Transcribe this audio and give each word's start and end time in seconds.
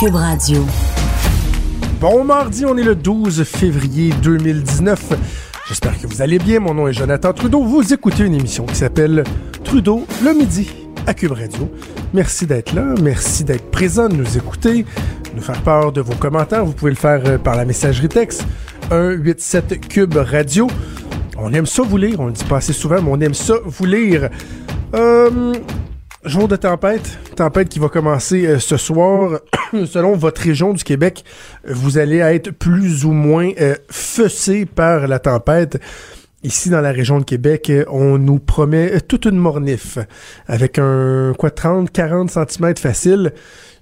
Cube 0.00 0.16
Radio. 0.16 0.64
Bon 2.00 2.24
mardi, 2.24 2.66
on 2.66 2.76
est 2.76 2.82
le 2.82 2.94
12 2.94 3.44
février 3.44 4.12
2019. 4.22 5.12
J'espère 5.68 6.00
que 6.00 6.06
vous 6.06 6.20
allez 6.20 6.38
bien. 6.38 6.60
Mon 6.60 6.74
nom 6.74 6.88
est 6.88 6.92
Jonathan 6.92 7.32
Trudeau. 7.32 7.62
Vous 7.62 7.94
écoutez 7.94 8.24
une 8.24 8.34
émission 8.34 8.66
qui 8.66 8.74
s'appelle 8.74 9.24
Trudeau 9.62 10.04
le 10.24 10.34
midi 10.34 10.68
à 11.06 11.14
Cube 11.14 11.32
Radio. 11.32 11.70
Merci 12.12 12.46
d'être 12.46 12.74
là. 12.74 12.94
Merci 13.00 13.44
d'être 13.44 13.70
présent, 13.70 14.08
de 14.08 14.16
nous 14.16 14.36
écouter, 14.36 14.82
de 14.82 15.36
nous 15.36 15.42
faire 15.42 15.62
part 15.62 15.92
de 15.92 16.00
vos 16.00 16.14
commentaires. 16.14 16.64
Vous 16.64 16.72
pouvez 16.72 16.90
le 16.90 16.96
faire 16.96 17.22
euh, 17.24 17.38
par 17.38 17.56
la 17.56 17.64
messagerie 17.64 18.08
texte 18.08 18.44
187 18.90 19.88
Cube 19.88 20.16
Radio. 20.16 20.66
On 21.38 21.52
aime 21.52 21.66
ça 21.66 21.82
vous 21.82 21.98
lire. 21.98 22.18
On 22.20 22.26
le 22.26 22.32
dit 22.32 22.44
pas 22.44 22.56
assez 22.56 22.72
souvent, 22.72 23.00
mais 23.00 23.10
on 23.10 23.20
aime 23.20 23.34
ça 23.34 23.54
vous 23.64 23.86
lire. 23.86 24.28
Euh, 24.94 25.54
Jour 26.24 26.48
de 26.48 26.56
tempête, 26.56 27.18
tempête 27.36 27.68
qui 27.68 27.78
va 27.78 27.90
commencer 27.90 28.46
euh, 28.46 28.58
ce 28.58 28.78
soir. 28.78 29.40
Selon 29.72 30.16
votre 30.16 30.40
région 30.40 30.72
du 30.72 30.82
Québec, 30.82 31.22
vous 31.68 31.98
allez 31.98 32.16
être 32.16 32.50
plus 32.50 33.04
ou 33.04 33.12
moins 33.12 33.50
euh, 33.60 33.74
fessé 33.90 34.64
par 34.64 35.06
la 35.06 35.18
tempête. 35.18 35.78
Ici, 36.42 36.70
dans 36.70 36.80
la 36.80 36.92
région 36.92 37.18
de 37.18 37.24
Québec, 37.24 37.68
euh, 37.68 37.84
on 37.90 38.16
nous 38.16 38.38
promet 38.38 39.02
toute 39.02 39.26
une 39.26 39.36
mornif 39.36 39.98
avec 40.46 40.78
un, 40.78 41.34
quoi, 41.38 41.50
30, 41.50 41.90
40 41.90 42.30
cm 42.30 42.74
facile. 42.78 43.34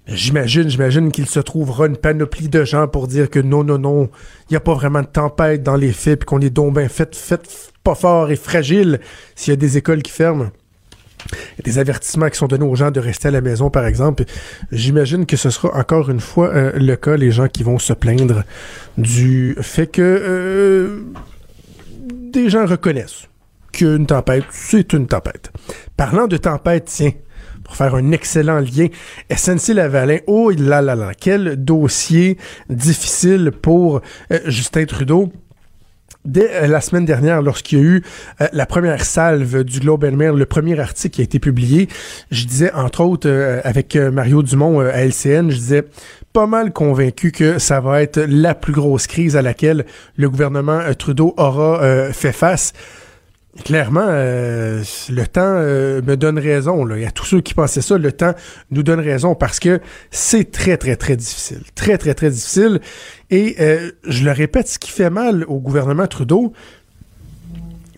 J'imagine, 0.08 0.68
j'imagine 0.68 1.12
qu'il 1.12 1.26
se 1.26 1.38
trouvera 1.38 1.86
une 1.86 1.96
panoplie 1.96 2.48
de 2.48 2.64
gens 2.64 2.88
pour 2.88 3.06
dire 3.06 3.30
que 3.30 3.38
non, 3.38 3.62
non, 3.62 3.78
non, 3.78 4.10
il 4.50 4.54
n'y 4.54 4.56
a 4.56 4.60
pas 4.60 4.74
vraiment 4.74 5.02
de 5.02 5.06
tempête 5.06 5.62
dans 5.62 5.76
les 5.76 5.92
faits, 5.92 6.18
puis 6.18 6.26
qu'on 6.26 6.40
est 6.40 6.50
donc 6.50 6.74
bien 6.74 6.88
fait, 6.88 7.14
fait 7.14 7.70
pas 7.84 7.94
fort 7.94 8.32
et 8.32 8.36
fragile 8.36 8.98
s'il 9.36 9.52
y 9.52 9.54
a 9.54 9.56
des 9.56 9.76
écoles 9.76 10.02
qui 10.02 10.10
ferment 10.10 10.50
des 11.64 11.78
avertissements 11.78 12.28
qui 12.28 12.38
sont 12.38 12.46
donnés 12.46 12.64
aux 12.64 12.76
gens 12.76 12.90
de 12.90 13.00
rester 13.00 13.28
à 13.28 13.30
la 13.30 13.40
maison, 13.40 13.70
par 13.70 13.86
exemple. 13.86 14.24
J'imagine 14.70 15.26
que 15.26 15.36
ce 15.36 15.50
sera 15.50 15.76
encore 15.78 16.10
une 16.10 16.20
fois 16.20 16.48
euh, 16.48 16.72
le 16.74 16.96
cas, 16.96 17.16
les 17.16 17.30
gens 17.30 17.48
qui 17.48 17.62
vont 17.62 17.78
se 17.78 17.92
plaindre 17.92 18.44
du 18.98 19.56
fait 19.60 19.86
que 19.86 20.02
euh, 20.02 21.02
des 22.32 22.50
gens 22.50 22.66
reconnaissent 22.66 23.28
qu'une 23.72 24.06
tempête, 24.06 24.44
c'est 24.50 24.92
une 24.92 25.06
tempête. 25.06 25.50
Parlant 25.96 26.26
de 26.26 26.36
tempête, 26.36 26.84
tiens, 26.86 27.12
pour 27.64 27.76
faire 27.76 27.94
un 27.94 28.12
excellent 28.12 28.60
lien, 28.60 28.88
SNC-Lavalin, 29.30 30.18
oh 30.26 30.50
là 30.50 30.82
là 30.82 30.94
là, 30.94 31.12
quel 31.18 31.56
dossier 31.56 32.36
difficile 32.68 33.50
pour 33.50 34.02
euh, 34.30 34.40
Justin 34.46 34.84
Trudeau 34.84 35.32
dès 36.24 36.50
euh, 36.52 36.66
la 36.66 36.80
semaine 36.80 37.04
dernière, 37.04 37.42
lorsqu'il 37.42 37.78
y 37.78 37.80
a 37.80 37.84
eu 37.84 38.02
euh, 38.40 38.46
la 38.52 38.66
première 38.66 39.04
salve 39.04 39.64
du 39.64 39.80
Globe 39.80 40.04
and 40.04 40.16
Mail, 40.16 40.32
le 40.32 40.46
premier 40.46 40.78
article 40.78 41.14
qui 41.14 41.20
a 41.20 41.24
été 41.24 41.38
publié, 41.38 41.88
je 42.30 42.46
disais, 42.46 42.72
entre 42.72 43.02
autres, 43.02 43.28
euh, 43.28 43.60
avec 43.64 43.96
Mario 43.96 44.42
Dumont 44.42 44.80
à 44.80 45.04
LCN, 45.04 45.50
je 45.50 45.56
disais 45.56 45.84
pas 46.32 46.46
mal 46.46 46.72
convaincu 46.72 47.30
que 47.30 47.58
ça 47.58 47.80
va 47.80 48.02
être 48.02 48.18
la 48.18 48.54
plus 48.54 48.72
grosse 48.72 49.06
crise 49.06 49.36
à 49.36 49.42
laquelle 49.42 49.84
le 50.16 50.30
gouvernement 50.30 50.80
Trudeau 50.98 51.34
aura 51.36 52.10
fait 52.12 52.32
face. 52.32 52.72
Clairement, 53.64 54.06
euh, 54.06 54.82
le 55.10 55.26
temps 55.26 55.42
euh, 55.44 56.00
me 56.00 56.16
donne 56.16 56.38
raison. 56.38 56.86
Là. 56.86 56.96
Il 56.96 57.02
y 57.02 57.06
a 57.06 57.10
tous 57.10 57.26
ceux 57.26 57.42
qui 57.42 57.52
pensaient 57.52 57.82
ça, 57.82 57.98
le 57.98 58.10
temps 58.10 58.32
nous 58.70 58.82
donne 58.82 59.00
raison 59.00 59.34
parce 59.34 59.60
que 59.60 59.80
c'est 60.10 60.50
très, 60.50 60.78
très, 60.78 60.96
très 60.96 61.16
difficile. 61.16 61.60
Très, 61.74 61.98
très, 61.98 62.14
très 62.14 62.30
difficile. 62.30 62.80
Et 63.28 63.56
euh, 63.60 63.90
je 64.08 64.24
le 64.24 64.30
répète, 64.30 64.68
ce 64.68 64.78
qui 64.78 64.90
fait 64.90 65.10
mal 65.10 65.44
au 65.48 65.58
gouvernement 65.58 66.06
Trudeau, 66.06 66.54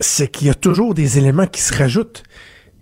c'est 0.01 0.27
qu'il 0.27 0.47
y 0.47 0.49
a 0.49 0.55
toujours 0.55 0.93
des 0.93 1.17
éléments 1.17 1.47
qui 1.47 1.61
se 1.61 1.73
rajoutent. 1.73 2.23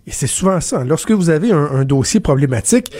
Et 0.08 0.10
c'est 0.10 0.26
souvent 0.26 0.60
ça. 0.60 0.82
Lorsque 0.82 1.12
vous 1.12 1.30
avez 1.30 1.52
un, 1.52 1.84
dossier 1.84 2.18
problématique, 2.18 2.92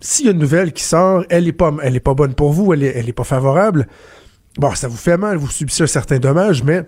s'il 0.00 0.26
y 0.26 0.28
a 0.28 0.32
une 0.32 0.38
nouvelle 0.38 0.72
qui 0.72 0.82
sort, 0.82 1.24
elle 1.30 1.44
n'est 1.44 1.52
pas, 1.52 1.72
elle 1.80 1.94
est 1.94 2.00
pas 2.00 2.14
bonne 2.14 2.34
pour 2.34 2.52
vous, 2.52 2.72
elle 2.72 2.80
n'est 2.80 2.86
elle 2.86 3.08
est 3.08 3.12
pas 3.12 3.24
favorable, 3.24 3.86
bon, 4.58 4.74
ça 4.74 4.88
vous 4.88 4.96
fait 4.96 5.16
mal, 5.16 5.36
vous 5.36 5.48
subissez 5.48 5.84
un 5.84 5.86
certain 5.86 6.18
dommage, 6.18 6.64
mais 6.64 6.82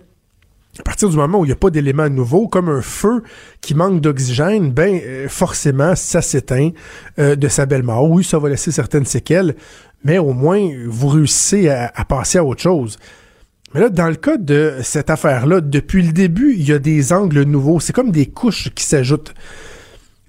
à 0.79 0.83
partir 0.83 1.09
du 1.09 1.17
moment 1.17 1.41
où 1.41 1.45
il 1.45 1.49
n'y 1.49 1.53
a 1.53 1.57
pas 1.57 1.71
d'éléments 1.71 2.09
nouveaux, 2.09 2.49
comme 2.49 2.69
un 2.69 2.83
feu 2.83 3.23
qui 3.61 3.75
manque 3.75 4.01
d'oxygène, 4.01 4.71
ben 4.71 5.01
euh, 5.05 5.29
forcément, 5.29 5.95
ça 5.97 6.23
s'éteint 6.23 6.71
euh, 7.19 7.37
de 7.37 7.49
sa 7.49 7.67
belle 7.67 7.83
mort. 7.83 8.09
Oui, 8.09 8.25
ça 8.25 8.39
va 8.39 8.49
laisser 8.49 8.71
certaines 8.71 9.05
séquelles, 9.05 9.57
mais 10.05 10.19
au 10.19 10.33
moins, 10.33 10.71
vous 10.87 11.09
réussissez 11.09 11.69
à, 11.69 12.05
passer 12.05 12.39
à 12.39 12.45
autre 12.45 12.63
chose. 12.63 12.99
Mais 13.75 13.81
là, 13.81 13.89
dans 13.89 14.09
le 14.09 14.15
cas 14.15 14.37
de 14.37 14.77
cette 14.83 15.11
affaire-là, 15.11 15.61
depuis 15.61 16.03
le 16.03 16.13
début, 16.13 16.55
il 16.55 16.67
y 16.67 16.73
a 16.73 16.79
des 16.79 17.13
angles 17.13 17.43
nouveaux. 17.43 17.81
C'est 17.81 17.93
comme 17.93 18.13
des 18.13 18.27
couches 18.27 18.71
qui 18.75 18.85
s'ajoutent. 18.85 19.35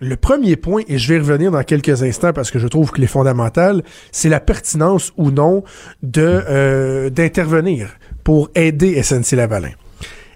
Le 0.01 0.15
premier 0.15 0.55
point, 0.55 0.83
et 0.87 0.97
je 0.97 1.13
vais 1.13 1.19
revenir 1.19 1.51
dans 1.51 1.63
quelques 1.63 2.03
instants 2.03 2.33
parce 2.33 2.51
que 2.51 2.59
je 2.59 2.67
trouve 2.67 2.91
qu'il 2.91 3.03
est 3.03 3.07
fondamental, 3.07 3.83
c'est 4.11 4.29
la 4.29 4.39
pertinence 4.39 5.11
ou 5.17 5.29
non 5.29 5.63
de 6.03 6.21
euh, 6.49 7.09
d'intervenir 7.09 7.89
pour 8.23 8.49
aider 8.55 9.01
SNC-Lavalin. 9.01 9.71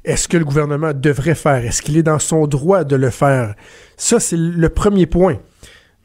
Est-ce 0.06 0.28
que 0.28 0.36
le 0.36 0.44
gouvernement 0.44 0.92
devrait 0.94 1.36
faire? 1.36 1.66
Est-ce 1.66 1.82
qu'il 1.82 1.98
est 1.98 2.04
dans 2.04 2.20
son 2.20 2.46
droit 2.46 2.84
de 2.84 2.96
le 2.96 3.10
faire? 3.10 3.56
Ça, 3.96 4.20
c'est 4.20 4.38
le 4.38 4.70
premier 4.70 5.06
point. 5.06 5.38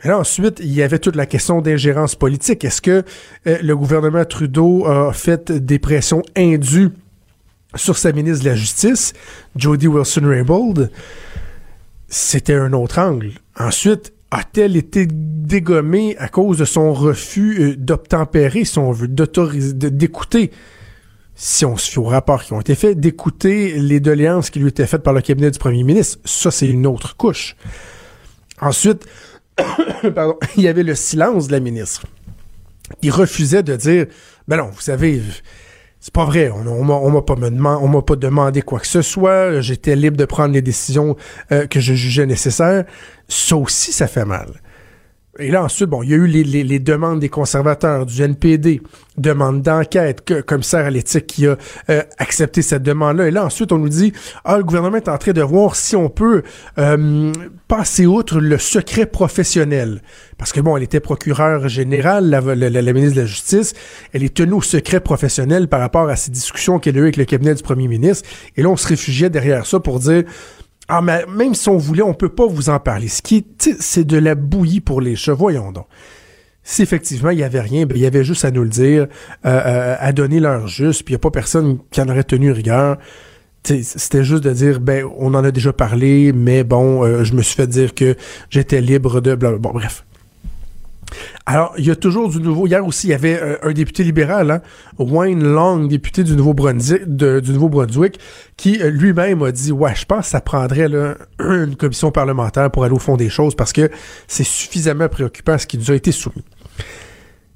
Mais 0.02 0.10
là, 0.10 0.18
ensuite, 0.18 0.60
il 0.60 0.72
y 0.72 0.82
avait 0.82 1.00
toute 1.00 1.16
la 1.16 1.26
question 1.26 1.60
d'ingérence 1.60 2.14
politique. 2.14 2.64
Est-ce 2.64 2.80
que 2.80 3.02
euh, 3.46 3.58
le 3.60 3.76
gouvernement 3.76 4.24
Trudeau 4.24 4.86
a 4.86 5.12
fait 5.12 5.50
des 5.50 5.80
pressions 5.80 6.22
indues 6.36 6.90
sur 7.74 7.98
sa 7.98 8.12
ministre 8.12 8.44
de 8.44 8.50
la 8.50 8.54
Justice, 8.54 9.14
Jody 9.56 9.88
Wilson-Raybould? 9.88 10.90
C'était 12.06 12.54
un 12.54 12.72
autre 12.74 13.00
angle. 13.00 13.32
Ensuite, 13.58 14.12
a-t-elle 14.30 14.76
été 14.76 15.08
dégommée 15.10 16.16
à 16.18 16.28
cause 16.28 16.58
de 16.58 16.64
son 16.64 16.92
refus 16.92 17.60
euh, 17.60 17.76
d'obtempérer, 17.76 18.64
si 18.64 18.78
on 18.78 18.92
veut, 18.92 19.08
d'écouter 19.08 20.52
si 21.40 21.64
on 21.64 21.76
se 21.76 21.88
fie 21.88 22.00
aux 22.00 22.04
rapports 22.04 22.42
qui 22.42 22.52
ont 22.52 22.60
été 22.60 22.74
faits, 22.74 22.98
d'écouter 22.98 23.78
les 23.78 24.00
doléances 24.00 24.50
qui 24.50 24.58
lui 24.58 24.70
étaient 24.70 24.88
faites 24.88 25.04
par 25.04 25.14
le 25.14 25.20
cabinet 25.20 25.52
du 25.52 25.58
premier 25.58 25.84
ministre. 25.84 26.18
Ça, 26.24 26.50
c'est 26.50 26.66
une 26.66 26.84
autre 26.84 27.16
couche. 27.16 27.54
Ensuite, 28.60 29.06
pardon, 30.14 30.36
il 30.56 30.64
y 30.64 30.68
avait 30.68 30.82
le 30.82 30.96
silence 30.96 31.46
de 31.46 31.52
la 31.52 31.60
ministre. 31.60 32.06
Il 33.02 33.12
refusait 33.12 33.62
de 33.62 33.76
dire, 33.76 34.06
ben 34.48 34.56
non, 34.56 34.70
vous 34.74 34.80
savez, 34.80 35.22
c'est 36.00 36.12
pas 36.12 36.24
vrai, 36.24 36.50
on, 36.50 36.66
on 36.66 37.10
m'a 37.10 37.22
pas, 37.22 37.36
on 37.36 38.16
demandé 38.16 38.62
quoi 38.62 38.80
que 38.80 38.88
ce 38.88 39.02
soit, 39.02 39.60
j'étais 39.60 39.94
libre 39.94 40.16
de 40.16 40.24
prendre 40.24 40.54
les 40.54 40.62
décisions 40.62 41.16
euh, 41.52 41.68
que 41.68 41.78
je 41.78 41.94
jugeais 41.94 42.26
nécessaires. 42.26 42.84
Ça 43.28 43.56
aussi, 43.56 43.92
ça 43.92 44.08
fait 44.08 44.24
mal. 44.24 44.60
Et 45.40 45.52
là, 45.52 45.62
ensuite, 45.62 45.88
bon, 45.88 46.02
il 46.02 46.10
y 46.10 46.14
a 46.14 46.16
eu 46.16 46.26
les, 46.26 46.78
demandes 46.80 47.20
des 47.20 47.28
conservateurs, 47.28 48.06
du 48.06 48.20
NPD, 48.20 48.82
demande 49.16 49.62
d'enquête, 49.62 50.24
que, 50.24 50.40
commissaire 50.40 50.84
à 50.84 50.90
l'éthique 50.90 51.28
qui 51.28 51.46
a 51.46 51.56
euh, 51.90 52.02
accepté 52.18 52.60
cette 52.60 52.82
demande-là. 52.82 53.28
Et 53.28 53.30
là, 53.30 53.44
ensuite, 53.44 53.70
on 53.70 53.78
nous 53.78 53.88
dit, 53.88 54.12
ah, 54.44 54.58
le 54.58 54.64
gouvernement 54.64 54.96
est 54.96 55.08
en 55.08 55.16
train 55.16 55.32
de 55.32 55.42
voir 55.42 55.76
si 55.76 55.94
on 55.94 56.08
peut 56.08 56.42
euh, 56.78 57.32
passer 57.68 58.04
outre 58.06 58.40
le 58.40 58.58
secret 58.58 59.06
professionnel. 59.06 60.02
Parce 60.38 60.52
que, 60.52 60.60
bon, 60.60 60.76
elle 60.76 60.82
était 60.82 60.98
procureure 60.98 61.68
générale, 61.68 62.28
la, 62.28 62.40
la, 62.40 62.92
ministre 62.92 63.14
de 63.14 63.20
la 63.20 63.26
Justice. 63.26 63.74
Elle 64.12 64.24
est 64.24 64.34
tenue 64.34 64.54
au 64.54 64.62
secret 64.62 64.98
professionnel 64.98 65.68
par 65.68 65.78
rapport 65.78 66.08
à 66.08 66.16
ces 66.16 66.32
discussions 66.32 66.80
qu'elle 66.80 66.96
a 66.96 66.98
eues 66.98 67.02
avec 67.02 67.16
le 67.16 67.24
cabinet 67.26 67.54
du 67.54 67.62
premier 67.62 67.86
ministre. 67.86 68.28
Et 68.56 68.62
là, 68.62 68.70
on 68.70 68.76
se 68.76 68.88
réfugiait 68.88 69.30
derrière 69.30 69.66
ça 69.66 69.78
pour 69.78 70.00
dire, 70.00 70.24
ah, 70.88 71.02
mais 71.02 71.26
même 71.26 71.54
si 71.54 71.68
on 71.68 71.76
voulait, 71.76 72.02
on 72.02 72.14
peut 72.14 72.30
pas 72.30 72.46
vous 72.46 72.70
en 72.70 72.80
parler. 72.80 73.08
Ce 73.08 73.20
qui 73.20 73.46
c'est 73.58 74.04
de 74.04 74.16
la 74.16 74.34
bouillie 74.34 74.80
pour 74.80 75.02
les 75.02 75.16
chevaux, 75.16 75.36
voyons 75.38 75.70
donc. 75.70 75.86
Si 76.62 76.82
effectivement 76.82 77.30
il 77.30 77.38
y 77.38 77.42
avait 77.42 77.60
rien, 77.60 77.86
ben, 77.86 77.96
il 77.96 78.02
y 78.02 78.06
avait 78.06 78.24
juste 78.24 78.44
à 78.44 78.50
nous 78.50 78.62
le 78.62 78.68
dire, 78.68 79.02
euh, 79.02 79.06
euh, 79.44 79.96
à 79.98 80.12
donner 80.12 80.40
l'heure 80.40 80.66
juste, 80.66 81.02
puis 81.02 81.12
il 81.12 81.16
n'y 81.16 81.20
a 81.20 81.20
pas 81.20 81.30
personne 81.30 81.78
qui 81.90 82.00
en 82.00 82.08
aurait 82.08 82.24
tenu 82.24 82.50
rigueur. 82.52 82.96
C'était 83.64 84.24
juste 84.24 84.44
de 84.44 84.52
dire, 84.52 84.80
ben, 84.80 85.04
on 85.18 85.34
en 85.34 85.44
a 85.44 85.50
déjà 85.50 85.74
parlé, 85.74 86.32
mais 86.32 86.64
bon, 86.64 87.04
euh, 87.04 87.22
je 87.22 87.34
me 87.34 87.42
suis 87.42 87.54
fait 87.54 87.66
dire 87.66 87.94
que 87.94 88.16
j'étais 88.48 88.80
libre 88.80 89.20
de... 89.20 89.34
Bon, 89.34 89.72
bref. 89.72 90.06
Alors, 91.46 91.72
il 91.78 91.86
y 91.86 91.90
a 91.90 91.96
toujours 91.96 92.28
du 92.28 92.40
nouveau. 92.40 92.66
Hier 92.66 92.84
aussi, 92.86 93.06
il 93.06 93.10
y 93.10 93.14
avait 93.14 93.40
euh, 93.40 93.56
un 93.62 93.72
député 93.72 94.04
libéral, 94.04 94.50
hein, 94.50 94.60
Wayne 94.98 95.42
Long, 95.42 95.86
député 95.86 96.22
du 96.22 96.36
Nouveau-Brunswick, 96.36 97.04
du 97.06 97.52
Nouveau-Brunswick, 97.52 98.18
qui 98.56 98.82
euh, 98.82 98.90
lui-même 98.90 99.42
a 99.42 99.50
dit 99.50 99.72
Ouais, 99.72 99.94
je 99.94 100.04
pense 100.04 100.26
que 100.26 100.30
ça 100.30 100.40
prendrait 100.40 100.88
une 101.38 101.76
commission 101.76 102.10
parlementaire 102.10 102.70
pour 102.70 102.84
aller 102.84 102.94
au 102.94 102.98
fond 102.98 103.16
des 103.16 103.30
choses 103.30 103.54
parce 103.54 103.72
que 103.72 103.90
c'est 104.26 104.44
suffisamment 104.44 105.08
préoccupant 105.08 105.56
ce 105.56 105.66
qui 105.66 105.78
nous 105.78 105.90
a 105.90 105.94
été 105.94 106.12
soumis. 106.12 106.44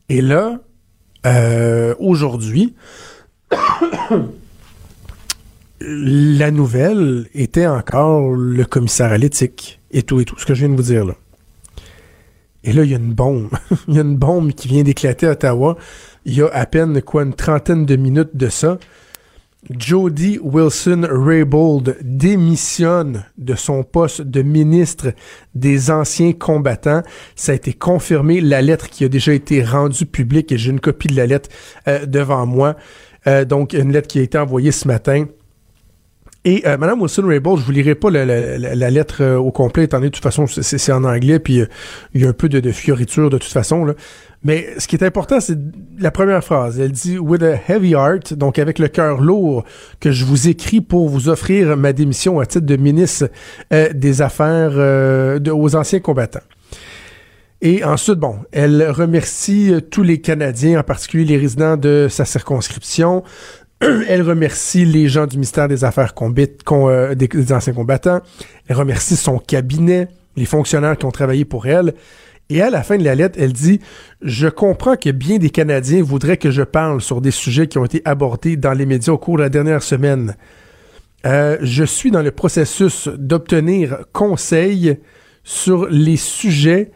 Et 0.09 0.23
là, 0.23 0.59
euh, 1.27 1.95
aujourd'hui, 1.99 2.75
la 5.81 6.51
nouvelle 6.51 7.27
était 7.35 7.67
encore 7.67 8.33
le 8.33 8.65
commissaire 8.65 9.13
à 9.13 9.19
l'éthique 9.19 9.81
et 9.91 10.03
tout 10.03 10.21
et 10.21 10.25
tout, 10.25 10.39
ce 10.39 10.47
que 10.47 10.55
je 10.55 10.61
viens 10.61 10.71
de 10.71 10.77
vous 10.77 10.83
dire 10.83 11.05
là. 11.05 11.15
Et 12.65 12.73
là, 12.73 12.85
il 12.85 12.91
y 12.91 12.95
a 12.95 12.99
une 12.99 13.13
bombe. 13.13 13.51
il 13.89 13.95
y 13.95 13.99
a 13.99 14.03
une 14.03 14.17
bombe 14.17 14.53
qui 14.53 14.69
vient 14.69 14.83
d'éclater 14.83 15.27
à 15.27 15.33
Ottawa. 15.33 15.77
Il 16.25 16.35
y 16.35 16.43
a 16.43 16.49
à 16.49 16.67
peine, 16.67 17.03
quoi, 17.03 17.23
une 17.23 17.35
trentaine 17.35 17.87
de 17.87 17.97
minutes 17.97 18.35
de 18.35 18.49
ça. 18.49 18.79
Jody 19.71 20.41
Wilson-Raybould 20.43 21.99
démissionne 22.03 23.25
de 23.39 23.55
son 23.55 23.85
poste 23.85 24.23
de 24.23 24.43
ministre 24.43 25.13
des 25.55 25.91
anciens 25.91 26.33
combattants. 26.33 27.03
Ça 27.37 27.53
a 27.53 27.55
été 27.55 27.73
confirmé. 27.73 28.41
La 28.41 28.61
lettre 28.61 28.89
qui 28.89 29.05
a 29.05 29.09
déjà 29.09 29.33
été 29.33 29.63
rendue 29.63 30.07
publique, 30.07 30.51
et 30.51 30.59
j'ai 30.59 30.71
une 30.71 30.81
copie 30.81 31.09
de 31.09 31.17
la 31.17 31.27
lettre 31.27 31.49
euh, 31.87 32.07
devant 32.07 32.45
moi. 32.45 32.77
Euh, 33.29 33.45
donc, 33.45 33.73
une 33.73 33.93
lettre 33.93 34.09
qui 34.09 34.19
a 34.19 34.23
été 34.23 34.37
envoyée 34.37 34.73
ce 34.73 34.89
matin 34.89 35.27
et 36.45 36.67
euh, 36.67 36.77
Madame 36.77 37.01
Wilson-Raybould, 37.01 37.61
je 37.61 37.65
vous 37.65 37.71
lirai 37.71 37.95
pas 37.95 38.11
la, 38.11 38.91
lettre 38.91 39.23
euh, 39.23 39.37
au 39.37 39.53
complet, 39.53 39.85
étant 39.85 39.99
donné 39.99 40.11
de 40.11 40.15
toute 40.15 40.25
façon 40.25 40.47
c'est 40.47 40.93
en 40.93 41.05
anglais, 41.05 41.39
puis 41.39 41.61
euh, 41.61 41.67
il 42.15 42.23
y 42.23 42.25
a 42.25 42.29
un 42.29 42.33
peu 42.33 42.49
de, 42.49 42.59
de, 42.59 42.73
fioriture 42.73 43.31
de 43.31 43.39
toute 43.39 43.53
façon. 43.53 43.85
Là. 43.85 43.95
Mais 44.43 44.67
ce 44.79 44.89
qui 44.89 44.97
est 44.97 45.05
important, 45.05 45.39
c'est 45.39 45.57
la 46.01 46.11
première 46.11 46.43
phrase. 46.43 46.81
Elle 46.81 46.91
dit 46.91 47.17
With 47.17 47.45
a 47.45 47.55
heavy 47.69 47.93
heart, 47.93 48.35
donc 48.35 48.59
avec 48.59 48.81
le 48.81 48.89
cœur 48.89 49.21
lourd, 49.21 49.65
que 50.01 50.11
je 50.11 50.25
vous 50.25 50.49
écris 50.49 50.81
pour 50.81 51.09
vous 51.09 51.29
offrir 51.29 51.77
ma 51.77 51.93
démission 51.93 52.41
à 52.41 52.47
titre 52.47 52.67
de 52.67 52.77
ministre 52.77 53.31
des 53.71 54.21
Affaires 54.21 54.73
aux 55.47 55.77
anciens 55.77 56.01
combattants. 56.01 56.41
Et 57.65 57.85
ensuite, 57.85 58.19
bon, 58.19 58.39
elle 58.51 58.91
remercie 58.91 59.73
tous 59.93 60.03
les 60.03 60.21
Canadiens, 60.21 60.81
en 60.81 60.83
particulier 60.83 61.25
les 61.25 61.37
résidents 61.37 61.77
de 61.77 62.09
sa 62.11 62.25
circonscription, 62.25 63.23
Elle 64.09 64.23
remercie 64.23 64.85
les 64.85 65.09
gens 65.09 65.27
du 65.27 65.37
ministère 65.37 65.69
des 65.69 65.85
Affaires 65.85 66.15
euh, 66.21 67.15
des, 67.15 67.53
anciens 67.53 67.73
combattants. 67.73 68.21
Elle 68.69 68.77
remercie 68.77 69.17
son 69.17 69.39
cabinet, 69.39 70.09
les 70.37 70.45
fonctionnaires 70.45 70.97
qui 70.97 71.05
ont 71.05 71.11
travaillé 71.11 71.45
pour 71.45 71.67
elle. 71.67 71.95
Et 72.49 72.61
à 72.61 72.71
la 72.71 72.83
fin 72.83 72.97
de 72.97 73.05
la 73.05 73.15
lettre, 73.15 73.39
elle 73.41 73.53
dit 73.53 73.81
Je 74.21 74.47
comprends 74.47 74.97
que 74.97 75.11
bien 75.11 75.39
des 75.39 75.51
Canadiens 75.51 76.03
voudraient 76.03 76.37
que 76.37 76.51
je 76.51 76.63
parle 76.63 77.01
sur 77.01 77.21
des 77.21 77.31
sujets 77.31 77.67
qui 77.67 77.79
ont 77.79 77.85
été 77.85 78.03
abordés 78.05 78.57
dans 78.57 78.73
les 78.73 78.87
médias 78.87 79.13
au 79.13 79.19
cours 79.19 79.39
de 79.39 79.43
la 79.43 79.49
dernière 79.49 79.83
semaine. 79.83 80.37
Euh, 81.25 81.57
je 81.61 81.85
suis 81.85 82.11
dans 82.11 82.23
le 82.23 82.31
processus 82.31 83.09
d'obtenir 83.09 84.05
conseil 84.13 84.99
sur 85.45 85.87
les 85.89 86.17
sujets 86.17 86.91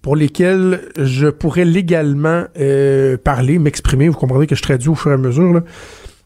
pour 0.00 0.16
lesquels 0.16 0.80
je 0.96 1.28
pourrais 1.28 1.64
légalement 1.64 2.44
euh, 2.58 3.18
parler, 3.18 3.58
m'exprimer. 3.58 4.08
Vous 4.08 4.16
comprendrez 4.16 4.46
que 4.46 4.54
je 4.54 4.62
traduis 4.62 4.88
au 4.88 4.94
fur 4.94 5.10
et 5.10 5.14
à 5.14 5.18
mesure. 5.18 5.62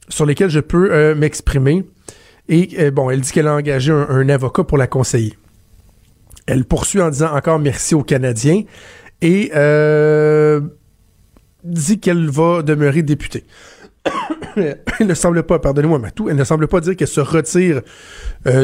Sur 0.09 0.27
lesquels 0.27 0.51
je 0.51 0.61
peux 0.61 0.93
euh, 0.93 1.15
m'exprimer. 1.15 1.85
Et 2.49 2.69
euh, 2.79 2.91
bon, 2.91 3.11
elle 3.11 3.21
dit 3.21 3.33
qu'elle 3.33 3.49
a 3.49 3.55
engagé 3.55 3.93
un, 3.93 4.29
avocat 4.29 4.65
pour 4.65 4.79
la 4.79 4.87
conseiller. 4.87 5.37
Elle 6.47 6.65
poursuit 6.65 7.01
en 7.01 7.11
disant 7.11 7.35
encore 7.35 7.59
merci 7.59 7.95
aux 7.95 8.03
Canadiens 8.03 8.63
et 9.23 9.51
euh, 9.55 10.61
dit 11.63 12.01
qu'elle 12.01 12.29
va 12.29 12.63
demeurer 12.63 13.03
députée. 13.03 13.45
elle 14.57 15.07
ne 15.07 15.15
semble 15.15 15.43
pas, 15.45 15.59
pardonnez-moi 15.59 15.99
Matou, 15.99 16.29
elle 16.29 16.37
ne 16.37 16.45
semble 16.45 16.69
pas 16.69 16.81
dire 16.81 16.95
qu'elle 16.95 17.09
se 17.09 17.23
retire 17.23 17.81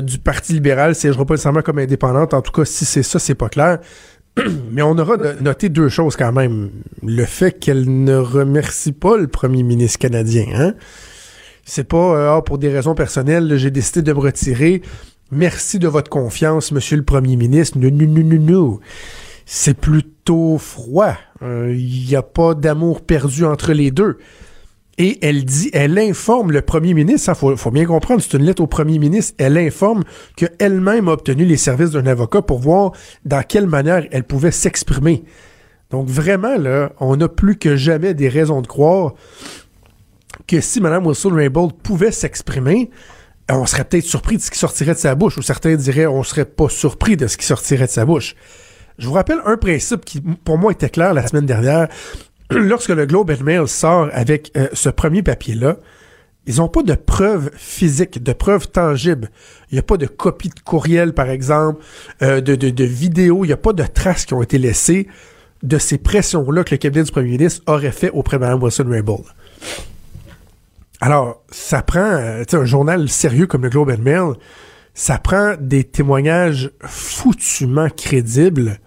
du 0.03 0.19
Parti 0.19 0.53
libéral, 0.53 0.95
siégera 0.95 1.25
pas 1.25 1.33
nécessairement 1.33 1.63
comme 1.63 1.79
indépendante. 1.79 2.35
En 2.35 2.43
tout 2.43 2.53
cas, 2.53 2.67
si 2.67 2.85
c'est 2.85 3.03
ça, 3.03 3.19
c'est 3.19 3.35
pas 3.35 3.49
clair. 3.49 3.79
Mais 4.71 4.83
on 4.83 4.99
aura 4.99 5.17
noté 5.41 5.71
deux 5.71 5.89
choses 5.89 6.17
quand 6.17 6.33
même. 6.33 6.69
Le 7.03 7.25
fait 7.25 7.59
qu'elle 7.59 8.05
ne 8.05 8.17
remercie 8.17 8.93
pas 8.93 9.17
le 9.17 9.29
premier 9.29 9.63
ministre 9.63 9.99
canadien, 9.99 10.45
hein? 10.55 10.75
C'est 11.73 11.85
pas 11.85 12.17
euh, 12.17 12.37
ah, 12.37 12.43
pour 12.43 12.59
des 12.59 12.69
raisons 12.69 12.97
personnelles, 12.97 13.57
j'ai 13.57 13.71
décidé 13.71 14.03
de 14.03 14.13
me 14.13 14.19
retirer. 14.19 14.83
Merci 15.31 15.79
de 15.79 15.87
votre 15.87 16.11
confiance, 16.11 16.73
monsieur 16.73 16.97
le 16.97 17.05
premier 17.05 17.37
ministre. 17.37 17.79
Non, 17.79 17.93
non, 17.93 18.25
non, 18.25 18.41
non. 18.41 18.81
C'est 19.47 19.79
plutôt 19.79 20.59
froid. 20.59 21.15
Il 21.41 21.47
euh, 21.47 21.77
n'y 21.77 22.17
a 22.17 22.25
pas 22.25 22.55
d'amour 22.55 23.03
perdu 23.03 23.45
entre 23.45 23.73
les 23.73 23.93
deux. 23.93 24.19
Et 24.99 25.25
elle 25.25 25.45
dit, 25.45 25.71
elle 25.73 25.97
informe 26.01 26.51
le 26.51 26.61
premier 26.61 26.93
ministre, 26.93 27.31
il 27.31 27.39
faut, 27.39 27.57
faut, 27.57 27.71
bien 27.71 27.87
comprendre, 27.87 28.21
c'est 28.21 28.37
une 28.37 28.45
lettre 28.45 28.63
au 28.63 28.67
premier 28.67 28.99
ministre, 28.99 29.35
elle 29.39 29.57
informe 29.57 30.03
qu'elle-même 30.35 31.09
a 31.09 31.13
obtenu 31.13 31.45
les 31.45 31.57
services 31.57 31.93
d'un 31.93 32.07
avocat 32.07 32.43
pour 32.43 32.59
voir 32.59 32.93
dans 33.25 33.45
quelle 33.45 33.69
manière 33.69 34.05
elle 34.11 34.25
pouvait 34.25 34.51
s'exprimer. 34.51 35.23
Donc 35.91 36.09
vraiment, 36.09 36.57
là, 36.57 36.93
on 37.01 37.17
n'a 37.17 37.29
plus 37.29 37.57
que 37.57 37.77
jamais 37.77 38.15
des 38.15 38.29
raisons 38.29 38.61
de 38.61 38.67
croire 38.67 39.15
que 40.47 40.61
si 40.61 40.81
Mme 40.81 41.07
Wilson-Raybould 41.07 41.75
pouvait 41.83 42.13
s'exprimer, 42.13 42.91
on 43.49 43.67
serait 43.67 43.85
peut-être 43.85 44.05
surpris 44.05 44.37
de 44.37 44.43
ce 44.43 44.51
qui 44.51 44.59
sortirait 44.59 44.95
de 44.95 44.99
sa 44.99 45.15
bouche, 45.15 45.39
ou 45.39 45.43
certains 45.43 45.75
diraient 45.75 46.07
on 46.07 46.23
serait 46.23 46.45
pas 46.45 46.69
surpris 46.69 47.17
de 47.17 47.27
ce 47.27 47.37
qui 47.37 47.47
sortirait 47.47 47.87
de 47.87 47.91
sa 47.91 48.05
bouche. 48.05 48.35
Je 48.99 49.07
vous 49.07 49.15
rappelle 49.15 49.41
un 49.45 49.57
principe 49.57 50.05
qui, 50.05 50.21
pour 50.21 50.59
moi, 50.59 50.73
était 50.73 50.91
clair 50.91 51.15
la 51.15 51.27
semaine 51.27 51.47
dernière. 51.47 51.89
Lorsque 52.51 52.91
le 52.91 53.07
Globe 53.07 53.31
and 53.31 53.45
Mail 53.45 53.67
sort 53.67 54.09
avec 54.13 54.53
euh, 54.57 54.69
ce 54.73 54.89
premier 54.89 55.23
papier-là, 55.23 55.77
ils 56.47 56.57
n'ont 56.57 56.69
pas 56.69 56.83
de 56.83 56.95
preuves 56.95 57.51
physiques, 57.55 58.23
de 58.23 58.33
preuves 58.33 58.69
tangibles. 58.69 59.31
Il 59.71 59.75
n'y 59.75 59.79
a 59.79 59.83
pas 59.83 59.97
de 59.97 60.07
copie 60.07 60.49
de 60.49 60.61
courriel, 60.61 61.15
par 61.15 61.31
exemple, 61.31 61.83
euh, 62.23 62.41
de, 62.41 62.55
de, 62.57 62.71
de 62.71 62.85
vidéos. 62.85 63.45
Il 63.45 63.49
n'y 63.49 63.53
a 63.53 63.59
pas 63.59 63.73
de 63.73 63.85
traces 63.85 64.27
qui 64.27 64.35
ont 64.35 64.43
été 64.43 64.59
laissées 64.59 65.07
de 65.63 65.79
ces 65.79 65.99
pressions-là 65.99 66.65
que 66.65 66.73
le 66.73 66.79
cabinet 66.79 67.05
du 67.05 67.13
premier 67.13 67.31
ministre 67.31 67.63
aurait 67.67 67.93
fait 67.93 68.11
auprès 68.11 68.39
de 68.39 68.43
Mme 68.43 68.63
Wilson-Raybould. 68.63 69.25
Alors, 71.01 71.43
ça 71.51 71.83
prend, 71.83 72.01
euh, 72.01 72.45
tu 72.47 72.57
un 72.57 72.65
journal 72.65 73.09
sérieux 73.09 73.47
comme 73.47 73.63
le 73.63 73.71
Globe 73.71 73.91
and 73.91 74.03
Mail, 74.03 74.35
ça 74.93 75.19
prend 75.19 75.55
des 75.59 75.85
témoignages 75.85 76.71
foutument 76.85 77.89
crédibles 77.89 78.81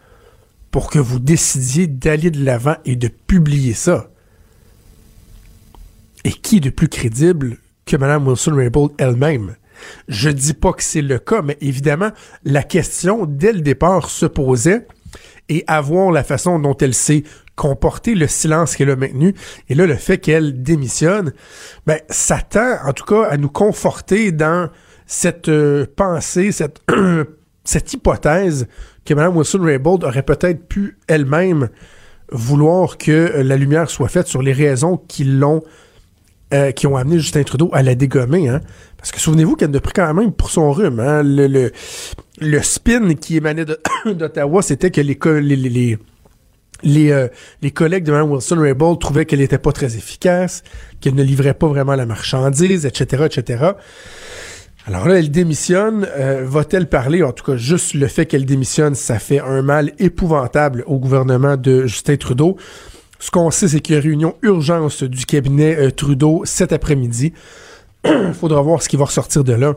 pour 0.70 0.90
que 0.90 1.00
vous 1.00 1.20
décidiez 1.20 1.88
d'aller 1.88 2.30
de 2.30 2.44
l'avant 2.44 2.76
et 2.86 2.96
de 2.96 3.08
publier 3.08 3.74
ça. 3.74 4.10
Et 6.24 6.32
qui 6.32 6.60
de 6.60 6.70
plus 6.70 6.88
crédible 6.88 7.58
que 7.86 7.98
Mme 7.98 8.28
Wilson-Raybould 8.28 8.94
elle-même? 8.98 9.56
Je 10.08 10.30
dis 10.30 10.54
pas 10.54 10.72
que 10.72 10.84
c'est 10.84 11.02
le 11.02 11.18
cas, 11.20 11.42
mais 11.42 11.58
évidemment, 11.62 12.12
la 12.44 12.64
question, 12.64 13.26
dès 13.26 13.54
le 13.54 13.62
départ, 13.62 14.10
se 14.10 14.26
posait 14.26 14.88
et 15.50 15.64
avoir 15.68 16.12
la 16.12 16.24
façon 16.24 16.60
dont 16.60 16.76
elle 16.78 16.94
s'est 16.94 17.24
comporter 17.56 18.16
le 18.16 18.28
silence 18.28 18.76
qu'elle 18.76 18.90
a 18.90 18.96
maintenu. 18.96 19.34
Et 19.70 19.76
là, 19.76 19.86
le 19.86 19.96
fait 19.96 20.18
qu'elle 20.18 20.64
démissionne, 20.64 21.34
ben, 21.86 22.00
ça 22.10 22.40
tend, 22.40 22.78
en 22.86 22.94
tout 22.94 23.06
cas, 23.06 23.24
à 23.30 23.38
nous 23.38 23.50
conforter 23.50 24.32
dans 24.32 24.70
cette 25.06 25.50
euh, 25.50 25.86
pensée, 25.96 26.52
cette, 26.52 26.82
cette 27.64 27.94
hypothèse 27.94 28.68
que 29.06 29.14
Mme 29.14 29.38
Wilson-Raybould 29.38 30.04
aurait 30.04 30.24
peut-être 30.24 30.68
pu 30.68 30.98
elle-même 31.08 31.70
vouloir 32.32 32.98
que 32.98 33.42
la 33.44 33.58
lumière 33.58 33.90
soit 33.90 34.08
faite 34.08 34.28
sur 34.28 34.42
les 34.42 34.54
raisons 34.54 34.98
qui 34.98 35.24
l'ont 35.24 35.62
euh, 36.54 36.72
qui 36.72 36.88
ont 36.88 36.96
amené 36.96 37.20
Justin 37.20 37.44
Trudeau 37.44 37.70
à 37.74 37.82
la 37.84 37.96
dégommer. 37.96 38.48
Hein? 38.48 38.62
Parce 38.98 39.12
que 39.12 39.20
souvenez-vous 39.20 39.56
qu'elle 39.56 39.76
a 39.76 39.80
pris 39.80 39.94
quand 39.94 40.14
même 40.14 40.32
pour 40.32 40.50
son 40.50 40.72
rhume. 40.72 41.00
Hein? 41.00 41.24
Le, 41.24 41.48
le, 41.48 41.72
le, 42.40 42.62
spin 42.62 43.14
qui 43.16 43.38
émanait 43.38 43.66
d'Ottawa, 44.06 44.62
c'était 44.62 44.92
que 44.92 45.02
les, 45.02 45.18
les, 45.42 45.56
les, 45.56 45.98
les, 46.84 47.12
euh, 47.12 47.28
les 47.62 47.72
collègues 47.72 48.04
de 48.04 48.12
Mme 48.12 48.32
Wilson-Raybould 48.32 49.00
trouvaient 49.00 49.26
qu'elle 49.26 49.40
n'était 49.40 49.58
pas 49.58 49.72
très 49.72 49.96
efficace, 49.96 50.64
qu'elle 51.02 51.16
ne 51.16 51.24
livrait 51.24 51.54
pas 51.54 51.68
vraiment 51.68 51.96
la 51.96 52.06
marchandise, 52.06 52.86
etc., 52.86 53.26
etc. 53.26 53.72
Alors 54.86 55.08
là, 55.08 55.18
elle 55.18 55.32
démissionne. 55.32 56.06
Euh, 56.18 56.44
va-t-elle 56.46 56.90
parler? 56.90 57.24
En 57.24 57.32
tout 57.32 57.46
cas, 57.46 57.56
juste 57.56 57.94
le 57.94 58.08
fait 58.08 58.26
qu'elle 58.26 58.46
démissionne, 58.46 58.96
ça 58.96 59.18
fait 59.18 59.40
un 59.40 59.62
mal 59.62 59.94
épouvantable 59.98 60.84
au 60.88 61.00
gouvernement 61.00 61.56
de 61.56 61.88
Justin 61.88 62.18
Trudeau. 62.18 62.58
Ce 63.24 63.32
qu'on 63.32 63.52
sait, 63.52 63.70
c'est 63.70 63.80
qu'il 63.80 63.96
y 63.96 63.98
a 63.98 64.02
réunion 64.02 64.36
urgence 64.42 65.02
du 65.02 65.26
cabinet 65.26 65.78
euh, 65.78 65.92
Trudeau 65.92 66.42
cet 66.44 66.74
après-midi. 66.74 67.32
Il 68.04 68.34
faudra 68.38 68.62
voir 68.62 68.82
ce 68.82 68.90
qui 68.90 68.98
va 68.98 69.06
ressortir 69.06 69.46
de 69.46 69.54
là. 69.54 69.76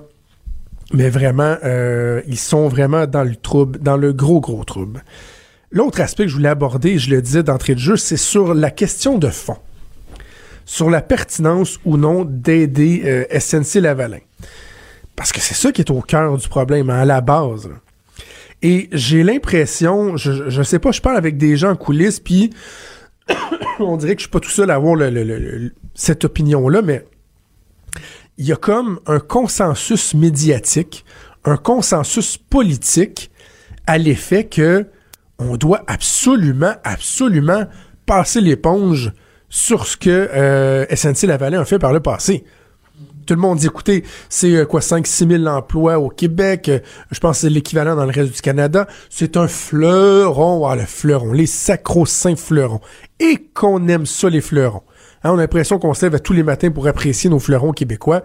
Mais 0.93 1.11
vraiment, 1.11 1.57
ils 2.26 2.38
sont 2.38 2.67
vraiment 2.67 3.07
dans 3.07 3.23
le 3.23 3.37
trouble, 3.37 3.79
dans 3.79 3.97
le 3.97 4.12
gros, 4.12 4.41
gros 4.41 4.65
trouble. 4.65 5.05
L'autre 5.71 6.00
aspect 6.00 6.25
que 6.25 6.29
je 6.31 6.35
voulais 6.35 6.49
aborder, 6.49 6.99
je 6.99 7.09
le 7.09 7.23
disais 7.23 7.45
d'entrée 7.45 7.76
de 7.76 7.79
jeu, 7.79 7.97
c'est 7.97 8.17
sur 8.17 8.53
la 8.53 8.73
question 8.73 9.17
de 9.17 9.29
fond. 9.29 9.59
Sur 10.65 10.91
la 10.91 11.00
pertinence 11.00 11.79
ou 11.85 11.97
non 11.97 12.25
d'aider 12.25 13.03
euh, 13.05 13.38
SNC 13.38 13.81
Lavalin. 13.81 14.19
Parce 15.15 15.31
que 15.31 15.41
c'est 15.41 15.55
ça 15.55 15.71
qui 15.71 15.83
est 15.83 15.91
au 15.93 16.00
cœur 16.00 16.37
du 16.37 16.49
problème, 16.49 16.91
hein, 16.91 16.99
à 16.99 17.05
la 17.05 17.21
base. 17.21 17.71
Et 18.62 18.88
j'ai 18.91 19.23
l'impression, 19.23 20.17
je, 20.17 20.50
je 20.50 20.62
sais 20.65 20.81
pas, 20.81 20.91
je 20.91 21.00
parle 21.00 21.17
avec 21.17 21.37
des 21.37 21.57
gens 21.57 21.71
en 21.71 21.76
coulisses, 21.76 22.19
puis 22.19 22.50
on 23.80 23.97
dirait 23.97 24.14
que 24.14 24.21
je 24.21 24.25
suis 24.25 24.30
pas 24.30 24.40
tout 24.40 24.50
seul 24.50 24.71
à 24.71 24.75
avoir 24.75 24.97
cette 25.95 26.25
opinion-là, 26.25 26.83
mais 26.83 27.04
il 28.38 28.47
y 28.47 28.52
a 28.52 28.56
comme 28.56 29.00
un 29.06 29.18
consensus 29.18 30.14
médiatique, 30.14 31.04
un 31.45 31.56
consensus 31.56 32.37
politique 32.37 33.30
à 33.87 33.99
l'effet 33.99 34.45
que 34.45 34.87
on 35.38 35.56
doit 35.56 35.83
absolument, 35.87 36.75
absolument 36.85 37.66
passer 38.06 38.40
l'éponge 38.40 39.12
sur 39.49 39.87
ce 39.87 39.97
que 39.97 40.11
euh, 40.11 40.87
SNC 40.95 41.26
Lavalin 41.26 41.61
a 41.61 41.64
fait 41.64 41.78
par 41.78 41.92
le 41.92 42.00
passé. 42.00 42.45
Tout 43.26 43.35
le 43.35 43.40
monde 43.40 43.59
dit, 43.59 43.66
écoutez, 43.66 44.04
c'est 44.28 44.54
euh, 44.54 44.64
quoi, 44.64 44.80
5-6 44.80 45.28
000 45.42 45.47
emplois 45.47 45.99
au 45.99 46.09
Québec, 46.09 46.68
euh, 46.68 46.78
je 47.11 47.18
pense 47.18 47.38
que 47.38 47.40
c'est 47.42 47.50
l'équivalent 47.50 47.97
dans 47.97 48.04
le 48.04 48.12
reste 48.12 48.33
du 48.33 48.40
Canada. 48.40 48.87
C'est 49.11 49.37
un 49.37 49.49
fleuron, 49.49 50.64
ah, 50.66 50.76
le 50.76 50.83
fleuron, 50.83 51.33
les 51.33 51.47
sacro-saints 51.47 52.37
fleurons. 52.37 52.80
Et 53.18 53.49
qu'on 53.52 53.88
aime 53.88 54.06
ça, 54.06 54.30
les 54.30 54.40
fleurons. 54.40 54.83
Hein, 55.25 55.33
on 55.33 55.38
a 55.38 55.42
l'impression 55.42 55.80
qu'on 55.80 55.92
se 55.92 56.06
lève 56.06 56.21
tous 56.21 56.35
les 56.35 56.45
matins 56.45 56.71
pour 56.71 56.87
apprécier 56.87 57.28
nos 57.28 57.40
fleurons 57.40 57.73
québécois. 57.73 58.23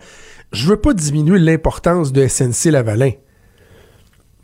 Je 0.52 0.68
veux 0.68 0.78
pas 0.78 0.94
diminuer 0.94 1.40
l'importance 1.40 2.12
de 2.12 2.28
SNC 2.28 2.70
Lavalin. 2.72 3.12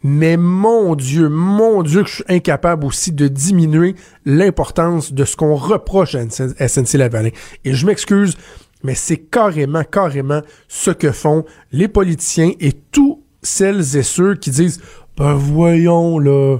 Mais 0.03 0.37
mon 0.37 0.95
Dieu, 0.95 1.27
mon 1.27 1.83
Dieu, 1.83 2.03
que 2.03 2.09
je 2.09 2.15
suis 2.15 2.23
incapable 2.29 2.85
aussi 2.85 3.11
de 3.11 3.27
diminuer 3.27 3.95
l'importance 4.25 5.11
de 5.11 5.25
ce 5.25 5.35
qu'on 5.35 5.55
reproche 5.55 6.15
à 6.15 6.67
SNC 6.67 6.93
Lavalin. 6.93 7.29
Et 7.65 7.73
je 7.73 7.85
m'excuse, 7.85 8.37
mais 8.83 8.95
c'est 8.95 9.17
carrément, 9.17 9.83
carrément 9.83 10.41
ce 10.67 10.91
que 10.91 11.11
font 11.11 11.45
les 11.71 11.87
politiciens 11.87 12.51
et 12.59 12.73
tous 12.73 13.23
celles 13.41 13.95
et 13.95 14.03
ceux 14.03 14.35
qui 14.35 14.51
disent 14.51 14.81
Ben 15.17 15.33
voyons 15.33 16.19
là, 16.19 16.59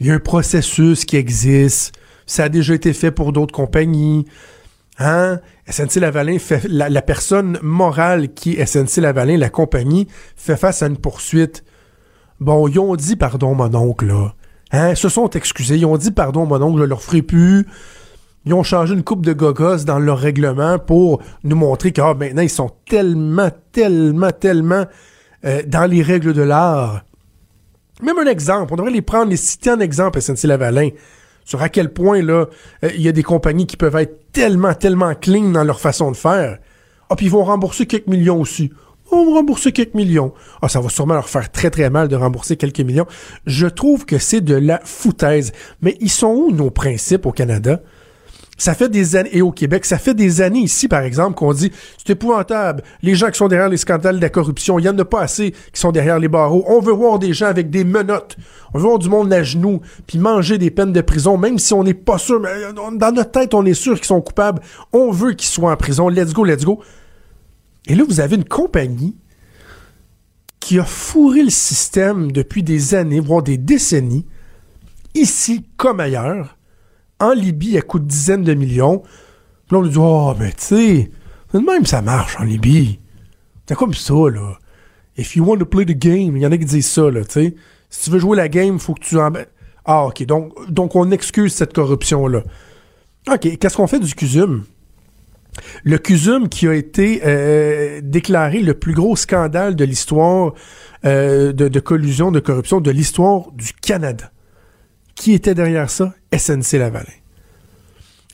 il 0.00 0.06
y 0.06 0.10
a 0.10 0.14
un 0.14 0.20
processus 0.20 1.04
qui 1.04 1.16
existe, 1.16 1.94
ça 2.26 2.44
a 2.44 2.48
déjà 2.48 2.74
été 2.74 2.92
fait 2.92 3.10
pour 3.10 3.32
d'autres 3.32 3.54
compagnies. 3.54 4.24
Hein? 4.98 5.40
SNC 5.68 5.96
Lavalin 5.96 6.38
fait 6.38 6.64
la, 6.68 7.02
personne 7.02 7.58
morale 7.62 8.34
qui 8.34 8.54
est 8.54 8.66
SNC 8.66 9.00
Lavalin, 9.00 9.36
la 9.36 9.48
compagnie, 9.48 10.06
fait 10.36 10.56
face 10.56 10.82
à 10.82 10.86
une 10.86 10.98
poursuite 10.98 11.64
Bon, 12.40 12.66
ils 12.66 12.78
ont 12.80 12.96
dit 12.96 13.14
pardon, 13.14 13.54
mon 13.54 13.72
oncle, 13.74 14.06
là. 14.06 14.34
Hein? 14.72 14.96
se 14.96 15.08
sont 15.08 15.30
excusés. 15.30 15.76
Ils 15.76 15.86
ont 15.86 15.96
dit 15.96 16.10
pardon, 16.10 16.44
mon 16.46 16.60
oncle, 16.60 16.80
je 16.80 16.84
leur 16.84 17.00
ferai 17.00 17.22
plus. 17.22 17.66
Ils 18.44 18.54
ont 18.54 18.62
changé 18.62 18.94
une 18.94 19.04
coupe 19.04 19.24
de 19.24 19.32
gogos 19.32 19.84
dans 19.84 19.98
leur 19.98 20.18
règlement 20.18 20.78
pour 20.78 21.22
nous 21.44 21.56
montrer 21.56 21.92
que 21.92 22.00
ah, 22.00 22.14
maintenant, 22.14 22.42
ils 22.42 22.50
sont 22.50 22.70
tellement, 22.88 23.50
tellement, 23.70 24.32
tellement 24.32 24.86
euh, 25.44 25.62
dans 25.66 25.88
les 25.88 26.02
règles 26.02 26.32
de 26.32 26.42
l'art. 26.42 27.04
Même 28.02 28.18
un 28.18 28.26
exemple, 28.26 28.72
on 28.72 28.76
devrait 28.76 28.90
les 28.90 29.02
prendre, 29.02 29.30
les 29.30 29.36
citer 29.36 29.70
en 29.70 29.78
exemple, 29.78 30.18
SNC-Lavalin, 30.20 30.90
sur 31.44 31.62
à 31.62 31.68
quel 31.68 31.92
point, 31.92 32.20
là, 32.20 32.46
euh, 32.84 32.90
il 32.94 33.02
y 33.02 33.08
a 33.08 33.12
des 33.12 33.22
compagnies 33.22 33.66
qui 33.66 33.76
peuvent 33.76 33.96
être 33.96 34.32
tellement, 34.32 34.74
tellement 34.74 35.14
clean 35.14 35.50
dans 35.50 35.64
leur 35.64 35.80
façon 35.80 36.10
de 36.10 36.16
faire. 36.16 36.58
Ah, 37.10 37.16
puis 37.16 37.26
ils 37.26 37.32
vont 37.32 37.44
rembourser 37.44 37.86
quelques 37.86 38.08
millions 38.08 38.40
aussi 38.40 38.72
on 39.12 39.26
va 39.26 39.38
rembourser 39.38 39.72
quelques 39.72 39.94
millions. 39.94 40.32
Ah, 40.62 40.68
ça 40.68 40.80
va 40.80 40.88
sûrement 40.88 41.14
leur 41.14 41.28
faire 41.28 41.50
très 41.50 41.70
très 41.70 41.90
mal 41.90 42.08
de 42.08 42.16
rembourser 42.16 42.56
quelques 42.56 42.80
millions. 42.80 43.06
Je 43.46 43.66
trouve 43.66 44.06
que 44.06 44.18
c'est 44.18 44.40
de 44.40 44.54
la 44.54 44.80
foutaise. 44.84 45.52
Mais 45.82 45.96
ils 46.00 46.10
sont 46.10 46.28
où 46.28 46.52
nos 46.52 46.70
principes 46.70 47.26
au 47.26 47.32
Canada? 47.32 47.80
Ça 48.58 48.74
fait 48.74 48.88
des 48.88 49.16
années, 49.16 49.30
et 49.32 49.42
au 49.42 49.50
Québec, 49.50 49.84
ça 49.84 49.98
fait 49.98 50.14
des 50.14 50.40
années 50.40 50.60
ici, 50.60 50.86
par 50.86 51.02
exemple, 51.02 51.34
qu'on 51.34 51.52
dit 51.52 51.72
c'est 51.98 52.10
épouvantable. 52.10 52.82
Les 53.02 53.14
gens 53.14 53.30
qui 53.30 53.38
sont 53.38 53.48
derrière 53.48 53.68
les 53.68 53.76
scandales 53.76 54.16
de 54.16 54.20
la 54.20 54.28
corruption, 54.28 54.78
il 54.78 54.84
y 54.84 54.88
en 54.88 54.98
a 54.98 55.04
pas 55.04 55.22
assez 55.22 55.52
qui 55.72 55.80
sont 55.80 55.90
derrière 55.90 56.18
les 56.18 56.28
barreaux. 56.28 56.64
On 56.68 56.80
veut 56.80 56.92
voir 56.92 57.18
des 57.18 57.32
gens 57.32 57.46
avec 57.46 57.70
des 57.70 57.84
menottes. 57.84 58.36
On 58.72 58.78
veut 58.78 58.84
voir 58.84 58.98
du 58.98 59.08
monde 59.08 59.32
à 59.32 59.42
genoux, 59.42 59.80
puis 60.06 60.18
manger 60.18 60.58
des 60.58 60.70
peines 60.70 60.92
de 60.92 61.00
prison, 61.00 61.38
même 61.38 61.58
si 61.58 61.72
on 61.74 61.82
n'est 61.82 61.94
pas 61.94 62.18
sûr. 62.18 62.40
Euh, 62.44 62.72
dans 62.72 63.12
notre 63.12 63.30
tête, 63.32 63.54
on 63.54 63.64
est 63.64 63.74
sûr 63.74 63.96
qu'ils 63.96 64.06
sont 64.06 64.20
coupables. 64.20 64.62
On 64.92 65.10
veut 65.10 65.32
qu'ils 65.32 65.50
soient 65.50 65.72
en 65.72 65.76
prison. 65.76 66.08
Let's 66.08 66.32
go, 66.32 66.44
let's 66.44 66.64
go. 66.64 66.80
Et 67.86 67.94
là, 67.94 68.04
vous 68.06 68.20
avez 68.20 68.36
une 68.36 68.44
compagnie 68.44 69.16
qui 70.60 70.78
a 70.78 70.84
fourré 70.84 71.42
le 71.42 71.50
système 71.50 72.30
depuis 72.30 72.62
des 72.62 72.94
années, 72.94 73.18
voire 73.18 73.42
des 73.42 73.56
décennies, 73.56 74.26
ici 75.14 75.66
comme 75.76 75.98
ailleurs. 75.98 76.56
En 77.22 77.32
Libye, 77.32 77.76
elle 77.76 77.84
coûte 77.84 78.06
dizaines 78.06 78.42
de 78.42 78.54
millions. 78.54 78.98
Puis 78.98 79.74
là, 79.74 79.78
on 79.78 79.82
lui 79.82 79.90
dit 79.90 79.98
Oh, 79.98 80.34
ben, 80.38 80.50
tu 80.50 80.56
sais, 80.58 81.10
même 81.54 81.86
ça 81.86 82.02
marche 82.02 82.36
en 82.38 82.44
Libye. 82.44 82.98
C'est 83.66 83.76
comme 83.76 83.94
ça, 83.94 84.12
là. 84.12 84.58
If 85.16 85.36
you 85.36 85.44
want 85.44 85.58
to 85.58 85.66
play 85.66 85.84
the 85.84 85.96
game, 85.96 86.36
il 86.36 86.42
y 86.42 86.46
en 86.46 86.52
a 86.52 86.58
qui 86.58 86.64
disent 86.64 86.90
ça, 86.90 87.10
là, 87.10 87.24
tu 87.24 87.32
sais. 87.32 87.54
Si 87.90 88.04
tu 88.04 88.10
veux 88.10 88.18
jouer 88.18 88.36
la 88.36 88.48
game, 88.48 88.78
faut 88.78 88.94
que 88.94 89.04
tu 89.04 89.18
en. 89.18 89.32
Ah, 89.84 90.06
ok. 90.06 90.24
Donc, 90.24 90.70
donc 90.70 90.96
on 90.96 91.10
excuse 91.10 91.54
cette 91.54 91.72
corruption-là. 91.72 92.42
OK. 93.30 93.58
Qu'est-ce 93.58 93.76
qu'on 93.76 93.86
fait 93.86 94.00
du 94.00 94.14
CUSUM? 94.14 94.64
Le 95.84 95.98
CUSUM 95.98 96.48
qui 96.48 96.66
a 96.66 96.74
été 96.74 97.20
euh, 97.24 98.00
déclaré 98.02 98.60
le 98.60 98.74
plus 98.74 98.94
gros 98.94 99.16
scandale 99.16 99.76
de 99.76 99.84
l'histoire 99.84 100.54
euh, 101.04 101.52
de, 101.52 101.80
collusion, 101.80 102.32
de 102.32 102.40
corruption 102.40 102.80
de 102.80 102.90
l'histoire 102.90 103.52
du 103.52 103.72
Canada. 103.74 104.30
Qui 105.14 105.32
était 105.32 105.54
derrière 105.54 105.90
ça? 105.90 106.14
SNC 106.36 106.78
Lavalin. 106.78 107.12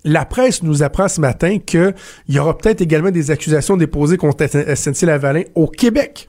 La 0.04 0.24
presse 0.24 0.62
nous 0.62 0.82
apprend 0.82 1.08
ce 1.08 1.20
matin 1.20 1.58
qu'il 1.58 1.94
y 2.28 2.38
aura 2.38 2.56
peut-être 2.56 2.80
également 2.80 3.10
des 3.10 3.30
accusations 3.30 3.76
déposées 3.76 4.16
contre 4.16 4.46
SNC 4.46 5.06
Lavalin 5.06 5.42
au 5.54 5.66
Québec. 5.66 6.28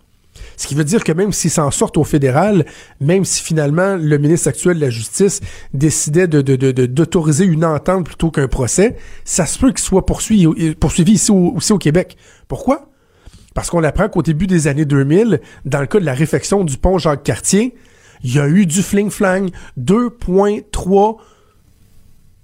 Ce 0.57 0.67
qui 0.67 0.75
veut 0.75 0.83
dire 0.83 1.03
que 1.03 1.11
même 1.11 1.31
s'ils 1.31 1.51
s'en 1.51 1.71
sortent 1.71 1.97
au 1.97 2.03
fédéral, 2.03 2.65
même 2.99 3.23
si 3.23 3.41
finalement 3.41 3.95
le 3.95 4.17
ministre 4.17 4.49
actuel 4.49 4.75
de 4.75 4.81
la 4.81 4.89
Justice 4.89 5.39
décidait 5.73 6.27
d'autoriser 6.27 7.47
de, 7.47 7.51
une 7.51 7.65
entente 7.65 8.05
plutôt 8.05 8.31
qu'un 8.31 8.47
procès, 8.47 8.97
ça 9.23 9.45
se 9.45 9.57
peut 9.57 9.69
qu'il 9.69 9.79
soit 9.79 10.05
poursuivi, 10.05 10.75
poursuivi 10.75 11.13
ici 11.13 11.31
aussi 11.31 11.71
au 11.71 11.77
Québec. 11.77 12.17
Pourquoi? 12.47 12.89
Parce 13.53 13.69
qu'on 13.69 13.83
apprend 13.83 14.09
qu'au 14.09 14.21
début 14.21 14.47
des 14.47 14.67
années 14.67 14.85
2000, 14.85 15.41
dans 15.65 15.81
le 15.81 15.87
cas 15.87 15.99
de 15.99 16.05
la 16.05 16.13
réfection 16.13 16.63
du 16.63 16.77
pont 16.77 16.97
Jacques-Cartier, 16.97 17.75
il 18.23 18.35
y 18.35 18.39
a 18.39 18.47
eu 18.47 18.65
du 18.65 18.81
fling-flang, 18.81 19.49
2.3 19.79 21.17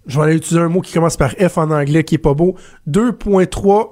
je 0.08 0.20
vais 0.20 0.25
aller 0.25 0.36
utiliser 0.36 0.62
un 0.62 0.70
mot 0.70 0.82
qui 0.82 0.94
commence 0.94 1.17
par 1.17 1.32
F 1.32 1.58
en 1.58 1.72
anglais 1.72 2.03
qui 2.03 2.15
est 2.15 2.20
pas 2.20 2.34
beau, 2.34 2.55
2.3 2.88 3.91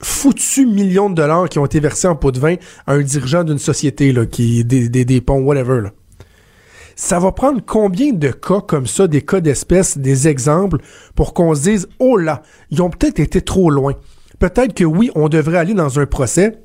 foutus 0.00 0.66
millions 0.66 1.10
de 1.10 1.14
dollars 1.14 1.48
qui 1.48 1.58
ont 1.58 1.66
été 1.66 1.80
versés 1.80 2.06
en 2.06 2.16
pot 2.16 2.30
de 2.30 2.38
vin 2.38 2.56
à 2.86 2.92
un 2.94 3.00
dirigeant 3.00 3.44
d'une 3.44 3.58
société, 3.58 4.12
là, 4.12 4.26
qui 4.26 4.64
des, 4.64 4.88
des, 4.88 5.04
des 5.04 5.20
ponts, 5.20 5.40
whatever. 5.40 5.80
Là. 5.80 5.92
Ça 6.96 7.18
va 7.18 7.32
prendre 7.32 7.60
combien 7.64 8.12
de 8.12 8.28
cas 8.28 8.60
comme 8.60 8.86
ça, 8.86 9.06
des 9.06 9.22
cas 9.22 9.40
d'espèces, 9.40 9.98
des 9.98 10.28
exemples, 10.28 10.78
pour 11.14 11.34
qu'on 11.34 11.54
se 11.54 11.62
dise, 11.62 11.88
oh 11.98 12.16
là, 12.16 12.42
ils 12.70 12.82
ont 12.82 12.90
peut-être 12.90 13.18
été 13.18 13.40
trop 13.40 13.70
loin. 13.70 13.94
Peut-être 14.38 14.74
que 14.74 14.84
oui, 14.84 15.10
on 15.14 15.28
devrait 15.28 15.58
aller 15.58 15.74
dans 15.74 15.98
un 15.98 16.06
procès 16.06 16.60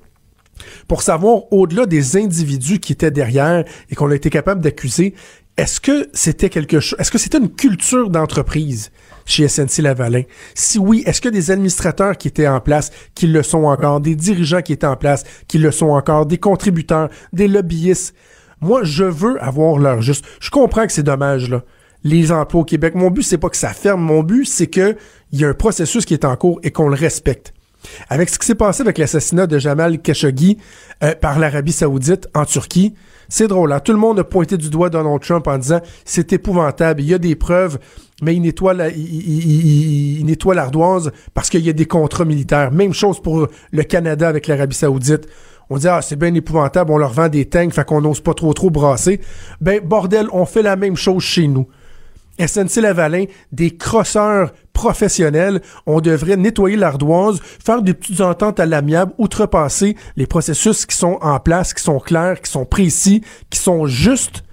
pour 0.88 1.01
savoir, 1.01 1.51
au-delà 1.51 1.86
des 1.86 2.18
individus 2.18 2.80
qui 2.80 2.94
étaient 2.94 3.12
derrière 3.12 3.63
et 3.89 3.96
qu'on 3.96 4.10
a 4.12 4.16
été 4.16 4.30
capable 4.30 4.62
d'accuser, 4.62 5.13
est-ce 5.58 5.80
que 5.82 6.10
c'était 6.13 6.50
quelque 6.50 6.80
chose, 6.80 6.98
est-ce 7.00 7.12
que 7.12 7.18
c'était 7.18 7.38
une 7.38 7.54
culture 7.54 8.10
d'entreprise? 8.10 8.92
chez 9.30 9.48
SNC 9.48 9.82
Lavalin? 9.84 10.24
Si 10.56 10.80
oui, 10.80 11.04
est-ce 11.06 11.22
que 11.22 11.30
des 11.30 11.51
administrateurs 11.51 12.18
qui 12.18 12.28
étaient 12.28 12.48
en 12.48 12.60
place, 12.60 12.92
qui 13.16 13.28
le 13.28 13.44
sont 13.44 13.66
encore, 13.66 14.01
des 14.01 14.16
dirigeants 14.16 14.62
qui 14.62 14.74
étaient 14.74 14.88
en 14.88 14.98
place, 14.98 15.24
qui 15.48 15.60
le 15.60 15.72
sont 15.72 15.89
encore, 15.89 16.25
des 16.25 16.38
contributeurs, 16.38 17.10
des 17.32 17.48
lobbyistes? 17.48 18.16
Moi, 18.62 18.84
je 18.84 19.06
veux 19.06 19.42
avoir 19.42 19.78
leur 19.78 20.01
juste. 20.01 20.25
Je 20.42 20.50
comprends 20.50 20.86
que 20.86 20.92
c'est 20.92 21.04
dommage, 21.04 21.50
là. 21.50 21.63
Les 22.04 22.32
emplois 22.32 22.62
au 22.62 22.66
Québec. 22.66 22.96
Mon 22.96 23.10
but, 23.10 23.24
c'est 23.24 23.38
pas 23.38 23.50
que 23.50 23.58
ça 23.58 23.74
ferme. 23.74 24.01
Mon 24.01 24.24
but, 24.24 24.46
c'est 24.46 24.68
que 24.68 24.96
il 25.32 25.39
y 25.39 25.46
a 25.46 25.50
un 25.50 25.54
processus 25.54 26.06
qui 26.06 26.13
est 26.13 26.25
en 26.25 26.36
cours 26.36 26.60
et 26.63 26.72
qu'on 26.72 26.88
le 26.88 26.96
respecte. 26.96 27.54
Avec 28.09 28.29
ce 28.29 28.39
qui 28.39 28.45
s'est 28.45 28.55
passé 28.55 28.81
avec 28.81 28.98
l'assassinat 28.98 29.48
de 29.48 29.57
Jamal 29.57 30.00
Khashoggi 30.00 30.57
euh, 31.03 31.15
par 31.15 31.39
l'Arabie 31.39 31.71
Saoudite 31.71 32.27
en 32.36 32.45
Turquie, 32.45 32.93
c'est 33.29 33.48
drôle. 33.48 33.71
Hein? 33.71 33.79
Tout 33.79 33.93
le 33.93 33.98
monde 34.00 34.19
a 34.19 34.24
pointé 34.24 34.57
du 34.57 34.69
doigt 34.69 34.89
Donald 34.89 35.21
Trump 35.21 35.48
en 35.48 35.57
disant 35.57 35.81
c'est 36.05 36.33
épouvantable. 36.33 37.01
Il 37.01 37.07
y 37.07 37.13
a 37.13 37.17
des 37.17 37.36
preuves 37.36 37.79
mais 38.21 38.36
il 38.36 38.41
nettoie, 38.41 38.74
l'ardoise 40.53 41.12
parce 41.33 41.50
qu'il 41.50 41.65
y 41.65 41.69
a 41.69 41.74
des 41.74 41.86
contrats 41.86 42.25
militaires. 42.25 42.71
Même 42.71 42.93
chose 42.93 43.21
pour 43.21 43.48
le 43.71 43.83
Canada 43.83 44.27
avec 44.27 44.48
l'Arabie 44.48 44.75
Saoudite. 44.75 45.27
On 45.69 45.77
dit, 45.77 45.88
ah, 45.88 46.01
c'est 46.01 46.15
bien 46.15 46.33
épouvantable, 46.33 46.91
on 46.91 46.98
leur 46.98 47.13
vend 47.13 47.29
des 47.29 47.45
tanks, 47.45 47.74
fait 47.74 47.86
qu'on 47.86 48.01
n'ose 48.01 48.21
pas 48.21 48.33
trop 48.33 48.53
trop 48.53 48.71
brasser. 48.71 49.21
Ben, 49.62 49.79
bordel, 49.79 50.27
on 50.31 50.45
fait 50.45 50.63
la 50.63 50.75
même 50.75 50.95
chose 50.95 51.21
chez 51.21 51.48
nous. 51.48 51.67
SNC 52.39 52.81
Lavalin, 52.81 53.25
des 53.51 53.75
crosseurs 53.75 54.53
professionnels, 54.74 55.62
on 55.86 56.00
devrait 56.00 56.38
nettoyer 56.38 56.77
l'ardoise, 56.77 57.41
faire 57.63 57.81
des 57.81 57.93
petites 57.93 58.22
ententes 58.22 58.60
à 58.60 58.65
l'amiable, 58.65 59.13
outrepasser 59.17 59.96
les 60.15 60.27
processus 60.27 60.86
qui 60.86 60.96
sont 60.96 61.17
en 61.22 61.39
place, 61.39 61.74
qui 61.74 61.84
sont 61.84 62.00
clairs, 62.00 62.41
qui 62.41 62.50
sont 62.50 62.65
précis, 62.65 63.22
qui 63.50 63.60
sont 63.60 63.86
justes 63.88 64.43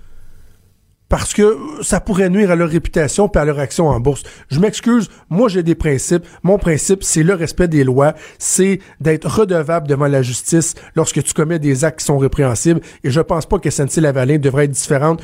parce 1.08 1.32
que 1.34 1.56
ça 1.82 2.00
pourrait 2.00 2.30
nuire 2.30 2.50
à 2.50 2.56
leur 2.56 2.68
réputation 2.68 3.30
et 3.32 3.38
à 3.38 3.44
leur 3.44 3.58
action 3.58 3.88
en 3.88 4.00
bourse. 4.00 4.22
Je 4.50 4.58
m'excuse, 4.58 5.08
moi 5.30 5.48
j'ai 5.48 5.62
des 5.62 5.74
principes. 5.74 6.26
Mon 6.42 6.58
principe, 6.58 7.04
c'est 7.04 7.22
le 7.22 7.34
respect 7.34 7.68
des 7.68 7.84
lois, 7.84 8.14
c'est 8.38 8.80
d'être 9.00 9.28
redevable 9.28 9.86
devant 9.86 10.08
la 10.08 10.22
justice 10.22 10.74
lorsque 10.94 11.22
tu 11.22 11.32
commets 11.32 11.58
des 11.58 11.84
actes 11.84 12.00
qui 12.00 12.06
sont 12.06 12.18
répréhensibles. 12.18 12.80
Et 13.04 13.10
je 13.10 13.20
pense 13.20 13.46
pas 13.46 13.58
que 13.58 13.70
SNC-Lavalin 13.70 14.38
devrait 14.38 14.64
être 14.64 14.72
différente 14.72 15.22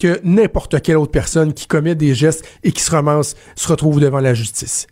que 0.00 0.20
n'importe 0.24 0.82
quelle 0.82 0.96
autre 0.96 1.12
personne 1.12 1.52
qui 1.52 1.66
commet 1.66 1.94
des 1.94 2.14
gestes 2.14 2.44
et 2.64 2.72
qui 2.72 2.82
se 2.82 2.90
ramasse, 2.90 3.36
se 3.54 3.68
retrouve 3.68 4.00
devant 4.00 4.20
la 4.20 4.34
justice. 4.34 4.86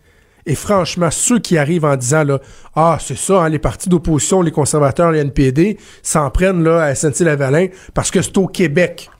Et 0.46 0.54
franchement, 0.54 1.10
ceux 1.10 1.40
qui 1.40 1.58
arrivent 1.58 1.84
en 1.84 1.96
disant 1.96 2.24
là, 2.24 2.40
ah, 2.74 2.98
c'est 3.00 3.18
ça, 3.18 3.42
hein, 3.42 3.48
les 3.48 3.58
partis 3.58 3.88
d'opposition, 3.88 4.40
les 4.40 4.50
conservateurs, 4.50 5.12
les 5.12 5.20
NPD, 5.20 5.78
s'en 6.02 6.30
prennent 6.30 6.62
là 6.62 6.82
à 6.82 6.94
SNC-Lavalin 6.94 7.66
parce 7.92 8.10
que 8.10 8.22
c'est 8.22 8.38
au 8.38 8.46
Québec. 8.46 9.10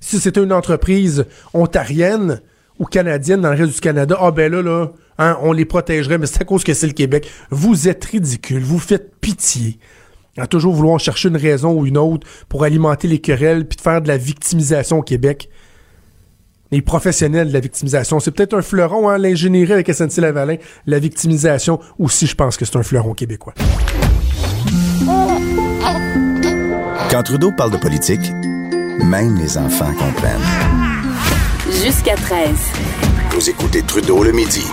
Si 0.00 0.18
c'était 0.18 0.42
une 0.42 0.52
entreprise 0.52 1.26
ontarienne 1.54 2.40
ou 2.78 2.84
canadienne 2.84 3.40
dans 3.42 3.52
le 3.52 3.58
reste 3.58 3.74
du 3.74 3.80
Canada, 3.80 4.16
ah 4.20 4.30
ben 4.30 4.50
là, 4.50 4.60
là, 4.60 4.88
hein, 5.18 5.38
on 5.40 5.52
les 5.52 5.64
protégerait, 5.64 6.18
mais 6.18 6.26
c'est 6.26 6.42
à 6.42 6.44
cause 6.44 6.64
que 6.64 6.74
c'est 6.74 6.86
le 6.86 6.92
Québec. 6.92 7.30
Vous 7.50 7.88
êtes 7.88 8.04
ridicule, 8.04 8.62
vous 8.62 8.78
faites 8.80 9.16
pitié. 9.20 9.78
À 10.36 10.46
toujours 10.46 10.74
vouloir 10.74 11.00
chercher 11.00 11.28
une 11.28 11.36
raison 11.36 11.72
ou 11.72 11.86
une 11.86 11.98
autre 11.98 12.26
pour 12.48 12.64
alimenter 12.64 13.08
les 13.08 13.20
querelles 13.20 13.66
puis 13.66 13.76
de 13.76 13.80
faire 13.80 14.02
de 14.02 14.08
la 14.08 14.16
victimisation 14.16 14.98
au 14.98 15.02
Québec. 15.02 15.48
Les 16.72 16.82
professionnels 16.82 17.48
de 17.48 17.52
la 17.52 17.60
victimisation, 17.60 18.18
c'est 18.18 18.32
peut-être 18.32 18.54
un 18.54 18.62
fleuron, 18.62 19.08
hein, 19.08 19.18
l'ingénierie 19.18 19.72
avec 19.72 19.88
SNC-Lavalin, 19.88 20.56
la 20.86 20.98
victimisation 20.98 21.78
aussi, 21.98 22.26
je 22.26 22.34
pense 22.34 22.56
que 22.56 22.64
c'est 22.64 22.76
un 22.76 22.82
fleuron 22.82 23.14
québécois. 23.14 23.54
Quand 27.10 27.22
Trudeau 27.22 27.52
parle 27.56 27.70
de 27.70 27.76
politique, 27.76 28.32
même 29.04 29.38
les 29.38 29.56
enfants 29.56 29.92
comprennent. 29.94 30.40
Jusqu'à 31.84 32.16
13. 32.16 32.50
Vous 33.30 33.48
écoutez 33.48 33.82
Trudeau 33.82 34.24
le 34.24 34.32
midi. 34.32 34.64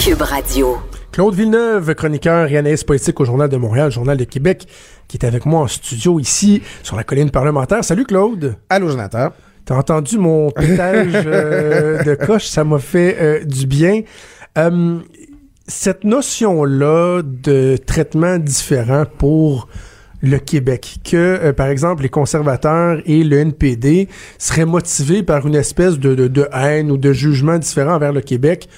Cube 0.00 0.22
Radio. 0.22 0.78
Claude 1.12 1.34
Villeneuve, 1.34 1.94
chroniqueur 1.94 2.50
et 2.50 2.56
analyste 2.56 2.86
politique 2.86 3.20
au 3.20 3.26
Journal 3.26 3.46
de 3.46 3.58
Montréal, 3.58 3.90
Journal 3.90 4.16
de 4.16 4.24
Québec, 4.24 4.66
qui 5.08 5.18
est 5.18 5.26
avec 5.26 5.44
moi 5.44 5.60
en 5.60 5.66
studio 5.66 6.18
ici, 6.18 6.62
sur 6.82 6.96
la 6.96 7.04
colline 7.04 7.30
parlementaire. 7.30 7.84
Salut 7.84 8.06
Claude. 8.06 8.56
Allô 8.70 8.88
Jonathan. 8.88 9.28
T'as 9.66 9.76
entendu 9.76 10.16
mon 10.16 10.50
pétage 10.56 11.12
euh, 11.26 12.02
de 12.02 12.14
coche, 12.14 12.46
ça 12.46 12.64
m'a 12.64 12.78
fait 12.78 13.18
euh, 13.20 13.44
du 13.44 13.66
bien. 13.66 14.00
Euh, 14.56 15.00
cette 15.68 16.04
notion-là 16.04 17.20
de 17.22 17.76
traitement 17.76 18.38
différent 18.38 19.04
pour 19.18 19.68
le 20.22 20.38
Québec, 20.38 20.96
que 21.04 21.50
par 21.50 21.66
exemple 21.66 22.04
les 22.04 22.08
conservateurs 22.08 23.02
et 23.04 23.22
le 23.22 23.38
NPD 23.38 24.08
seraient 24.38 24.64
motivés 24.64 25.22
par 25.22 25.46
une 25.46 25.56
espèce 25.56 25.98
de, 25.98 26.14
de, 26.14 26.28
de 26.28 26.48
haine 26.54 26.90
ou 26.90 26.96
de 26.96 27.12
jugement 27.12 27.58
différent 27.58 27.96
envers 27.96 28.12
le 28.12 28.22
Québec 28.22 28.68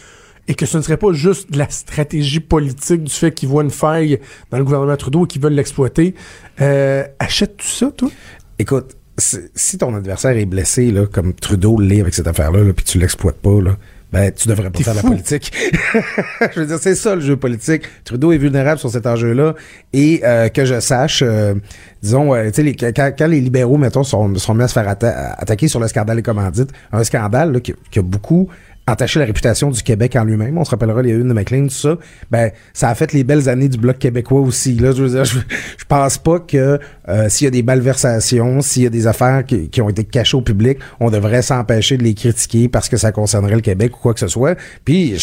et 0.48 0.54
que 0.54 0.66
ce 0.66 0.76
ne 0.76 0.82
serait 0.82 0.96
pas 0.96 1.12
juste 1.12 1.50
de 1.50 1.58
la 1.58 1.68
stratégie 1.70 2.40
politique 2.40 3.04
du 3.04 3.12
fait 3.12 3.32
qu'ils 3.32 3.48
voient 3.48 3.62
une 3.62 3.70
faille 3.70 4.20
dans 4.50 4.58
le 4.58 4.64
gouvernement 4.64 4.96
Trudeau 4.96 5.24
et 5.24 5.28
qu'ils 5.28 5.42
veulent 5.42 5.54
l'exploiter. 5.54 6.14
Euh, 6.60 7.04
Achètes-tu 7.18 7.66
ça, 7.66 7.90
toi? 7.96 8.10
Écoute, 8.58 8.96
si 9.18 9.78
ton 9.78 9.94
adversaire 9.94 10.36
est 10.36 10.44
blessé, 10.44 10.90
là, 10.90 11.06
comme 11.06 11.34
Trudeau 11.34 11.80
l'est 11.80 12.00
avec 12.00 12.14
cette 12.14 12.26
affaire-là, 12.26 12.64
là, 12.64 12.72
puis 12.72 12.84
tu 12.84 12.98
l'exploites 12.98 13.36
pas, 13.36 13.60
là, 13.60 13.76
ben, 14.14 14.30
tu 14.30 14.46
devrais 14.46 14.70
pas 14.70 14.78
faire 14.78 14.94
la 14.94 15.02
politique. 15.02 15.52
je 16.54 16.60
veux 16.60 16.66
dire, 16.66 16.78
c'est 16.80 16.94
ça 16.94 17.16
le 17.16 17.20
jeu 17.20 17.36
politique. 17.36 17.82
Trudeau 18.04 18.30
est 18.30 18.38
vulnérable 18.38 18.78
sur 18.78 18.88
cet 18.88 19.08
enjeu-là. 19.08 19.56
Et 19.92 20.20
euh, 20.22 20.48
que 20.48 20.64
je 20.64 20.78
sache, 20.78 21.22
euh, 21.26 21.54
disons, 22.00 22.32
euh, 22.32 22.48
tu 22.52 22.62
sais, 22.62 22.92
quand, 22.92 23.12
quand, 23.18 23.26
les 23.26 23.40
libéraux, 23.40 23.76
mettons, 23.76 24.04
sont, 24.04 24.32
sont 24.36 24.54
mis 24.54 24.62
à 24.62 24.68
se 24.68 24.72
faire 24.72 24.88
attaquer 24.88 25.66
sur 25.66 25.80
le 25.80 25.88
scandale 25.88 26.18
des 26.18 26.22
commandites, 26.22 26.70
un 26.92 27.02
scandale 27.02 27.54
là, 27.54 27.60
qui, 27.60 27.74
qui 27.90 27.98
a 27.98 28.02
beaucoup 28.02 28.48
entacher 28.86 29.18
la 29.18 29.26
réputation 29.26 29.70
du 29.70 29.82
Québec 29.82 30.16
en 30.16 30.24
lui-même. 30.24 30.58
On 30.58 30.64
se 30.64 30.70
rappellera 30.70 31.02
les 31.02 31.12
unes 31.12 31.28
de 31.28 31.32
McLean, 31.32 31.64
tout 31.64 31.74
ça. 31.74 31.96
Ben, 32.30 32.50
ça 32.72 32.88
a 32.88 32.94
fait 32.94 33.12
les 33.12 33.24
belles 33.24 33.48
années 33.48 33.68
du 33.68 33.78
Bloc 33.78 33.98
québécois 33.98 34.40
aussi. 34.40 34.74
Là, 34.74 34.92
je 34.92 35.04
veux 35.04 35.42
pense 35.88 36.18
pas 36.18 36.40
que 36.40 36.78
euh, 37.08 37.28
s'il 37.28 37.44
y 37.44 37.48
a 37.48 37.50
des 37.50 37.62
malversations, 37.62 38.60
s'il 38.60 38.82
y 38.82 38.86
a 38.86 38.90
des 38.90 39.06
affaires 39.06 39.44
qui, 39.44 39.80
ont 39.80 39.88
été 39.88 40.04
cachées 40.04 40.36
au 40.36 40.40
public, 40.40 40.78
on 41.00 41.10
devrait 41.10 41.42
s'empêcher 41.42 41.96
de 41.96 42.02
les 42.02 42.14
critiquer 42.14 42.68
parce 42.68 42.88
que 42.88 42.96
ça 42.96 43.12
concernerait 43.12 43.56
le 43.56 43.60
Québec 43.60 43.96
ou 43.96 44.00
quoi 44.00 44.14
que 44.14 44.20
ce 44.20 44.28
soit. 44.28 44.56
Puis, 44.84 45.16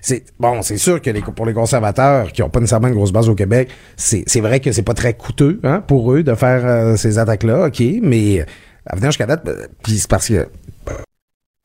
c'est 0.00 0.24
bon, 0.38 0.62
c'est 0.62 0.76
sûr 0.76 1.00
que 1.00 1.10
les, 1.10 1.20
pour 1.20 1.46
les 1.46 1.54
conservateurs 1.54 2.32
qui 2.32 2.42
ont 2.42 2.50
pas 2.50 2.60
nécessairement 2.60 2.88
une 2.88 2.94
grosse 2.94 3.12
base 3.12 3.28
au 3.28 3.34
Québec, 3.34 3.68
c'est 3.96 4.40
vrai 4.40 4.60
que 4.60 4.72
c'est 4.72 4.82
pas 4.82 4.94
très 4.94 5.14
coûteux 5.14 5.60
hein, 5.64 5.82
pour 5.86 6.12
eux 6.12 6.22
de 6.22 6.34
faire 6.34 6.62
euh, 6.64 6.96
ces 6.96 7.18
attaques-là, 7.18 7.66
ok, 7.66 7.82
mais 8.02 8.46
à 8.86 8.96
venir 8.96 9.10
jusqu'à 9.10 9.26
date, 9.26 9.48
puis 9.82 9.98
c'est 9.98 10.10
parce 10.10 10.28
que 10.28 10.48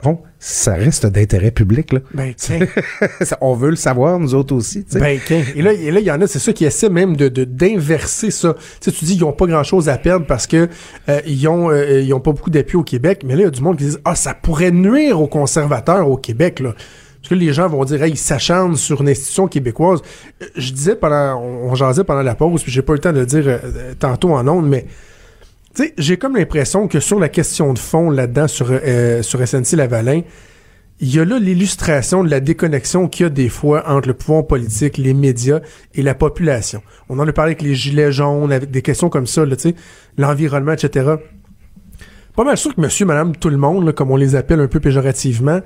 Bon, 0.04 0.20
ça 0.38 0.74
reste 0.74 1.06
d'intérêt 1.06 1.50
public, 1.50 1.92
là. 1.92 1.98
Ben, 2.14 2.32
tiens. 2.36 2.60
On 3.40 3.54
veut 3.54 3.70
le 3.70 3.74
savoir, 3.74 4.20
nous 4.20 4.32
autres 4.32 4.54
aussi, 4.54 4.84
tu 4.84 4.92
sais. 4.92 5.00
Ben, 5.00 5.18
tiens. 5.26 5.42
Et 5.56 5.60
là, 5.60 5.72
il 5.72 6.04
y 6.04 6.10
en 6.12 6.20
a, 6.20 6.28
c'est 6.28 6.38
ça 6.38 6.52
qui 6.52 6.64
essaie 6.64 6.88
même 6.88 7.16
de, 7.16 7.28
d'inverser 7.28 8.30
ça. 8.30 8.54
Tu 8.80 8.92
sais, 8.92 8.96
tu 8.96 9.04
dis 9.04 9.14
qu'ils 9.14 9.24
ont 9.24 9.32
pas 9.32 9.46
grand 9.46 9.64
chose 9.64 9.88
à 9.88 9.98
perdre 9.98 10.24
parce 10.24 10.46
que 10.46 10.68
euh, 11.08 11.20
ils 11.26 11.48
ont, 11.48 11.72
euh, 11.72 12.00
ils 12.00 12.14
ont 12.14 12.20
pas 12.20 12.30
beaucoup 12.30 12.48
d'appui 12.48 12.76
au 12.76 12.84
Québec. 12.84 13.22
Mais 13.24 13.34
là, 13.34 13.40
il 13.40 13.44
y 13.46 13.48
a 13.48 13.50
du 13.50 13.60
monde 13.60 13.76
qui 13.76 13.86
dit, 13.86 13.96
ah, 14.04 14.14
ça 14.14 14.34
pourrait 14.34 14.70
nuire 14.70 15.20
aux 15.20 15.26
conservateurs 15.26 16.08
au 16.08 16.16
Québec, 16.16 16.60
là. 16.60 16.74
Parce 17.20 17.30
que 17.30 17.34
les 17.34 17.52
gens 17.52 17.68
vont 17.68 17.84
dire, 17.84 18.00
hey, 18.00 18.12
ils 18.12 18.16
s'acharnent 18.16 18.76
sur 18.76 19.00
une 19.00 19.08
institution 19.08 19.48
québécoise. 19.48 19.98
Euh, 20.40 20.46
je 20.54 20.70
disais 20.70 20.94
pendant, 20.94 21.42
on, 21.42 21.72
on 21.72 21.74
jasait 21.74 22.04
pendant 22.04 22.22
la 22.22 22.36
pause, 22.36 22.62
puis 22.62 22.70
j'ai 22.70 22.82
pas 22.82 22.92
eu 22.92 22.96
le 22.96 23.02
temps 23.02 23.12
de 23.12 23.18
le 23.18 23.26
dire 23.26 23.60
tantôt 23.98 24.30
en 24.30 24.46
ondes, 24.46 24.68
mais 24.68 24.86
j'ai 25.96 26.16
comme 26.16 26.36
l'impression 26.36 26.88
que 26.88 27.00
sur 27.00 27.18
la 27.18 27.28
question 27.28 27.72
de 27.72 27.78
fond 27.78 28.10
là-dedans, 28.10 28.48
sur, 28.48 28.68
euh, 28.70 29.22
SNC-Lavalin, 29.22 30.22
il 31.00 31.14
y 31.14 31.20
a 31.20 31.24
là 31.24 31.38
l'illustration 31.38 32.24
de 32.24 32.30
la 32.30 32.40
déconnexion 32.40 33.08
qu'il 33.08 33.24
y 33.24 33.26
a 33.26 33.30
des 33.30 33.48
fois 33.48 33.84
entre 33.88 34.08
le 34.08 34.14
pouvoir 34.14 34.46
politique, 34.46 34.98
les 34.98 35.14
médias 35.14 35.60
et 35.94 36.02
la 36.02 36.14
population. 36.14 36.82
On 37.08 37.18
en 37.20 37.28
a 37.28 37.32
parlé 37.32 37.50
avec 37.50 37.62
les 37.62 37.74
gilets 37.74 38.10
jaunes, 38.10 38.52
avec 38.52 38.70
des 38.70 38.82
questions 38.82 39.08
comme 39.08 39.26
ça, 39.26 39.44
l'environnement, 40.16 40.72
etc. 40.72 41.14
Pas 42.34 42.44
mal 42.44 42.56
sûr 42.56 42.74
que 42.74 42.80
monsieur, 42.80 43.06
madame, 43.06 43.36
tout 43.36 43.48
le 43.48 43.56
monde, 43.56 43.92
comme 43.92 44.10
on 44.10 44.16
les 44.16 44.34
appelle 44.34 44.60
un 44.60 44.66
peu 44.66 44.80
péjorativement, 44.80 45.60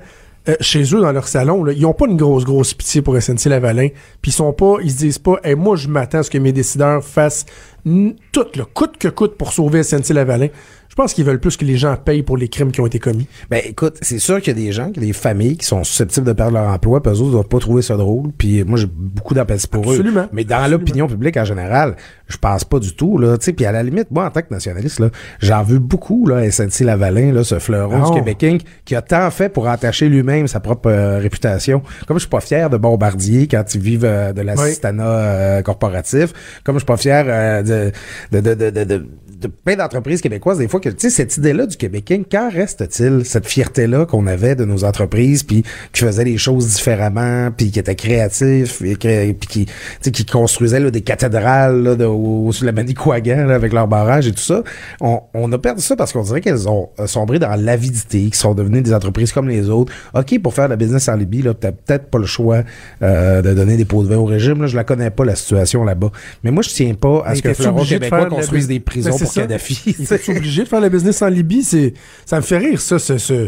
euh, 0.49 0.55
chez 0.59 0.83
eux 0.93 0.99
dans 0.99 1.11
leur 1.13 1.27
salon, 1.27 1.65
ils 1.67 1.85
ont 1.85 1.93
pas 1.93 2.05
une 2.05 2.17
grosse 2.17 2.43
grosse 2.43 2.73
pitié 2.73 3.01
pour 3.01 3.19
SNC 3.19 3.45
Lavalin, 3.45 3.87
puis 4.21 4.31
ils 4.31 4.33
sont 4.33 4.51
pas, 4.51 4.75
ils 4.83 4.91
se 4.91 4.97
disent 4.97 5.19
pas, 5.19 5.39
hey, 5.43 5.55
moi 5.55 5.77
je 5.77 5.87
m'attends 5.87 6.17
à 6.19 6.23
ce 6.23 6.29
que 6.29 6.37
mes 6.37 6.51
décideurs 6.51 7.01
fassent 7.01 7.45
tout, 7.83 8.45
le 8.55 8.65
coûte 8.65 8.97
que 8.97 9.09
coûte 9.09 9.35
pour 9.37 9.53
sauver 9.53 9.83
SNC 9.83 10.13
Lavalin. 10.13 10.47
Je 10.93 10.95
pense 10.95 11.15
qu'ils 11.15 11.25
veulent 11.25 11.39
plus 11.39 11.57
que 11.57 11.65
les 11.65 11.75
gens 11.75 11.97
payent 11.97 12.21
pour 12.21 12.37
les 12.37 12.47
crimes 12.47 12.71
qui 12.71 12.79
ont 12.79 12.85
été 12.85 12.99
commis. 12.99 13.25
Ben 13.49 13.59
écoute, 13.65 13.97
c'est 14.01 14.19
sûr 14.19 14.39
qu'il 14.39 14.55
y 14.55 14.61
a 14.61 14.63
des 14.63 14.71
gens, 14.71 14.91
qu'il 14.91 15.01
y 15.01 15.05
a 15.05 15.07
des 15.07 15.13
familles 15.13 15.57
qui 15.57 15.65
sont 15.65 15.83
susceptibles 15.83 16.27
de 16.27 16.33
perdre 16.33 16.53
leur 16.53 16.67
emploi, 16.67 17.01
puis 17.01 17.11
eux 17.11 17.19
autres 17.19 17.31
doivent 17.31 17.47
pas 17.47 17.57
trouver 17.57 17.81
ça 17.81 17.97
drôle. 17.97 18.31
Puis 18.37 18.63
moi 18.63 18.77
j'ai 18.77 18.85
beaucoup 18.85 19.33
d'empathie 19.33 19.65
pour 19.67 19.89
Absolument. 19.89 20.25
eux. 20.25 20.29
Mais 20.33 20.43
dans 20.43 20.69
l'opinion 20.69 21.07
publique 21.07 21.35
en 21.37 21.45
général, 21.45 21.95
je 22.27 22.37
pense 22.37 22.63
pas 22.63 22.77
du 22.77 22.93
tout 22.93 23.17
là. 23.17 23.39
Tu 23.39 23.45
sais, 23.45 23.53
puis 23.53 23.65
à 23.65 23.71
la 23.71 23.81
limite, 23.81 24.11
moi 24.11 24.25
en 24.25 24.29
tant 24.29 24.41
que 24.41 24.53
nationaliste 24.53 24.99
là, 24.99 25.09
j'en 25.39 25.63
veux 25.63 25.79
beaucoup 25.79 26.27
là, 26.27 26.47
SNC 26.51 26.81
Lavalin 26.81 27.33
là, 27.33 27.43
ce 27.43 27.57
fleuron 27.57 28.11
du 28.11 28.19
Québec 28.19 28.63
qui 28.85 28.95
a 28.95 29.01
tant 29.01 29.31
fait 29.31 29.49
pour 29.49 29.67
entacher 29.67 30.09
lui-même 30.09 30.45
sa 30.47 30.59
propre 30.59 30.91
euh, 30.91 31.17
réputation. 31.17 31.81
Comme 32.05 32.17
je 32.17 32.25
suis 32.25 32.29
pas 32.29 32.39
fier 32.39 32.69
de 32.69 32.77
Bombardier 32.77 33.47
quand 33.47 33.63
ils 33.73 33.81
vivent 33.81 34.05
euh, 34.05 34.31
de 34.31 34.41
l'assistanat 34.41 35.07
euh, 35.07 35.61
corporatif, 35.63 36.33
comme 36.63 36.75
je 36.75 36.81
suis 36.81 36.85
pas 36.85 36.97
fier 36.97 37.63
de, 37.63 37.91
de, 38.31 38.53
de, 38.53 38.83
de, 38.83 39.05
de 39.43 39.47
plein 39.47 39.75
d'entreprises 39.75 40.21
québécoises, 40.21 40.57
des 40.57 40.67
fois, 40.67 40.79
que, 40.79 40.89
tu 40.89 40.95
sais, 40.99 41.09
cette 41.09 41.37
idée-là 41.37 41.65
du 41.65 41.77
Québécois, 41.77 42.17
quand 42.29 42.49
reste-t-il 42.51 43.25
cette 43.25 43.45
fierté-là 43.45 44.05
qu'on 44.05 44.27
avait 44.27 44.55
de 44.55 44.65
nos 44.65 44.83
entreprises, 44.83 45.43
puis 45.43 45.63
qui 45.91 46.01
faisaient 46.01 46.23
les 46.23 46.37
choses 46.37 46.67
différemment, 46.67 47.51
puis 47.55 47.71
qui 47.71 47.79
étaient 47.79 47.95
créatifs, 47.95 48.79
puis 48.79 48.95
qui, 49.37 49.67
qui 50.01 50.25
construisaient 50.25 50.79
là, 50.79 50.91
des 50.91 51.01
cathédrales 51.01 51.83
là, 51.83 51.95
de, 51.95 52.05
au, 52.05 52.51
sur 52.51 52.65
la 52.65 52.71
Manicouagan 52.71 53.49
avec 53.49 53.73
leurs 53.73 53.87
barrages 53.87 54.27
et 54.27 54.31
tout 54.31 54.43
ça. 54.43 54.63
On, 55.01 55.21
on 55.33 55.51
a 55.51 55.57
perdu 55.57 55.81
ça 55.81 55.95
parce 55.95 56.13
qu'on 56.13 56.23
dirait 56.23 56.41
qu'elles 56.41 56.67
ont 56.67 56.89
sombré 57.05 57.39
dans 57.39 57.55
l'avidité, 57.55 58.29
qui 58.29 58.37
sont 58.37 58.53
devenues 58.53 58.81
des 58.81 58.93
entreprises 58.93 59.31
comme 59.31 59.47
les 59.47 59.69
autres. 59.69 59.93
OK, 60.13 60.39
pour 60.41 60.53
faire 60.53 60.65
de 60.65 60.71
la 60.71 60.77
business 60.77 61.09
en 61.09 61.15
Libye, 61.15 61.41
là, 61.41 61.53
t'as 61.53 61.71
peut-être 61.71 62.05
pas 62.05 62.19
le 62.19 62.25
choix 62.25 62.63
euh, 63.01 63.41
de 63.41 63.53
donner 63.53 63.77
des 63.77 63.85
pots 63.85 64.03
de 64.03 64.09
vin 64.09 64.17
au 64.17 64.25
régime. 64.25 64.61
Là, 64.61 64.67
je 64.67 64.75
la 64.75 64.83
connais 64.83 65.09
pas, 65.09 65.25
la 65.25 65.35
situation 65.35 65.83
là-bas. 65.83 66.11
Mais 66.43 66.51
moi, 66.51 66.63
je 66.63 66.69
tiens 66.69 66.93
pas 66.93 67.23
à 67.25 67.35
ce 67.35 67.41
que 67.41 67.49
le 67.49 67.85
québécois 67.87 68.25
construise 68.25 68.67
des 68.67 68.79
prisons 68.79 69.17
pour 69.17 69.32
Kadhafi. 69.41 69.81
Il 69.99 70.13
est 70.13 70.29
obligé 70.29 70.63
de 70.63 70.67
faire 70.67 70.81
la 70.81 70.89
business 70.89 71.21
en 71.21 71.27
Libye. 71.27 71.63
C'est, 71.63 71.93
ça 72.25 72.37
me 72.37 72.41
fait 72.41 72.57
rire, 72.57 72.79
ça, 72.81 72.99
ce, 72.99 73.17
ce, 73.17 73.47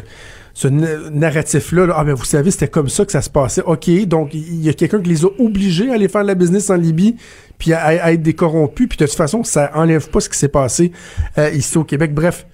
ce 0.55 0.67
narratif-là. 0.67 1.87
Ah, 1.95 2.03
ben, 2.03 2.13
vous 2.13 2.25
savez, 2.25 2.49
c'était 2.49 2.69
comme 2.69 2.89
ça 2.89 3.05
que 3.05 3.11
ça 3.11 3.21
se 3.21 3.29
passait. 3.29 3.61
OK, 3.61 3.89
donc, 4.07 4.33
il 4.33 4.63
y 4.63 4.69
a 4.69 4.73
quelqu'un 4.73 5.01
qui 5.01 5.09
les 5.09 5.25
a 5.25 5.27
obligés 5.37 5.91
à 5.91 5.95
aller 5.95 6.07
faire 6.07 6.23
la 6.23 6.33
business 6.33 6.69
en 6.69 6.75
Libye, 6.75 7.17
puis 7.57 7.73
à, 7.73 8.11
être 8.11 8.21
des 8.21 8.33
corrompus. 8.33 8.87
Puis 8.87 8.97
de 8.97 9.05
toute 9.05 9.15
façon, 9.15 9.43
ça 9.43 9.71
enlève 9.75 10.09
pas 10.09 10.21
ce 10.21 10.29
qui 10.29 10.37
s'est 10.37 10.47
passé 10.47 10.91
euh, 11.37 11.49
ici 11.51 11.77
au 11.77 11.83
Québec. 11.83 12.13
Bref, 12.13 12.47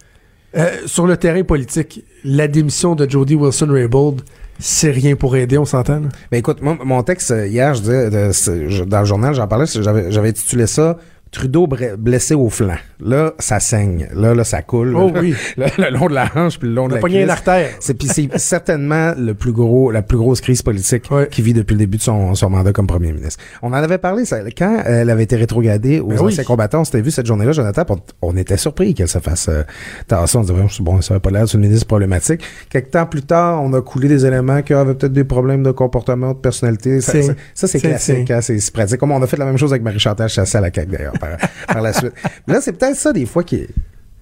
euh, 0.58 0.70
sur 0.88 1.06
le 1.06 1.16
terrain 1.16 1.44
politique, 1.44 2.04
la 2.26 2.48
démission 2.48 2.96
de 2.96 3.10
Jody 3.10 3.36
Wilson-Raybould, 3.36 4.24
c'est 4.60 4.92
rien 4.92 5.16
pour 5.16 5.36
aider, 5.36 5.58
on 5.58 5.66
s'entend? 5.66 6.02
Ben 6.32 6.38
écoute, 6.38 6.62
mon 6.62 7.04
texte 7.04 7.34
hier, 7.48 7.74
je 7.74 7.82
disais, 7.82 8.86
dans 8.86 9.00
le 9.00 9.06
journal, 9.06 9.34
j'en 9.34 9.48
parlais, 9.48 9.66
j'avais, 9.66 10.12
j'avais 10.12 10.30
intitulé 10.30 10.68
ça 10.68 10.98
Trudeau 11.32 11.66
blessé 11.98 12.34
au 12.36 12.50
flanc. 12.50 12.76
Là, 13.00 13.32
ça 13.40 13.62
saigne. 13.62 14.10
Là, 14.14 14.36
là, 14.36 14.44
ça 14.44 14.62
coule. 14.62 14.94
Oh 14.98 15.12
oui. 15.16 15.34
là, 15.58 15.68
le 15.78 15.90
long 15.90 16.08
de 16.08 16.14
la 16.14 16.30
hanche 16.36 16.60
puis 16.60 16.68
le 16.68 16.76
long 16.76 16.86
On 16.86 16.90
de 16.90 16.96
la 16.96 17.00
cuisse. 17.02 17.30
artère. 17.30 17.70
C'est 17.80 17.94
puis 17.94 18.10
c'est 18.10 18.30
certainement 18.38 19.14
le 19.18 19.34
plus 19.34 19.54
gros, 19.54 19.92
la 19.92 20.02
plus 20.02 20.18
grosse 20.18 20.42
crise 20.42 20.62
politique 20.62 21.10
Ouais. 21.10 21.28
qu'il 21.32 21.46
vit 21.46 21.54
depuis 21.54 21.74
le 21.74 21.80
début 21.80 21.98
de 21.98 22.02
son, 22.04 22.36
son 22.36 22.50
mandat 22.50 22.74
comme 22.74 22.86
premier 22.86 23.14
ministre. 23.14 23.42
On 23.62 23.70
en 23.70 23.74
avait 23.76 23.98
parlé 23.98 24.26
ça, 24.26 24.40
quand 24.58 24.84
elle 24.86 25.10
avait 25.10 25.24
été 25.24 25.38
rétrogradée 25.38 26.02
aux 26.02 26.08
Ben 26.08 26.18
oui. 26.20 26.34
anciens 26.34 26.44
combattants. 26.44 26.82
On 26.82 26.84
s'était 26.84 27.02
vu 27.02 27.12
cette 27.12 27.26
journée-là, 27.28 27.54
Jonathan. 27.54 27.84
On, 27.90 27.98
on 28.34 28.36
était 28.38 28.58
surpris 28.58 28.94
qu'elle 28.94 29.08
se 29.08 29.20
fasse 29.20 29.48
euh, 29.48 29.64
tasser. 30.08 30.38
On 30.38 30.42
disait 30.42 30.54
bon, 30.82 31.02
ça 31.02 31.14
avait 31.14 31.22
pas 31.22 31.32
l'air 31.32 31.46
d'une 31.46 31.62
ministre 31.62 31.88
problématique. 31.88 32.42
Quelques 32.70 32.92
temps 32.92 33.06
plus 33.06 33.22
tard, 33.24 33.64
on 33.64 33.72
a 33.74 33.82
coulé 33.82 34.10
des 34.10 34.26
éléments 34.26 34.62
qui 34.64 34.74
avaient 34.74 34.96
peut-être 34.96 35.14
des 35.14 35.24
problèmes 35.24 35.64
de 35.64 35.72
comportement, 35.72 36.34
de 36.34 36.40
personnalité. 36.40 37.00
Ça, 37.00 37.14
C'est- 37.14 37.22
ça, 37.24 37.34
ça, 37.54 37.68
c'est 37.68 37.80
classique, 37.80 38.26
c'est- 38.28 38.34
hein, 38.34 38.42
c'est 38.42 38.74
pratique. 38.74 39.00
Comme 39.00 39.12
on 39.12 39.22
a 39.24 39.28
fait 39.28 39.38
la 39.38 39.46
même 39.46 39.58
chose 39.58 39.72
avec 39.72 39.82
Marie-Chantal 39.82 40.28
Chassé 40.28 40.58
à 40.58 40.62
la 40.62 40.72
CAQ 40.74 40.92
d'ailleurs 40.92 41.14
par, 41.22 41.82
la 41.82 41.94
suite. 41.94 42.14
Mais 42.48 42.56
là, 42.56 42.62
c'est 42.62 42.74
peut-être 42.74 42.98
ça 42.98 43.14
des 43.14 43.26
fois 43.26 43.44
qui 43.44 43.68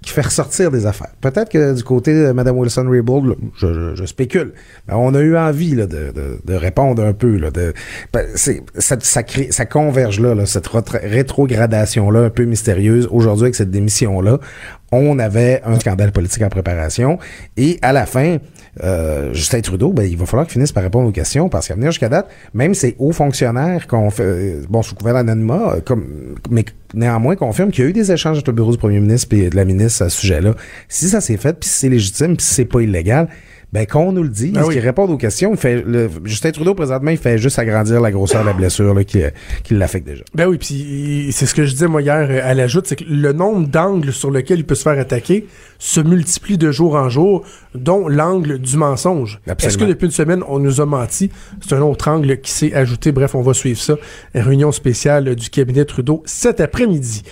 qui 0.01 0.11
fait 0.11 0.21
ressortir 0.21 0.71
des 0.71 0.85
affaires. 0.85 1.11
Peut-être 1.19 1.49
que 1.49 1.75
du 1.75 1.83
côté 1.83 2.13
de 2.13 2.31
Mme 2.31 2.57
Wilson-Raybould, 2.57 3.35
je, 3.57 3.95
je- 3.95 4.05
spécule, 4.05 4.53
on 4.87 5.13
a 5.13 5.19
eu 5.19 5.35
envie 5.35 5.75
là, 5.75 5.87
de, 5.87 6.13
de- 6.45 6.53
répondre 6.53 7.03
un 7.03 7.11
peu. 7.11 7.35
Là, 7.35 7.51
de, 7.51 7.73
ben, 8.13 8.25
ça, 8.35 8.53
ça, 9.01 9.21
ça 9.49 9.65
converge 9.65 10.21
là, 10.21 10.45
cette 10.45 10.69
rétrogradation-là 10.69 12.21
un 12.21 12.29
peu 12.29 12.45
mystérieuse. 12.45 13.09
Aujourd'hui, 13.11 13.45
avec 13.45 13.55
cette 13.55 13.71
démission-là, 13.71 14.39
on 14.93 15.19
avait 15.19 15.61
un 15.65 15.77
scandale 15.79 16.13
politique 16.13 16.43
en 16.43 16.49
préparation. 16.49 17.19
Et 17.57 17.77
à 17.81 17.91
la 17.91 18.05
fin, 18.05 18.37
euh, 18.83 19.33
Justin 19.33 19.61
Trudeau, 19.61 19.91
ben, 19.91 20.03
il 20.03 20.17
va 20.17 20.25
falloir 20.25 20.45
qu'il 20.45 20.53
finisse 20.53 20.71
par 20.71 20.83
répondre 20.83 21.07
aux 21.07 21.11
questions 21.11 21.49
parce 21.49 21.67
qu'à 21.67 21.75
venir 21.75 21.91
jusqu'à 21.91 22.09
date, 22.09 22.29
même 22.53 22.73
ces 22.73 22.95
hauts 22.99 23.11
fonctionnaires 23.11 23.87
qu'on 23.87 24.09
fait, 24.09 24.23
euh, 24.23 24.61
bon, 24.69 24.81
sous 24.81 24.95
couvert 24.95 25.13
d'anonymat, 25.13 25.75
euh, 25.75 25.81
comme, 25.81 26.35
mais 26.49 26.65
néanmoins 26.93 27.35
confirment 27.35 27.71
qu'il 27.71 27.83
y 27.83 27.87
a 27.87 27.89
eu 27.89 27.93
des 27.93 28.11
échanges 28.11 28.37
entre 28.37 28.51
le 28.51 28.55
bureau 28.55 28.71
du 28.71 28.77
premier 28.77 28.99
ministre 28.99 29.35
et 29.35 29.49
de 29.49 29.55
la 29.55 29.65
ministre 29.65 30.03
à 30.03 30.09
ce 30.09 30.21
sujet-là. 30.21 30.55
Si 30.87 31.09
ça 31.09 31.21
s'est 31.21 31.37
fait, 31.37 31.59
puis 31.59 31.69
si 31.69 31.79
c'est 31.79 31.89
légitime, 31.89 32.37
puis 32.37 32.45
si 32.45 32.53
c'est 32.53 32.65
pas 32.65 32.81
illégal, 32.81 33.27
ben 33.71 33.85
qu'on 33.85 34.11
nous 34.11 34.23
le 34.23 34.29
dit, 34.29 34.51
Ben 34.51 34.63
oui. 34.65 34.73
qu'il 34.73 34.83
réponde 34.83 35.11
aux 35.11 35.17
questions. 35.17 35.51
Il 35.51 35.57
fait, 35.57 35.83
le, 35.85 36.09
Justin 36.23 36.51
Trudeau, 36.51 36.73
présentement, 36.73 37.11
il 37.11 37.17
fait 37.17 37.37
juste 37.37 37.59
agrandir 37.59 38.01
la 38.01 38.11
grosseur 38.11 38.41
de 38.41 38.47
la 38.47 38.53
blessure 38.53 38.93
là, 38.93 39.03
qui, 39.03 39.21
qui 39.63 39.75
l'affecte 39.75 40.07
déjà. 40.07 40.23
Ben 40.33 40.47
oui, 40.47 40.57
puis 40.57 41.29
c'est 41.31 41.45
ce 41.45 41.53
que 41.53 41.65
je 41.65 41.71
disais 41.71 41.87
moi 41.87 42.01
hier 42.01 42.27
euh, 42.29 42.39
à 42.43 42.55
l'ajoute, 42.55 42.87
c'est 42.87 42.95
que 42.95 43.03
le 43.07 43.31
nombre 43.31 43.67
d'angles 43.67 44.11
sur 44.11 44.31
lequel 44.31 44.59
il 44.59 44.65
peut 44.65 44.75
se 44.75 44.81
faire 44.81 44.97
attaquer 44.97 45.45
se 45.77 46.01
multiplie 46.01 46.57
de 46.57 46.71
jour 46.71 46.95
en 46.95 47.09
jour, 47.09 47.43
dont 47.75 48.07
l'angle 48.07 48.57
du 48.57 48.75
mensonge. 48.75 49.39
Absolument. 49.47 49.69
Est-ce 49.69 49.77
que 49.77 49.89
depuis 49.89 50.05
une 50.05 50.11
semaine, 50.11 50.43
on 50.47 50.59
nous 50.59 50.81
a 50.81 50.85
menti? 50.85 51.29
C'est 51.61 51.75
un 51.75 51.81
autre 51.81 52.07
angle 52.07 52.39
qui 52.41 52.51
s'est 52.51 52.73
ajouté. 52.73 53.11
Bref, 53.11 53.35
on 53.35 53.41
va 53.41 53.53
suivre 53.53 53.79
ça. 53.79 53.95
Réunion 54.33 54.71
spéciale 54.71 55.35
du 55.35 55.49
cabinet 55.49 55.85
Trudeau 55.85 56.23
cet 56.25 56.59
après-midi. 56.59 57.23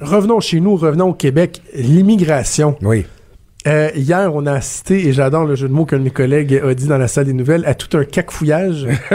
Revenons 0.00 0.40
chez 0.40 0.60
nous, 0.60 0.76
revenons 0.76 1.10
au 1.10 1.14
Québec. 1.14 1.62
L'immigration. 1.74 2.76
Oui. 2.82 3.06
Euh, 3.66 3.90
hier, 3.96 4.32
on 4.32 4.46
a 4.46 4.52
assisté, 4.52 5.08
et 5.08 5.12
j'adore 5.12 5.44
le 5.44 5.56
jeu 5.56 5.66
de 5.66 5.72
mots 5.72 5.84
qu'un 5.84 5.98
de 5.98 6.04
mes 6.04 6.10
collègues 6.10 6.60
a 6.64 6.72
dit 6.74 6.86
dans 6.86 6.98
la 6.98 7.08
salle 7.08 7.24
des 7.24 7.32
nouvelles, 7.32 7.64
à 7.66 7.74
tout 7.74 7.96
un 7.98 8.04
cacfouillage. 8.04 8.86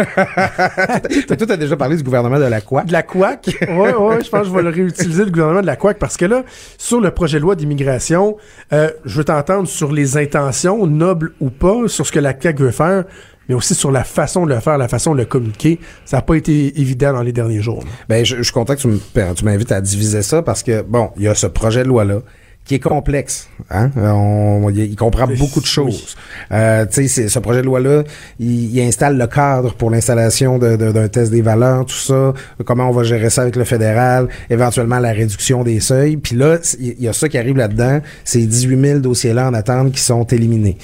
Toi, 1.28 1.38
tu 1.38 1.52
as 1.52 1.58
déjà 1.58 1.78
parlé 1.78 1.96
du 1.96 2.04
gouvernement 2.04 2.38
de 2.38 2.44
la 2.44 2.60
quoi? 2.60 2.84
de 2.84 2.92
la 2.92 3.04
couac? 3.04 3.50
Ouais, 3.62 3.94
ouais, 3.94 4.24
je 4.24 4.30
pense 4.30 4.42
que 4.42 4.48
je 4.48 4.54
vais 4.54 4.64
le 4.64 4.70
réutiliser, 4.70 5.24
le 5.24 5.32
gouvernement 5.32 5.62
de 5.62 5.66
la 5.66 5.78
couac, 5.78 5.98
parce 6.00 6.18
que 6.18 6.26
là, 6.26 6.44
sur 6.78 7.00
le 7.00 7.12
projet 7.12 7.38
de 7.38 7.44
loi 7.44 7.56
d'immigration, 7.56 8.36
euh, 8.74 8.90
je 9.06 9.18
veux 9.18 9.24
t'entendre 9.24 9.68
sur 9.68 9.94
les 9.94 10.18
intentions, 10.18 10.86
nobles 10.86 11.34
ou 11.40 11.50
pas, 11.50 11.88
sur 11.88 12.06
ce 12.06 12.12
que 12.12 12.20
la 12.20 12.34
CAQ 12.38 12.64
veut 12.64 12.72
faire, 12.72 13.06
mais 13.48 13.56
aussi 13.56 13.74
sur 13.74 13.92
la 13.92 14.04
façon 14.04 14.46
de 14.46 14.54
le 14.54 14.60
faire, 14.60 14.78
la 14.78 14.90
façon 14.90 15.14
de 15.14 15.20
le 15.20 15.26
communiquer. 15.26 15.80
Ça 16.04 16.18
n'a 16.18 16.24
pas 16.24 16.36
été 16.36 16.80
évident 16.80 17.14
dans 17.14 17.24
les 17.24 17.32
derniers 17.32 17.62
jours. 17.62 17.84
Ben, 18.10 18.26
je, 18.26 18.38
je 18.38 18.44
suis 18.44 18.54
content 18.54 18.76
que 18.76 18.82
tu 18.82 19.46
m'invites 19.46 19.72
à 19.72 19.80
diviser 19.80 20.22
ça 20.22 20.42
parce 20.42 20.62
que, 20.62 20.82
bon, 20.82 21.12
il 21.16 21.24
y 21.24 21.28
a 21.30 21.36
ce 21.36 21.48
projet 21.48 21.84
de 21.84 21.88
loi-là 21.88 22.20
qui 22.63 22.76
est 22.76 22.80
complexe. 22.80 23.50
Hein? 23.69 23.89
On, 23.97 24.69
il, 24.74 24.95
comprend 24.95 25.28
beaucoup 25.28 25.60
de 25.60 25.65
choses. 25.65 26.15
Euh, 26.52 26.86
tu 26.86 26.93
sais, 26.93 27.08
c'est- 27.08 27.28
ce 27.28 27.39
projet 27.39 27.62
de 27.62 27.65
loi-là, 27.65 28.04
il, 28.39 28.74
il 28.76 28.82
installe 28.82 29.17
le 29.17 29.28
cadre 29.28 29.74
pour 29.74 29.89
l'installation 29.89 30.58
de- 30.60 30.76
de- 30.76 30.91
d'un 30.91 31.08
test 31.08 31.32
des 31.32 31.41
valeurs, 31.41 31.86
tout 31.86 31.95
ça, 31.95 32.34
comment 32.63 32.88
on 32.88 32.93
va 32.93 33.04
gérer 33.04 33.30
ça 33.30 33.41
avec 33.41 33.56
le 33.56 33.63
fédéral, 33.63 34.28
éventuellement 34.50 35.00
la 35.00 35.12
réduction 35.12 35.63
des 35.63 35.80
seuils. 35.80 36.17
Puis 36.17 36.36
là, 36.36 36.60
c'est- 36.62 36.78
il 36.80 37.02
y 37.02 37.08
a 37.08 37.13
ça 37.13 37.28
qui 37.28 37.38
arrive 37.38 37.58
là-dedans, 37.58 38.00
ces 38.24 38.45
18 38.45 38.80
000 38.80 39.00
dossiers-là 39.00 39.50
en 39.50 39.54
attente 39.54 39.91
qui 39.91 40.00
sont 40.02 40.24
éliminés. 40.26 40.78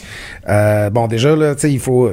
Euh, 0.49 0.89
bon, 0.89 1.07
déjà, 1.07 1.35
là, 1.35 1.55
tu 1.55 1.61
sais, 1.61 1.71
il 1.71 1.79
faut 1.79 2.11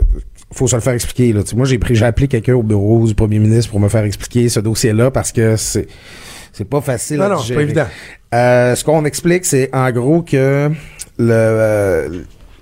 faut 0.53 0.69
se 0.69 0.77
le 0.77 0.83
faire 0.83 0.93
expliquer. 0.93 1.33
Là. 1.33 1.41
Moi, 1.57 1.67
j'ai 1.67 1.79
pris, 1.79 1.97
j'ai 1.97 2.05
appelé 2.05 2.29
quelqu'un 2.29 2.55
au 2.55 2.63
bureau 2.63 3.05
du 3.09 3.15
premier 3.17 3.41
ministre 3.41 3.73
pour 3.73 3.81
me 3.81 3.89
faire 3.89 4.05
expliquer 4.05 4.49
ce 4.49 4.61
dossier-là 4.61 5.11
parce 5.11 5.33
que 5.33 5.57
c'est 5.57 5.89
c'est 6.53 6.65
pas 6.69 6.81
facile 6.81 7.17
Non, 7.17 7.25
à 7.25 7.29
non, 7.31 7.39
c'est 7.39 7.55
pas 7.55 7.63
évident. 7.63 7.87
Euh, 8.35 8.75
ce 8.75 8.83
qu'on 8.83 9.05
explique, 9.05 9.45
c'est 9.45 9.71
en 9.73 9.91
gros 9.93 10.23
que 10.23 10.71
le, 11.19 11.31
euh, 11.31 12.09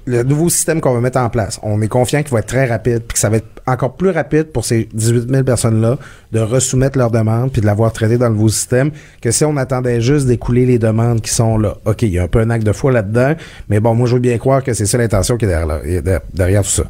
le 0.04 0.22
nouveau 0.22 0.50
système 0.50 0.80
qu'on 0.80 0.92
va 0.92 1.00
mettre 1.00 1.18
en 1.18 1.30
place, 1.30 1.58
on 1.62 1.80
est 1.80 1.88
confiant 1.88 2.22
qu'il 2.22 2.32
va 2.32 2.40
être 2.40 2.46
très 2.46 2.66
rapide, 2.66 3.00
puis 3.08 3.14
que 3.14 3.18
ça 3.18 3.30
va 3.30 3.38
être 3.38 3.46
encore 3.66 3.94
plus 3.94 4.10
rapide 4.10 4.48
pour 4.52 4.64
ces 4.64 4.88
18 4.92 5.30
000 5.30 5.44
personnes-là 5.44 5.96
de 6.32 6.40
resoumettre 6.40 6.98
leurs 6.98 7.10
demandes 7.10 7.52
puis 7.52 7.60
de 7.60 7.66
l'avoir 7.66 7.92
traité 7.92 8.18
dans 8.18 8.28
le 8.28 8.34
nouveau 8.34 8.48
système 8.48 8.90
que 9.20 9.30
si 9.30 9.44
on 9.44 9.56
attendait 9.56 10.00
juste 10.00 10.26
d'écouler 10.26 10.66
les 10.66 10.78
demandes 10.78 11.20
qui 11.20 11.30
sont 11.30 11.56
là. 11.56 11.76
OK, 11.84 12.02
il 12.02 12.10
y 12.10 12.18
a 12.18 12.24
un 12.24 12.28
peu 12.28 12.40
un 12.40 12.50
acte 12.50 12.66
de 12.66 12.72
foi 12.72 12.92
là-dedans, 12.92 13.34
mais 13.68 13.80
bon, 13.80 13.94
moi, 13.94 14.06
je 14.06 14.14
veux 14.14 14.20
bien 14.20 14.36
croire 14.38 14.62
que 14.62 14.74
c'est 14.74 14.86
ça 14.86 14.98
l'intention 14.98 15.36
qui 15.36 15.46
est 15.46 16.02
derrière 16.34 16.62
tout 16.62 16.68
ça. 16.68 16.84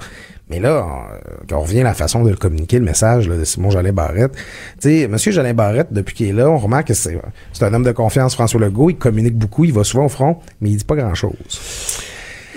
Mais 0.53 0.61
là, 0.61 0.87
on, 0.87 1.47
quand 1.49 1.57
on 1.57 1.63
revient 1.63 1.81
à 1.81 1.85
la 1.85 1.95
façon 1.95 2.23
de 2.23 2.29
le 2.29 2.37
communiquer, 2.37 2.79
le 2.79 2.85
message 2.85 3.27
là, 3.27 3.39
de 3.39 3.45
Simon 3.45 3.71
Jolin 3.71 3.93
Barrette, 3.93 4.33
tu 4.81 4.89
sais, 4.91 5.01
M. 5.03 5.17
Jolin 5.17 5.55
Barrette, 5.55 5.89
depuis 5.93 6.15
qu'il 6.15 6.29
est 6.29 6.33
là, 6.33 6.51
on 6.51 6.59
remarque 6.59 6.89
que 6.89 6.95
c'est 6.95 7.19
un 7.63 7.73
homme 7.73 7.85
de 7.85 7.93
confiance, 7.93 8.35
François 8.35 8.61
Legault, 8.61 8.91
il 8.91 8.97
communique 8.97 9.35
beaucoup, 9.37 9.65
il 9.65 9.73
va 9.73 9.83
souvent 9.83 10.05
au 10.05 10.11
front, 10.11 10.37
mais 10.61 10.69
il 10.69 10.77
dit 10.77 10.85
pas 10.85 10.97
grand-chose. 10.97 11.33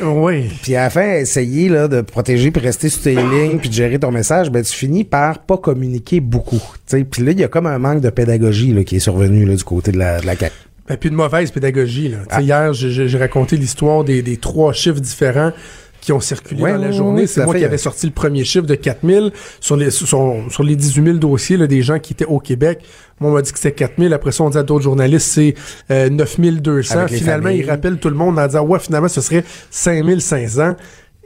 Oui. 0.02 0.50
Puis 0.62 0.76
à 0.76 0.84
la 0.84 0.90
fin, 0.90 1.14
essayer 1.14 1.70
là, 1.70 1.88
de 1.88 2.02
protéger 2.02 2.52
puis 2.52 2.62
rester 2.62 2.90
sur 2.90 3.04
tes 3.04 3.16
lignes 3.16 3.60
puis 3.60 3.70
de 3.70 3.74
gérer 3.74 3.98
ton 3.98 4.12
message, 4.12 4.52
ben 4.52 4.62
tu 4.62 4.74
finis 4.74 5.06
par 5.06 5.40
pas 5.40 5.58
communiquer 5.58 6.20
beaucoup. 6.20 6.58
tu 6.58 6.98
sais. 6.98 7.04
Puis 7.06 7.24
là, 7.24 7.32
il 7.32 7.40
y 7.40 7.44
a 7.46 7.48
comme 7.48 7.66
un 7.66 7.80
manque 7.80 8.02
de 8.02 8.10
pédagogie 8.10 8.74
là, 8.74 8.84
qui 8.84 8.98
est 8.98 9.00
survenu 9.00 9.46
là, 9.46 9.56
du 9.56 9.64
côté 9.64 9.94
de 9.94 9.98
la, 9.98 10.20
de 10.20 10.26
la 10.26 10.36
CAQ. 10.36 10.54
Et 10.90 10.98
puis 10.98 11.10
une 11.10 11.16
mauvaise 11.16 11.50
pédagogie. 11.50 12.10
Là. 12.10 12.18
Ah. 12.30 12.42
Hier, 12.42 12.74
j'ai- 12.74 13.18
raconté 13.18 13.58
l'histoire 13.58 14.04
des, 14.04 14.22
des 14.22 14.38
trois 14.38 14.72
chiffres 14.74 15.00
différents 15.00 15.52
qui 16.06 16.14
ont 16.14 16.20
circulé 16.20 16.62
Ouais, 16.62 16.72
dans 16.74 16.78
la 16.80 16.92
journée. 16.92 17.22
ouais, 17.22 17.28
c'est 17.28 17.44
moi 17.44 17.54
fait. 17.54 17.60
qui 17.60 17.66
avais 17.66 17.78
sorti 17.78 18.06
le 18.06 18.12
premier 18.14 18.44
chiffre 18.44 18.66
de 18.66 18.76
4000 18.76 19.32
sur 19.60 19.76
les, 19.76 19.90
sur, 19.92 20.08
sur 20.50 20.64
les 20.64 20.76
18 20.76 21.04
000 21.04 21.18
dossiers 21.18 21.58
là, 21.58 21.68
des 21.68 21.82
gens 21.82 22.00
qui 22.00 22.14
étaient 22.14 22.26
au 22.26 22.40
Québec. 22.40 22.80
Moi, 23.20 23.32
on 23.32 23.34
m'a 23.34 23.42
dit 23.42 23.52
que 23.52 23.58
c'était 23.58 23.74
4000. 23.74 24.14
Après 24.14 24.32
ça, 24.32 24.44
on 24.44 24.50
dit 24.50 24.58
à 24.58 24.64
d'autres 24.64 24.84
journalistes, 24.84 25.28
c'est 25.28 25.56
euh, 25.92 26.10
9200. 26.10 26.98
Avec 27.00 27.12
les 27.12 27.18
Finalement, 27.18 27.50
ils 27.50 27.70
rappellent 27.70 27.98
tout 27.98 28.10
le 28.10 28.16
monde 28.16 28.38
en 28.38 28.46
disant, 28.48 28.66
ouais, 28.66 28.80
finalement, 28.80 29.08
ce 29.08 29.22
serait 29.22 29.44
5500. 29.72 30.76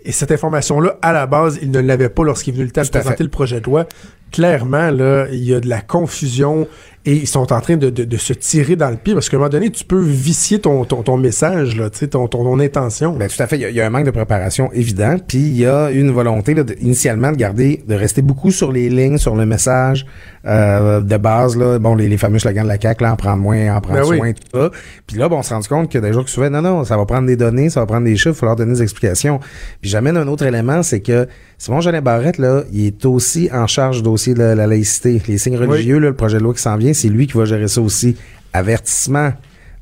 Et 0.05 0.11
cette 0.13 0.31
information-là, 0.31 0.97
à 1.01 1.11
la 1.11 1.27
base, 1.27 1.59
il 1.61 1.71
ne 1.71 1.79
l'avait 1.79 2.09
pas 2.09 2.23
lorsqu'il 2.23 2.53
est 2.53 2.57
venu 2.57 2.65
le 2.67 2.71
temps 2.71 2.83
de 2.83 2.87
présenter 2.89 3.23
le 3.23 3.29
projet 3.29 3.59
de 3.59 3.65
loi. 3.65 3.85
Clairement, 4.31 4.91
là, 4.91 5.25
il 5.31 5.43
y 5.43 5.53
a 5.53 5.59
de 5.59 5.67
la 5.67 5.81
confusion 5.81 6.67
et 7.05 7.13
ils 7.15 7.27
sont 7.27 7.51
en 7.53 7.61
train 7.61 7.77
de, 7.77 7.89
de- 7.89 8.03
de 8.03 8.17
se 8.17 8.33
tirer 8.33 8.75
dans 8.75 8.89
le 8.89 8.97
pied 8.97 9.13
parce 9.13 9.29
qu'à 9.29 9.37
un 9.37 9.39
moment 9.39 9.49
donné, 9.49 9.69
tu 9.71 9.85
peux 9.85 9.99
vicier 10.01 10.59
ton, 10.59 10.83
ton, 10.83 11.01
ton 11.01 11.17
message, 11.17 11.75
là, 11.77 11.89
tu 11.89 11.97
sais, 11.99 12.07
ton, 12.09 12.27
ton, 12.27 12.43
ton 12.43 12.59
intention. 12.59 13.13
Ben, 13.13 13.27
tout 13.29 13.41
à 13.41 13.47
fait. 13.47 13.55
Il 13.55 13.61
y, 13.61 13.65
a, 13.65 13.69
il 13.69 13.75
y 13.75 13.81
a 13.81 13.87
un 13.87 13.89
manque 13.89 14.05
de 14.05 14.11
préparation 14.11 14.69
évident. 14.73 15.15
Puis 15.25 15.39
il 15.39 15.57
y 15.57 15.65
a 15.65 15.89
une 15.91 16.11
volonté 16.11 16.53
là, 16.53 16.63
de- 16.63 16.75
initialement 16.81 17.31
de 17.31 17.37
garder, 17.37 17.83
de 17.87 17.95
rester 17.95 18.21
beaucoup 18.21 18.51
sur 18.51 18.71
les 18.71 18.89
lignes, 18.89 19.17
sur 19.17 19.35
le 19.35 19.45
message 19.45 20.05
euh, 20.45 20.99
de 21.01 21.17
base. 21.17 21.57
Là. 21.57 21.79
Bon, 21.79 21.95
les, 21.95 22.09
les 22.09 22.17
fameux 22.17 22.37
slogans 22.39 22.63
de 22.63 22.67
la 22.69 22.79
CAQ, 22.79 23.03
là, 23.03 23.13
en 23.13 23.15
prendre 23.15 23.41
moins, 23.41 23.75
en 23.75 23.81
prendre 23.81 24.01
Ben 24.01 24.07
oui. 24.07 24.17
soin, 24.17 24.33
tout 24.33 24.59
ça. 24.59 24.69
Puis 25.07 25.17
là, 25.17 25.29
bon, 25.29 25.37
on 25.37 25.43
se 25.43 25.53
rend 25.53 25.61
compte 25.61 25.91
que 25.91 25.97
des 25.97 26.13
jours 26.13 26.25
qui 26.25 26.33
souvent, 26.33 26.49
non, 26.49 26.61
non, 26.61 26.83
ça 26.83 26.97
va 26.97 27.05
prendre 27.05 27.25
des 27.27 27.37
données, 27.37 27.69
ça 27.69 27.79
va 27.79 27.85
prendre 27.87 28.05
des 28.05 28.15
chiffres, 28.17 28.29
il 28.29 28.33
va 28.33 28.39
falloir 28.39 28.55
donner 28.57 28.73
des 28.73 28.83
explications. 28.83 29.39
Puis 29.81 29.89
j'amène 29.89 30.17
un 30.17 30.27
autre 30.27 30.45
élément, 30.45 30.83
c'est 30.83 30.99
que 30.99 31.27
Simon 31.59 31.81
Jolin 31.81 32.01
Barrette, 32.01 32.37
là, 32.37 32.63
il 32.71 32.85
est 32.85 33.05
aussi 33.05 33.49
en 33.51 33.67
charge 33.67 33.97
du 33.97 34.03
dossier 34.03 34.33
de 34.33 34.41
la 34.41 34.65
laïcité. 34.65 35.21
Les 35.27 35.37
signes 35.37 35.57
religieux, 35.57 35.99
là, 35.99 36.07
le 36.07 36.15
projet 36.15 36.37
de 36.37 36.43
loi 36.43 36.53
qui 36.53 36.61
s'en 36.61 36.77
vient, 36.77 36.93
c'est 36.93 37.09
lui 37.09 37.27
qui 37.27 37.37
va 37.37 37.43
gérer 37.43 37.67
ça 37.67 37.81
aussi. 37.81 38.15
Avertissement. 38.53 39.33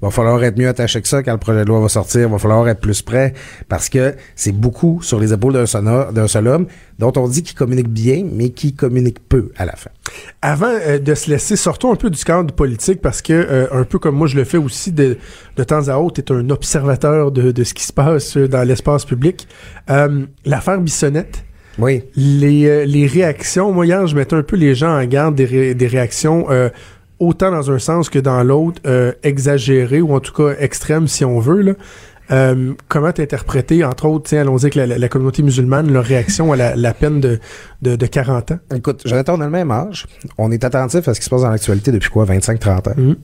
Va 0.01 0.11
falloir 0.11 0.43
être 0.43 0.57
mieux 0.59 0.67
attaché 0.67 1.01
que 1.01 1.07
ça 1.07 1.23
quand 1.23 1.31
le 1.31 1.39
projet 1.39 1.61
de 1.61 1.67
loi 1.67 1.79
va 1.79 1.87
sortir. 1.87 2.29
Va 2.29 2.39
falloir 2.39 2.67
être 2.67 2.79
plus 2.79 3.03
prêt 3.03 3.33
parce 3.67 3.89
que 3.89 4.15
c'est 4.35 4.51
beaucoup 4.51 5.01
sur 5.03 5.19
les 5.19 5.33
épaules 5.33 5.53
d'un 5.53 5.65
seul, 5.67 6.13
d'un 6.13 6.27
seul 6.27 6.47
homme 6.47 6.65
dont 6.97 7.13
on 7.15 7.27
dit 7.27 7.41
qu'il 7.41 7.55
communique 7.55 7.89
bien, 7.89 8.23
mais 8.31 8.49
qui 8.49 8.73
communique 8.73 9.19
peu 9.27 9.51
à 9.57 9.65
la 9.65 9.75
fin. 9.75 9.89
Avant 10.41 10.67
euh, 10.67 10.97
de 10.99 11.13
se 11.15 11.29
laisser, 11.29 11.55
sortons 11.55 11.91
un 11.91 11.95
peu 11.95 12.09
du 12.09 12.23
cadre 12.23 12.53
politique 12.53 13.01
parce 13.01 13.21
que, 13.23 13.33
euh, 13.33 13.67
un 13.71 13.83
peu 13.83 13.97
comme 13.97 14.15
moi 14.15 14.27
je 14.27 14.35
le 14.35 14.43
fais 14.43 14.57
aussi 14.57 14.91
de, 14.91 15.17
de 15.55 15.63
temps 15.63 15.87
à 15.87 15.97
autre, 15.97 16.21
tu 16.21 16.33
un 16.33 16.49
observateur 16.49 17.31
de, 17.31 17.51
de 17.51 17.63
ce 17.63 17.73
qui 17.73 17.83
se 17.83 17.93
passe 17.93 18.37
euh, 18.37 18.47
dans 18.47 18.63
l'espace 18.63 19.05
public. 19.05 19.47
Euh, 19.89 20.25
L'affaire 20.45 20.79
Bissonnette, 20.79 21.43
Oui. 21.79 22.03
les, 22.15 22.65
euh, 22.67 22.85
les 22.85 23.05
réactions, 23.07 23.71
moi 23.71 23.85
hier 23.85 24.05
je 24.07 24.15
mettais 24.15 24.35
un 24.35 24.43
peu 24.43 24.55
les 24.55 24.73
gens 24.75 24.99
en 24.99 25.05
garde 25.05 25.35
des, 25.35 25.45
ré- 25.45 25.73
des 25.75 25.87
réactions 25.87 26.47
euh, 26.49 26.69
autant 27.19 27.51
dans 27.51 27.71
un 27.71 27.79
sens 27.79 28.09
que 28.09 28.19
dans 28.19 28.43
l'autre, 28.43 28.81
euh, 28.87 29.11
exagérées 29.23 30.01
ou 30.01 30.13
en 30.15 30.19
tout 30.19 30.33
cas 30.33 30.55
extrêmes 30.59 31.07
si 31.07 31.23
on 31.25 31.39
veut. 31.39 31.61
Là. 31.61 31.73
Euh, 32.29 32.73
comment 32.89 33.11
t'interpréter, 33.13 33.83
entre 33.85 34.05
autres, 34.05 34.35
allons-y 34.35 34.63
avec 34.65 34.75
la, 34.75 34.85
la- 34.85 34.97
la 34.97 35.07
communauté 35.07 35.43
musulmane, 35.43 35.91
leur 35.91 36.03
réaction 36.03 36.51
à 36.51 36.57
la, 36.57 36.75
la 36.75 36.93
peine 36.93 37.21
de, 37.21 37.39
de, 37.81 37.95
de 37.95 38.05
40 38.05 38.51
ans? 38.51 38.59
Écoute, 38.75 39.03
Jonathan, 39.05 39.35
on 39.37 39.41
a 39.41 39.45
le 39.45 39.51
même 39.51 39.71
âge. 39.71 40.07
On 40.37 40.51
est 40.51 40.63
attentif 40.65 41.07
à 41.07 41.13
ce 41.13 41.19
qui 41.19 41.25
se 41.25 41.29
passe 41.29 41.43
dans 41.43 41.49
l'actualité 41.49 41.91
depuis 41.93 42.09
quoi, 42.09 42.25
25-30 42.25 42.89
ans. 42.89 42.93
Mhm. 42.97 43.15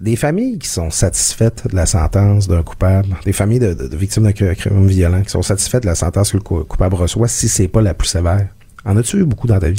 Des 0.00 0.16
familles 0.16 0.58
qui 0.58 0.68
sont 0.68 0.90
satisfaites 0.90 1.68
de 1.70 1.76
la 1.76 1.84
sentence 1.86 2.48
d'un 2.48 2.62
coupable, 2.62 3.08
des 3.24 3.32
familles 3.34 3.58
de, 3.60 3.76
victimes 3.96 4.24
de 4.24 4.30
cr- 4.30 4.54
crimes 4.56 4.86
violents 4.86 5.22
qui 5.22 5.30
sont 5.30 5.42
satisfaites 5.42 5.82
de 5.82 5.88
la 5.88 5.94
sentence 5.94 6.32
que 6.32 6.38
le 6.38 6.42
cou- 6.42 6.64
coupable 6.64 6.94
reçoit 6.96 7.28
si 7.28 7.48
c'est 7.48 7.68
pas 7.68 7.82
la 7.82 7.92
plus 7.94 8.08
sévère. 8.08 8.48
En 8.86 8.96
as-tu 8.96 9.18
eu 9.18 9.24
beaucoup 9.24 9.46
dans 9.46 9.58
ta 9.58 9.68
vie? 9.68 9.78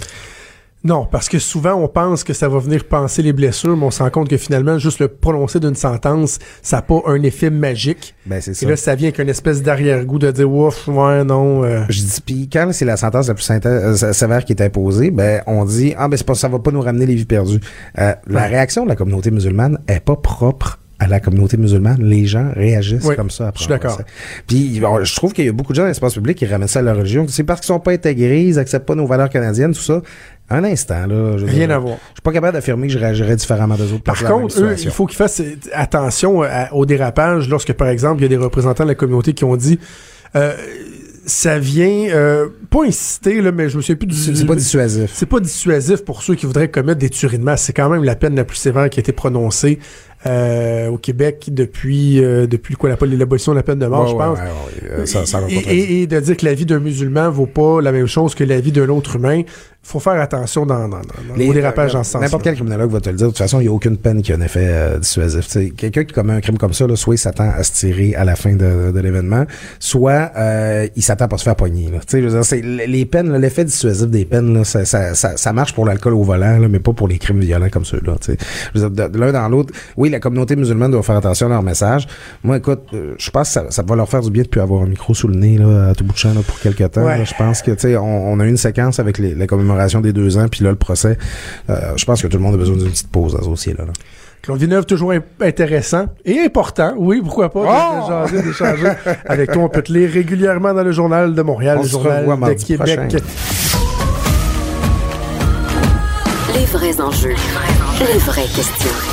Non, 0.83 1.05
parce 1.11 1.29
que 1.29 1.37
souvent 1.37 1.73
on 1.75 1.87
pense 1.87 2.23
que 2.23 2.33
ça 2.33 2.49
va 2.49 2.57
venir 2.57 2.85
penser 2.85 3.21
les 3.21 3.33
blessures, 3.33 3.77
mais 3.77 3.85
on 3.85 3.91
se 3.91 4.01
rend 4.01 4.09
compte 4.09 4.27
que 4.29 4.37
finalement, 4.37 4.79
juste 4.79 4.97
le 4.99 5.09
prononcer 5.09 5.59
d'une 5.59 5.75
sentence, 5.75 6.39
ça 6.63 6.77
n'a 6.77 6.81
pas 6.81 7.01
un 7.05 7.21
effet 7.21 7.51
magique. 7.51 8.15
Ben, 8.25 8.41
c'est 8.41 8.51
Et 8.51 8.53
ça. 8.55 8.67
là, 8.67 8.75
ça 8.75 8.95
vient 8.95 9.09
avec 9.09 9.19
une 9.19 9.29
espèce 9.29 9.61
d'arrière-goût 9.61 10.17
de 10.17 10.31
dire 10.31 10.51
ouf, 10.51 10.87
ouais, 10.87 11.23
non. 11.23 11.63
euh, 11.63 11.83
Je 11.89 11.99
dis, 12.01 12.21
puis 12.25 12.49
quand 12.51 12.67
c'est 12.73 12.85
la 12.85 12.97
sentence 12.97 13.27
la 13.27 13.35
plus 13.35 13.47
euh, 13.51 14.13
sévère 14.13 14.43
qui 14.43 14.53
est 14.53 14.61
imposée, 14.61 15.11
ben 15.11 15.41
on 15.45 15.65
dit 15.65 15.93
ah 15.97 16.07
ben 16.07 16.17
c'est 16.17 16.25
pas 16.25 16.33
ça 16.35 16.47
va 16.47 16.57
pas 16.57 16.71
nous 16.71 16.81
ramener 16.81 17.05
les 17.05 17.13
vies 17.15 17.25
perdues. 17.25 17.59
Euh, 17.99 18.13
La 18.25 18.47
réaction 18.47 18.83
de 18.83 18.89
la 18.89 18.95
communauté 18.95 19.29
musulmane 19.29 19.77
est 19.87 19.99
pas 19.99 20.15
propre 20.15 20.79
à 20.97 21.07
la 21.07 21.19
communauté 21.19 21.57
musulmane. 21.57 21.97
Les 22.01 22.25
gens 22.25 22.51
réagissent 22.55 23.05
Oui, 23.05 23.15
comme 23.15 23.31
ça. 23.31 23.47
après 23.47 23.57
je 23.59 23.63
suis 23.63 23.69
d'accord. 23.69 23.99
Puis 24.47 24.79
bon, 24.79 25.03
je 25.03 25.15
trouve 25.15 25.33
qu'il 25.33 25.45
y 25.45 25.49
a 25.49 25.51
beaucoup 25.51 25.73
de 25.73 25.75
gens 25.77 25.81
dans 25.83 25.87
l'espace 25.87 26.13
public 26.13 26.37
qui 26.37 26.45
ramènent 26.45 26.67
ça 26.67 26.79
à 26.79 26.81
leur 26.83 26.95
religion. 26.97 27.25
C'est 27.27 27.43
parce 27.43 27.59
qu'ils 27.61 27.67
sont 27.67 27.79
pas 27.79 27.91
intégrés, 27.91 28.43
ils 28.43 28.59
acceptent 28.59 28.85
pas 28.85 28.95
nos 28.95 29.07
valeurs 29.07 29.29
canadiennes, 29.29 29.73
tout 29.73 29.81
ça. 29.81 30.01
Un 30.51 30.63
instant 30.63 31.07
là, 31.07 31.37
je 31.37 31.45
Rien 31.45 31.67
dire, 31.67 31.75
à 31.75 31.79
voir. 31.79 31.97
Je 32.09 32.15
suis 32.15 32.21
pas 32.23 32.31
capable 32.31 32.53
d'affirmer 32.53 32.87
que 32.87 32.93
je 32.93 32.99
réagirais 32.99 33.35
différemment 33.35 33.75
des 33.75 33.91
autres. 33.93 34.03
Par 34.03 34.21
contre, 34.23 34.61
eux, 34.61 34.75
il 34.81 34.89
faut 34.91 35.05
qu'ils 35.05 35.17
fassent 35.17 35.39
euh, 35.41 35.55
attention 35.73 36.41
à- 36.43 36.73
au 36.73 36.85
dérapage 36.85 37.49
lorsque, 37.49 37.73
par 37.73 37.87
exemple, 37.89 38.19
il 38.19 38.23
y 38.23 38.25
a 38.25 38.29
des 38.29 38.37
représentants 38.43 38.83
de 38.83 38.89
la 38.89 38.95
communauté 38.95 39.33
qui 39.33 39.43
ont 39.45 39.55
dit 39.55 39.79
euh, 40.35 40.53
ça 41.25 41.59
vient 41.59 42.07
euh, 42.09 42.47
pas 42.69 42.83
inciter, 42.85 43.41
là, 43.41 43.51
mais 43.51 43.69
je 43.69 43.77
me 43.77 43.81
souviens 43.81 43.95
plus 43.95 44.07
du. 44.07 44.15
c'est 44.15 44.45
pas 44.45 44.55
dissuasif. 44.55 45.11
C'est 45.13 45.25
pas 45.27 45.39
dissuasif 45.39 46.03
pour 46.03 46.23
ceux 46.23 46.35
qui 46.35 46.45
voudraient 46.47 46.69
commettre 46.71 46.99
des 46.99 47.09
tueries 47.09 47.37
de 47.37 47.43
masse. 47.43 47.61
C'est 47.63 47.73
quand 47.73 47.89
même 47.89 48.03
la 48.03 48.15
peine 48.15 48.35
la 48.35 48.43
plus 48.43 48.57
sévère 48.57 48.89
qui 48.89 48.99
a 48.99 49.01
été 49.01 49.11
prononcée 49.11 49.77
euh, 50.25 50.87
au 50.89 50.97
Québec 50.97 51.49
depuis 51.51 52.23
euh, 52.23 52.45
depuis 52.47 52.75
quoi 52.75 52.89
la- 52.89 52.97
l'abolition 53.17 53.51
de 53.53 53.57
la 53.57 53.63
peine 53.63 53.79
de 53.79 53.85
mort, 53.87 54.03
Ouais, 54.05 54.09
je 54.11 54.15
pense. 54.15 54.37
ouais, 54.39 54.43
ouais, 54.45 54.89
euh, 54.99 55.05
ça, 55.05 55.25
ça 55.25 55.41
va 55.41 55.47
et, 55.49 55.55
contredire. 55.55 55.73
et- 55.89 56.01
et 56.03 56.07
de 56.07 56.19
dire 56.19 56.37
que 56.37 56.45
la 56.45 56.53
vie 56.53 56.65
d'un 56.65 56.79
musulman 56.79 57.29
vaut 57.29 57.45
pas 57.47 57.81
la 57.81 57.91
même 57.91 58.07
chose 58.07 58.33
que 58.35 58.43
la 58.43 58.59
vie 58.59 58.71
d'un 58.71 58.89
autre 58.89 59.15
humain, 59.15 59.41
faut 59.83 59.99
faire 59.99 60.19
attention 60.21 60.65
dans, 60.65 60.87
dans, 60.87 60.97
dans- 60.99 61.35
Les- 61.35 61.49
au 61.49 61.53
dérapage 61.53 61.91
euh, 61.91 61.97
dans 61.97 62.03
ce 62.03 62.11
sens. 62.11 62.21
N'importe 62.21 62.43
quel 62.43 62.53
criminologue 62.55 62.91
va 62.91 63.01
te 63.01 63.09
le 63.09 63.15
dire. 63.15 63.27
De 63.27 63.31
toute 63.31 63.37
façon, 63.39 63.59
il 63.59 63.63
n'y 63.63 63.69
a 63.69 63.71
aucune 63.73 63.97
peine 63.97 64.21
qui 64.21 64.31
a 64.31 64.35
un 64.35 64.41
effet 64.41 64.67
euh, 64.69 64.99
dissuasif. 64.99 65.47
Quelqu'un 65.75 66.03
qui 66.03 66.13
commet 66.13 66.33
un 66.33 66.41
crime 66.41 66.57
comme 66.57 66.73
ça, 66.73 66.85
là, 66.87 66.95
soit 66.95 67.15
il 67.15 67.17
s'attend 67.17 67.49
à 67.49 67.63
se 67.63 67.71
tirer 67.73 68.13
à 68.15 68.23
la 68.23 68.35
fin 68.35 68.53
de, 68.53 68.91
de 68.91 68.99
l'événement, 68.99 69.45
soit 69.79 70.31
euh, 70.37 70.87
il 70.95 71.01
s'attend 71.01 71.27
pas 71.27 71.35
à 71.35 71.39
se 71.39 71.43
faire 71.43 71.55
pogner. 71.55 71.89
Là. 71.91 71.99
Tu 71.99 72.05
sais, 72.09 72.21
Je 72.21 72.25
veux 72.27 72.31
dire, 72.31 72.45
c'est, 72.45 72.61
les 72.61 73.05
peines, 73.05 73.35
l'effet 73.37 73.65
dissuasif 73.65 74.07
des 74.07 74.25
peines, 74.25 74.53
là, 74.53 74.63
ça, 74.63 74.85
ça, 74.85 75.15
ça, 75.15 75.35
ça 75.35 75.53
marche 75.53 75.73
pour 75.73 75.85
l'alcool 75.85 76.13
au 76.13 76.23
volant, 76.23 76.57
là, 76.59 76.67
mais 76.67 76.79
pas 76.79 76.93
pour 76.93 77.07
les 77.07 77.17
crimes 77.17 77.39
violents 77.39 77.69
comme 77.69 77.85
ceux-là. 77.85 78.15
tu 78.21 78.33
sais. 78.33 78.37
Je 78.75 78.79
veux 78.79 78.89
dire, 78.89 79.07
de, 79.09 79.13
de 79.13 79.19
l'un 79.19 79.31
dans 79.31 79.49
l'autre, 79.49 79.73
oui, 79.97 80.09
la 80.09 80.19
communauté 80.19 80.55
musulmane 80.55 80.91
doit 80.91 81.03
faire 81.03 81.17
attention 81.17 81.47
à 81.47 81.49
leur 81.49 81.63
message. 81.63 82.07
Moi, 82.43 82.57
écoute, 82.57 82.81
euh, 82.93 83.15
je 83.17 83.29
pense 83.31 83.47
que 83.47 83.53
ça, 83.53 83.65
ça 83.71 83.83
va 83.85 83.95
leur 83.95 84.07
faire 84.09 84.21
du 84.21 84.29
bien 84.31 84.43
de 84.43 84.47
plus 84.47 84.61
avoir 84.61 84.83
un 84.83 84.87
micro 84.87 85.13
sous 85.13 85.27
le 85.27 85.35
nez 85.35 85.57
là, 85.57 85.89
à 85.89 85.95
tout 85.95 86.03
bout 86.03 86.13
de 86.13 86.17
champ 86.17 86.33
là, 86.33 86.41
pour 86.45 86.59
quelques 86.59 86.91
temps. 86.91 87.03
Ouais. 87.03 87.25
Je 87.25 87.33
pense 87.35 87.61
que, 87.61 87.71
tu 87.71 87.79
sais, 87.79 87.97
on, 87.97 88.31
on 88.31 88.39
a 88.39 88.45
eu 88.45 88.49
une 88.49 88.57
séquence 88.57 88.99
avec 88.99 89.17
les- 89.17 89.33
la 89.35 89.47
commémoration 89.71 90.01
des 90.01 90.13
deux 90.13 90.37
ans, 90.37 90.47
puis 90.49 90.63
là, 90.63 90.69
le 90.71 90.75
procès. 90.75 91.17
Euh, 91.69 91.93
je 91.95 92.05
pense 92.05 92.21
que 92.21 92.27
tout 92.27 92.37
le 92.37 92.43
monde 92.43 92.55
a 92.55 92.57
besoin 92.57 92.75
d'une 92.77 92.89
petite 92.89 93.09
pause 93.11 93.33
dans 93.33 93.41
ce 93.41 93.47
dossier-là. 93.49 93.85
là. 93.85 93.93
Claude 94.41 94.57
Villeneuve, 94.59 94.85
toujours 94.87 95.13
intéressant 95.39 96.07
et 96.25 96.39
important, 96.39 96.93
oui, 96.97 97.21
pourquoi 97.23 97.51
pas, 97.51 97.61
Oh! 97.63 98.25
d'échanger 98.31 98.91
avec 99.27 99.51
toi. 99.51 99.61
On 99.63 99.69
peut 99.69 99.83
te 99.83 99.93
lire 99.93 100.09
régulièrement 100.11 100.73
dans 100.73 100.83
le 100.83 100.91
Journal 100.91 101.35
de 101.35 101.41
Montréal, 101.43 101.77
On 101.79 101.83
le 101.83 101.87
Journal 101.87 102.25
de 102.25 102.53
Québec. 102.63 102.77
prochain. 102.79 103.07
Les 106.55 106.65
vrais 106.65 106.99
enjeux. 107.01 107.35
Les 107.99 108.17
vraies 108.17 108.41
questions. 108.55 109.10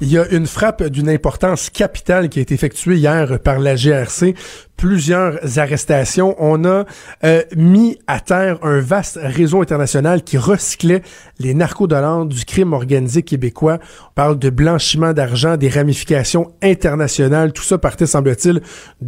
Il 0.00 0.10
y 0.10 0.18
a 0.18 0.26
une 0.28 0.46
frappe 0.46 0.82
d'une 0.82 1.08
importance 1.08 1.70
capitale 1.70 2.28
qui 2.28 2.40
a 2.40 2.42
été 2.42 2.54
effectuée 2.54 2.96
hier 2.96 3.38
par 3.38 3.60
la 3.60 3.76
GRC. 3.76 4.34
Plusieurs 4.76 5.58
arrestations. 5.58 6.34
On 6.38 6.64
a 6.64 6.84
euh, 7.22 7.42
mis 7.56 7.98
à 8.08 8.18
terre 8.18 8.58
un 8.62 8.80
vaste 8.80 9.18
réseau 9.22 9.62
international 9.62 10.24
qui 10.24 10.36
recyclait 10.36 11.02
les 11.38 11.54
narcodollars 11.54 12.26
du 12.26 12.44
crime 12.44 12.72
organisé 12.72 13.22
québécois. 13.22 13.78
On 14.08 14.14
parle 14.14 14.38
de 14.38 14.50
blanchiment 14.50 15.12
d'argent, 15.12 15.56
des 15.56 15.68
ramifications 15.68 16.52
internationales. 16.60 17.52
Tout 17.52 17.62
ça 17.62 17.78
partait, 17.78 18.06
semble-t-il, 18.06 18.62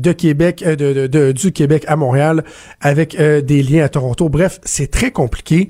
euh, 0.07 1.33
du 1.33 1.53
Québec 1.53 1.85
à 1.89 1.97
Montréal, 1.97 2.45
avec 2.81 3.19
euh, 3.19 3.41
des 3.41 3.63
liens 3.63 3.85
à 3.85 3.89
Toronto. 3.89 4.29
Bref, 4.29 4.61
c'est 4.63 4.91
très 4.91 5.11
compliqué. 5.11 5.69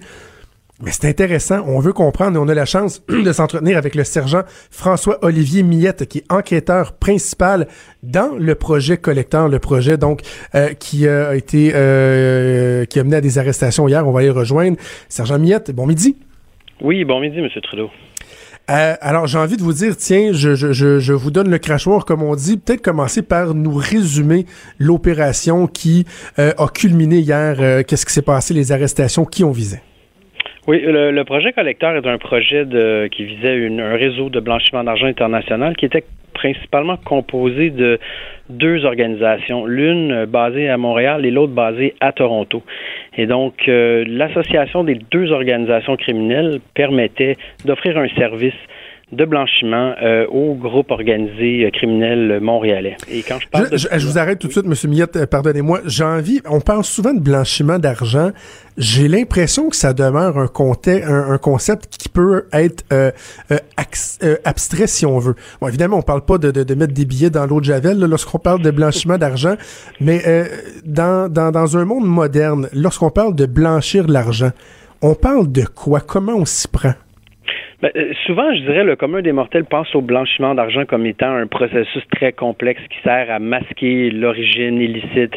Mais 0.83 0.91
c'est 0.93 1.09
intéressant, 1.09 1.65
on 1.67 1.81
veut 1.81 1.95
comprendre 1.95 2.37
et 2.37 2.39
on 2.39 2.49
a 2.49 2.55
la 2.55 2.67
chance 2.67 3.03
de 3.09 3.33
s'entretenir 3.33 3.79
avec 3.79 3.95
le 3.95 4.05
sergent 4.05 4.43
François-Olivier 4.71 5.63
Millette, 5.63 6.07
qui 6.07 6.19
est 6.19 6.33
enquêteur 6.33 6.93
principal 6.93 7.67
dans 8.03 8.37
le 8.39 8.55
projet 8.55 8.99
collecteur, 8.99 9.49
le 9.49 9.59
projet 9.59 9.97
donc 9.97 10.21
euh, 10.55 10.75
qui 10.75 11.09
a 11.09 11.35
été 11.35 11.73
euh, 11.75 12.85
qui 12.85 13.01
a 13.01 13.05
mené 13.05 13.17
à 13.17 13.21
des 13.23 13.39
arrestations 13.39 13.89
hier. 13.89 14.07
On 14.07 14.13
va 14.13 14.23
y 14.23 14.31
rejoindre. 14.31 14.77
Sergent 15.09 15.39
Millette, 15.39 15.71
bon 15.71 15.87
midi. 15.87 16.17
Oui, 16.83 17.05
bon 17.05 17.21
midi, 17.21 17.39
M. 17.39 17.49
Trudeau. 17.63 17.91
Euh, 18.69 18.95
alors, 19.01 19.27
j'ai 19.27 19.39
envie 19.39 19.57
de 19.57 19.63
vous 19.63 19.73
dire, 19.73 19.97
tiens, 19.97 20.33
je, 20.33 20.55
je, 20.55 20.73
je, 20.73 20.99
je 20.99 21.13
vous 21.13 21.31
donne 21.31 21.49
le 21.49 21.59
crachoir, 21.59 22.05
comme 22.05 22.23
on 22.23 22.35
dit. 22.35 22.57
Peut-être 22.57 22.83
commencer 22.83 23.23
par 23.23 23.55
nous 23.55 23.75
résumer 23.75 24.45
l'opération 24.79 25.69
qui 25.69 26.05
euh, 26.39 26.53
a 26.59 26.69
culminé 26.69 27.19
hier. 27.19 27.57
Euh, 27.61 27.83
Qu'est-ce 27.85 28.05
qui 28.05 28.13
s'est 28.13 28.23
passé, 28.23 28.55
les 28.55 28.73
arrestations, 28.73 29.25
qui 29.25 29.45
ont 29.45 29.53
visé? 29.53 29.79
Oui, 30.67 30.81
le, 30.81 31.13
le 31.13 31.25
projet 31.25 31.53
collecteur 31.53 31.95
est 31.95 32.07
un 32.09 32.19
projet 32.19 32.65
de, 32.65 33.09
qui 33.13 33.25
visait 33.25 33.69
un 33.69 33.95
réseau 33.95 34.31
de 34.31 34.41
blanchiment 34.41 34.83
d'argent 34.83 35.07
international 35.07 35.77
qui 35.77 35.85
était 35.85 36.05
principalement 36.35 36.97
composé 36.97 37.71
de 37.71 37.99
deux 38.51 38.85
organisations, 38.85 39.65
l'une 39.65 40.27
basée 40.27 40.69
à 40.69 40.77
Montréal 40.77 41.25
et 41.25 41.31
l'autre 41.31 41.53
basée 41.53 41.95
à 42.01 42.13
Toronto. 42.13 42.63
Et 43.17 43.27
donc, 43.27 43.69
euh, 43.69 44.05
l'association 44.07 44.85
des 44.85 44.97
deux 45.11 45.33
organisations 45.33 45.97
criminelles 45.97 46.59
permettait 46.75 47.37
d'offrir 47.65 47.97
un 47.97 48.09
service 48.09 48.55
de 49.13 49.25
blanchiment 49.25 49.95
euh, 50.03 50.27
aux 50.27 50.55
groupes 50.57 50.91
organisés 50.91 51.65
euh, 51.65 51.71
criminels 51.71 52.41
montréalais. 52.41 52.97
Et 53.09 53.23
quand 53.23 53.39
je 53.41 53.47
parle 53.49 53.69
Je, 53.71 53.77
je- 53.77 53.99
je 53.99 54.07
vous 54.09 54.19
arrête 54.19 54.41
tout 54.41 54.49
de 54.49 54.53
suite, 54.53 54.67
M. 54.67 54.75
Millette, 54.91 55.15
euh, 55.15 55.27
pardonnez-moi. 55.27 55.81
J'ai 55.87 56.03
envie, 56.03 56.41
on 56.49 56.61
parle 56.61 56.83
souvent 56.83 57.15
de 57.15 57.21
blanchiment 57.21 57.79
d'argent. 57.79 58.33
J'ai 58.77 59.07
l'impression 59.07 59.69
que 59.69 59.77
ça 59.77 59.93
demeure 59.93 60.37
un, 60.39 60.47
conte- 60.49 60.89
un, 60.89 61.31
un 61.31 61.39
concept 61.39 61.87
qui 61.97 62.09
peut 62.09 62.47
être 62.53 62.85
euh, 62.93 63.13
euh, 63.53 63.59
euh, 64.25 64.37
abstrait 64.45 64.89
si 64.89 65.07
on 65.07 65.21
veut. 65.21 65.37
Bon, 65.61 65.69
évidemment, 65.69 65.99
on 65.99 66.03
parle 66.03 66.25
pas 66.25 66.39
de, 66.39 66.51
de, 66.51 66.65
de 66.65 66.75
mettre 66.75 66.93
des 66.93 67.05
billets 67.05 67.31
dans 67.31 67.47
l'eau 67.47 67.61
de 67.61 67.65
Javel 67.67 68.01
lorsqu'on 68.01 68.39
parle 68.41 68.61
de 68.63 68.73
blanchiment 68.73 69.19
d'argent, 69.19 69.55
mais 70.01 70.21
euh, 70.27 70.47
dans, 70.85 71.33
dans, 71.33 71.53
dans 71.53 71.77
un 71.77 71.85
monde 71.85 72.07
moderne, 72.07 72.69
lorsqu'on 72.73 73.11
parle 73.11 73.37
de 73.37 73.47
blanchir 73.47 74.05
de 74.07 74.13
l'argent, 74.13 74.51
on 75.01 75.15
parle 75.15 75.53
de 75.53 75.63
quoi? 75.65 76.01
Comment 76.01 76.35
on 76.35 76.45
s'y 76.45 76.67
prend? 76.67 76.95
Ben, 77.83 77.91
euh, 77.95 78.13
souvent, 78.27 78.55
je 78.55 78.61
dirais, 78.61 78.85
le 78.85 78.97
commun 78.97 79.21
des 79.21 79.33
mortels 79.33 79.65
pense 79.65 79.95
au 79.95 80.01
blanchiment 80.01 80.55
d'argent 80.55 80.85
comme 80.87 81.05
étant 81.05 81.31
un 81.31 81.47
processus 81.47 82.03
très 82.11 82.33
complexe 82.33 82.81
qui 82.91 82.97
sert 83.03 83.31
à 83.31 83.39
masquer 83.39 84.11
l'origine 84.11 84.81
illicite 84.81 85.35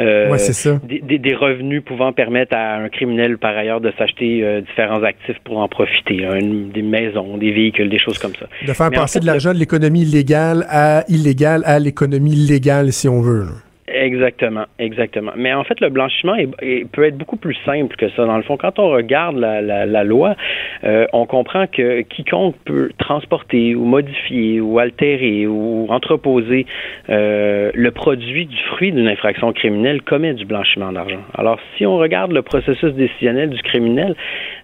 euh, 0.00 0.30
Ouais, 0.30 0.38
c'est 0.38 0.54
ça. 0.54 0.80
des, 0.84 1.34
revenus 1.34 1.82
pouvant 1.84 2.12
permettre 2.12 2.56
à 2.56 2.76
un 2.76 2.88
criminel, 2.88 3.36
par 3.36 3.56
ailleurs, 3.56 3.80
de 3.80 3.92
s'acheter 3.98 4.42
euh, 4.42 4.60
différents 4.62 5.02
actifs 5.02 5.38
pour 5.44 5.58
en 5.58 5.68
profiter, 5.68 6.24
hein, 6.24 6.38
des 6.40 6.82
maisons, 6.82 7.36
des 7.36 7.52
véhicules, 7.52 7.90
des 7.90 7.98
choses 7.98 8.18
comme 8.18 8.34
ça. 8.36 8.46
De 8.66 8.72
faire 8.72 8.90
Mais 8.90 8.98
en 8.98 9.02
passer 9.02 9.18
fait, 9.18 9.20
de 9.20 9.26
l'argent 9.26 9.52
de 9.52 9.58
l'économie 9.58 10.02
illégale 10.02 10.64
à 10.68 11.04
illégale 11.08 11.62
à 11.66 11.78
l'économie 11.78 12.34
légale, 12.34 12.92
si 12.92 13.08
on 13.08 13.20
veut. 13.20 13.44
là. 13.44 13.71
Exactement, 13.92 14.64
exactement. 14.78 15.32
Mais 15.36 15.52
en 15.52 15.64
fait, 15.64 15.78
le 15.80 15.90
blanchiment 15.90 16.34
peut 16.92 17.04
être 17.04 17.18
beaucoup 17.18 17.36
plus 17.36 17.56
simple 17.66 17.94
que 17.96 18.08
ça. 18.10 18.24
Dans 18.24 18.36
le 18.36 18.42
fond, 18.42 18.56
quand 18.56 18.78
on 18.78 18.88
regarde 18.90 19.36
la, 19.36 20.04
loi, 20.04 20.34
euh, 20.84 21.06
on 21.12 21.26
comprend 21.26 21.66
que 21.66 22.00
quiconque 22.02 22.56
peut 22.64 22.90
transporter 22.98 23.74
ou 23.74 23.84
modifier 23.84 24.60
ou 24.60 24.78
altérer 24.78 25.46
ou 25.46 25.86
entreposer 25.90 26.66
euh, 27.10 27.70
le 27.74 27.90
produit 27.90 28.46
du 28.46 28.56
fruit 28.70 28.92
d'une 28.92 29.08
infraction 29.08 29.52
criminelle 29.52 30.02
commet 30.02 30.32
du 30.32 30.46
blanchiment 30.46 30.92
d'argent. 30.92 31.22
Alors, 31.34 31.58
si 31.76 31.84
on 31.84 31.98
regarde 31.98 32.32
le 32.32 32.42
processus 32.42 32.94
décisionnel 32.94 33.50
du 33.50 33.62
criminel, 33.62 34.14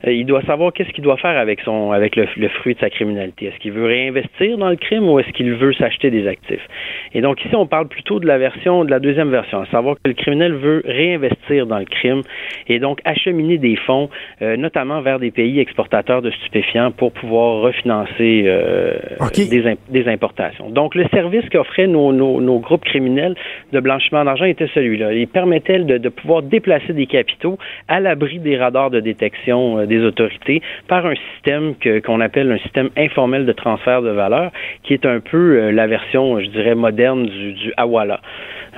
il 0.07 0.27
doit 0.27 0.43
savoir 0.43 0.73
qu'est-ce 0.73 0.91
qu'il 0.91 1.05
doit 1.05 1.17
faire 1.17 1.37
avec 1.37 1.61
son 1.61 1.93
avec 1.93 2.17
le, 2.17 2.27
fruit 2.49 2.75
de 2.75 2.81
sa 2.81 2.91
criminalité. 2.91 3.47
Est-ce 3.47 3.59
qu'il 3.59 3.73
veut 3.73 3.87
réinvestir 3.87 4.57
dans 4.59 4.69
le 4.69 4.77
crime 4.77 5.09
ou 5.09 5.19
est-ce 5.19 5.31
qu'il 5.33 5.53
veut 5.55 5.73
s'acheter 5.73 6.11
des 6.11 6.27
actifs? 6.27 6.67
Et 7.15 7.21
donc 7.21 7.45
ici, 7.45 7.55
on 7.57 7.67
parle 7.67 7.89
plutôt 7.89 8.21
de 8.21 8.27
la 8.27 8.39
version 8.39 8.85
de 8.85 8.91
la 8.91 9.01
deuxième 9.01 9.31
version, 9.31 9.61
à 9.63 9.67
savoir 9.67 9.97
que 9.97 10.09
le 10.09 10.15
criminel 10.15 10.53
veut 10.53 10.83
réinvestir 10.85 11.67
dans 11.67 11.79
le 11.79 11.85
crime 11.85 12.23
et 12.69 12.79
donc 12.79 13.01
acheminer 13.05 13.59
des 13.59 13.77
fonds, 13.77 14.09
euh, 14.43 14.57
notamment 14.57 15.01
vers 15.01 15.19
des 15.19 15.31
pays 15.31 15.59
exportateurs 15.59 16.23
de 16.23 16.31
stupéfiants 16.31 16.91
pour 16.93 17.13
pouvoir 17.13 17.63
refinancer 17.63 18.45
euh, 18.47 18.99
des, 19.37 19.77
des, 19.89 20.09
importations. 20.09 20.71
Donc 20.71 20.95
le 20.95 21.07
service 21.13 21.49
qu'offraient 21.51 21.87
nos, 21.87 22.13
nos, 22.13 22.41
nos, 22.41 22.59
groupes 22.59 22.85
criminels 22.85 23.35
de 23.73 23.81
blanchiment 23.81 24.25
d'argent 24.25 24.45
était 24.45 24.69
celui-là. 24.75 25.13
Il 25.13 25.29
permettait 25.29 25.79
de, 25.81 25.99
de 25.99 26.09
pouvoir 26.09 26.43
déplacer 26.43 26.93
des 26.93 27.07
capitaux 27.07 27.59
à 27.89 28.01
l'abri 28.01 28.39
des 28.39 28.57
radars 28.57 28.91
de 28.91 29.01
détection 29.01 29.88
des 29.89 30.01
autorités 30.05 30.63
par 30.87 31.07
un 31.07 31.15
système 31.33 31.75
qu'on 32.05 32.21
appelle 32.21 32.53
un 32.53 32.59
système 32.59 32.91
informel 32.97 33.47
de 33.47 33.53
transfert 33.53 34.03
de 34.03 34.11
valeur, 34.11 34.53
qui 34.85 34.95
est 34.95 35.07
un 35.07 35.21
peu 35.21 35.37
euh, 35.37 35.73
la 35.73 35.87
version, 35.87 36.41
je 36.41 36.47
dirais, 36.47 36.75
moderne 36.75 37.27
du, 37.27 37.53
du 37.55 37.73
Awala, 37.77 38.21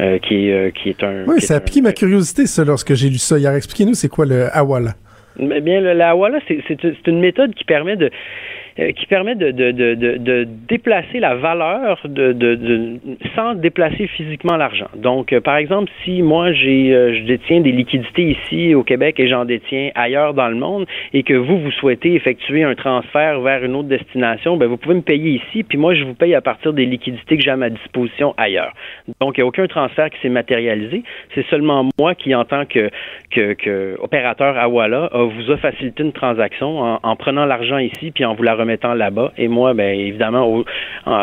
euh, 0.00 0.18
qui, 0.18 0.48
est, 0.48 0.52
euh, 0.52 0.70
qui 0.70 0.88
est 0.88 1.02
un... 1.02 1.24
Oui, 1.26 1.40
ça 1.40 1.56
a 1.56 1.60
piqué 1.60 1.82
ma 1.82 1.92
curiosité, 1.92 2.46
ça, 2.46 2.64
lorsque 2.64 2.94
j'ai 2.94 3.08
lu 3.08 3.18
ça 3.18 3.38
hier. 3.38 3.54
Expliquez-nous, 3.54 3.94
c'est 3.94 4.08
quoi 4.08 4.24
le 4.24 4.46
Awala? 4.56 4.92
Eh 5.38 5.60
bien, 5.60 5.80
le, 5.80 6.00
Awala, 6.00 6.38
c'est 6.46 7.06
une 7.06 7.20
méthode 7.20 7.54
qui 7.54 7.64
permet 7.64 7.96
de 7.96 8.10
qui 8.76 9.06
permet 9.06 9.34
de, 9.34 9.50
de, 9.50 9.72
de, 9.72 9.94
de, 9.94 10.48
déplacer 10.68 11.20
la 11.20 11.34
valeur 11.34 12.00
de, 12.04 12.98
sans 13.34 13.54
déplacer 13.54 14.06
physiquement 14.06 14.56
l'argent. 14.56 14.88
Donc, 14.96 15.32
euh, 15.32 15.40
par 15.40 15.56
exemple, 15.56 15.90
si 16.04 16.22
moi 16.22 16.52
j'ai 16.52 16.94
euh, 16.94 17.14
je 17.14 17.24
détiens 17.24 17.60
des 17.60 17.72
liquidités 17.72 18.36
ici 18.36 18.74
au 18.74 18.82
Québec 18.82 19.18
et 19.18 19.28
j'en 19.28 19.44
détiens 19.44 19.90
ailleurs 19.94 20.34
dans 20.34 20.48
le 20.48 20.56
monde 20.56 20.86
et 21.12 21.22
que 21.22 21.34
vous 21.34 21.58
vous 21.58 21.70
souhaitez 21.72 22.14
effectuer 22.14 22.62
un 22.62 22.74
transfert 22.74 23.40
vers 23.40 23.64
une 23.64 23.74
autre 23.74 23.88
destination, 23.88 24.56
ben 24.56 24.66
vous 24.66 24.76
pouvez 24.76 24.94
me 24.94 25.02
payer 25.02 25.42
ici, 25.42 25.62
puis 25.62 25.78
moi 25.78 25.94
je 25.94 26.04
vous 26.04 26.14
paye 26.14 26.34
à 26.34 26.40
partir 26.40 26.72
des 26.72 26.86
liquidités 26.86 27.36
que 27.36 27.42
j'ai 27.42 27.50
à 27.50 27.56
ma 27.56 27.70
disposition 27.70 28.34
ailleurs. 28.36 28.72
Donc, 29.20 29.36
il 29.36 29.40
n'y 29.40 29.44
a 29.44 29.46
aucun 29.46 29.66
transfert 29.66 30.10
qui 30.10 30.20
s'est 30.20 30.28
matérialisé. 30.28 31.02
C'est 31.34 31.46
seulement 31.46 31.88
moi 31.98 32.14
qui, 32.14 32.34
en 32.34 32.44
tant 32.44 32.64
que, 32.64 32.90
que, 33.30 33.54
que 33.54 33.96
opérateur 34.00 34.56
Awala, 34.56 35.10
vous 35.12 35.50
a 35.50 35.56
facilité 35.56 36.02
une 36.02 36.12
transaction 36.12 36.80
en, 36.80 37.00
en 37.02 37.16
prenant 37.16 37.44
l'argent 37.44 37.78
ici 37.78 38.10
puis 38.10 38.24
en 38.24 38.34
vous 38.34 38.42
la 38.42 38.54
remettant 38.60 38.94
là-bas. 38.94 39.32
Et 39.36 39.48
moi, 39.48 39.74
ben 39.74 39.98
évidemment, 39.98 40.46
au, 40.46 40.64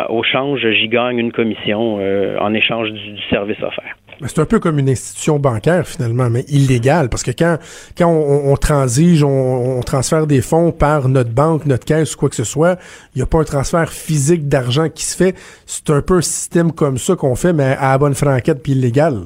au 0.09 0.23
change, 0.23 0.59
j'y 0.71 0.87
gagne 0.87 1.17
une 1.17 1.31
commission 1.31 1.97
euh, 1.99 2.37
en 2.39 2.53
échange 2.53 2.91
du, 2.91 3.17
service 3.29 3.57
offert. 3.57 3.95
C'est 4.25 4.39
un 4.39 4.45
peu 4.45 4.59
comme 4.59 4.79
une 4.79 4.89
institution 4.89 5.37
bancaire 5.37 5.87
finalement, 5.87 6.29
mais 6.29 6.43
illégale, 6.47 7.07
parce 7.07 7.21
que 7.21 7.29
quand, 7.29 7.57
quand 7.95 8.09
on, 8.09 8.55
transige, 8.55 9.23
on, 9.23 9.79
transfère 9.81 10.25
des 10.25 10.41
fonds 10.41 10.71
par 10.71 11.07
notre 11.07 11.29
banque, 11.29 11.67
notre 11.67 11.85
caisse 11.85 12.15
ou 12.15 12.17
quoi 12.17 12.29
que 12.29 12.35
ce 12.35 12.43
soit, 12.43 12.79
il 13.13 13.19
n'y 13.19 13.21
a 13.21 13.27
pas 13.27 13.39
un 13.39 13.43
transfert 13.43 13.91
physique 13.91 14.47
d'argent 14.47 14.89
qui 14.89 15.03
se 15.03 15.15
fait. 15.15 15.35
C'est 15.67 15.91
un 15.91 16.01
peu 16.01 16.17
un 16.17 16.21
système 16.21 16.71
comme 16.71 16.97
ça 16.97 17.15
qu'on 17.15 17.35
fait, 17.35 17.53
mais 17.53 17.75
à 17.79 17.91
la 17.91 17.97
bonne 17.99 18.15
franquette 18.15 18.63
puis 18.63 18.71
illégal. 18.71 19.17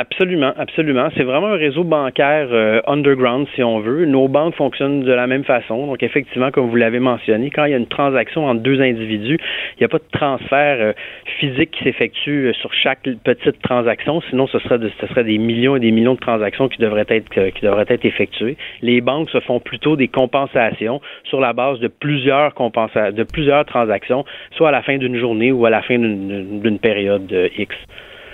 Absolument, 0.00 0.52
absolument. 0.56 1.08
C'est 1.16 1.24
vraiment 1.24 1.48
un 1.48 1.56
réseau 1.56 1.82
bancaire 1.82 2.50
euh, 2.52 2.80
underground, 2.86 3.48
si 3.56 3.64
on 3.64 3.80
veut. 3.80 4.04
Nos 4.04 4.28
banques 4.28 4.54
fonctionnent 4.54 5.00
de 5.00 5.10
la 5.10 5.26
même 5.26 5.42
façon. 5.42 5.88
Donc, 5.88 6.04
effectivement, 6.04 6.52
comme 6.52 6.68
vous 6.68 6.76
l'avez 6.76 7.00
mentionné, 7.00 7.50
quand 7.50 7.64
il 7.64 7.72
y 7.72 7.74
a 7.74 7.78
une 7.78 7.88
transaction 7.88 8.46
entre 8.46 8.60
deux 8.60 8.80
individus, 8.80 9.40
il 9.74 9.80
n'y 9.80 9.84
a 9.84 9.88
pas 9.88 9.98
de 9.98 10.04
transfert 10.12 10.76
euh, 10.78 10.92
physique 11.40 11.72
qui 11.72 11.82
s'effectue 11.82 12.46
euh, 12.46 12.52
sur 12.52 12.72
chaque 12.72 13.08
petite 13.24 13.60
transaction. 13.60 14.20
Sinon, 14.30 14.46
ce 14.46 14.60
serait, 14.60 14.78
ce 15.00 15.06
serait 15.08 15.24
des 15.24 15.38
millions 15.38 15.74
et 15.74 15.80
des 15.80 15.90
millions 15.90 16.14
de 16.14 16.20
transactions 16.20 16.68
qui 16.68 16.78
devraient 16.78 17.04
être 17.08 17.50
qui 17.50 17.64
devraient 17.64 17.86
être 17.88 18.04
effectuées. 18.04 18.56
Les 18.82 19.00
banques 19.00 19.30
se 19.30 19.40
font 19.40 19.58
plutôt 19.58 19.96
des 19.96 20.06
compensations 20.06 21.00
sur 21.24 21.40
la 21.40 21.52
base 21.52 21.80
de 21.80 21.88
plusieurs 21.88 22.54
compensa 22.54 23.10
de 23.10 23.24
plusieurs 23.24 23.64
transactions, 23.64 24.24
soit 24.52 24.68
à 24.68 24.72
la 24.72 24.82
fin 24.82 24.96
d'une 24.96 25.16
journée 25.16 25.50
ou 25.50 25.66
à 25.66 25.70
la 25.70 25.82
fin 25.82 25.98
d'une 25.98 26.78
période 26.78 27.50
X. 27.58 27.74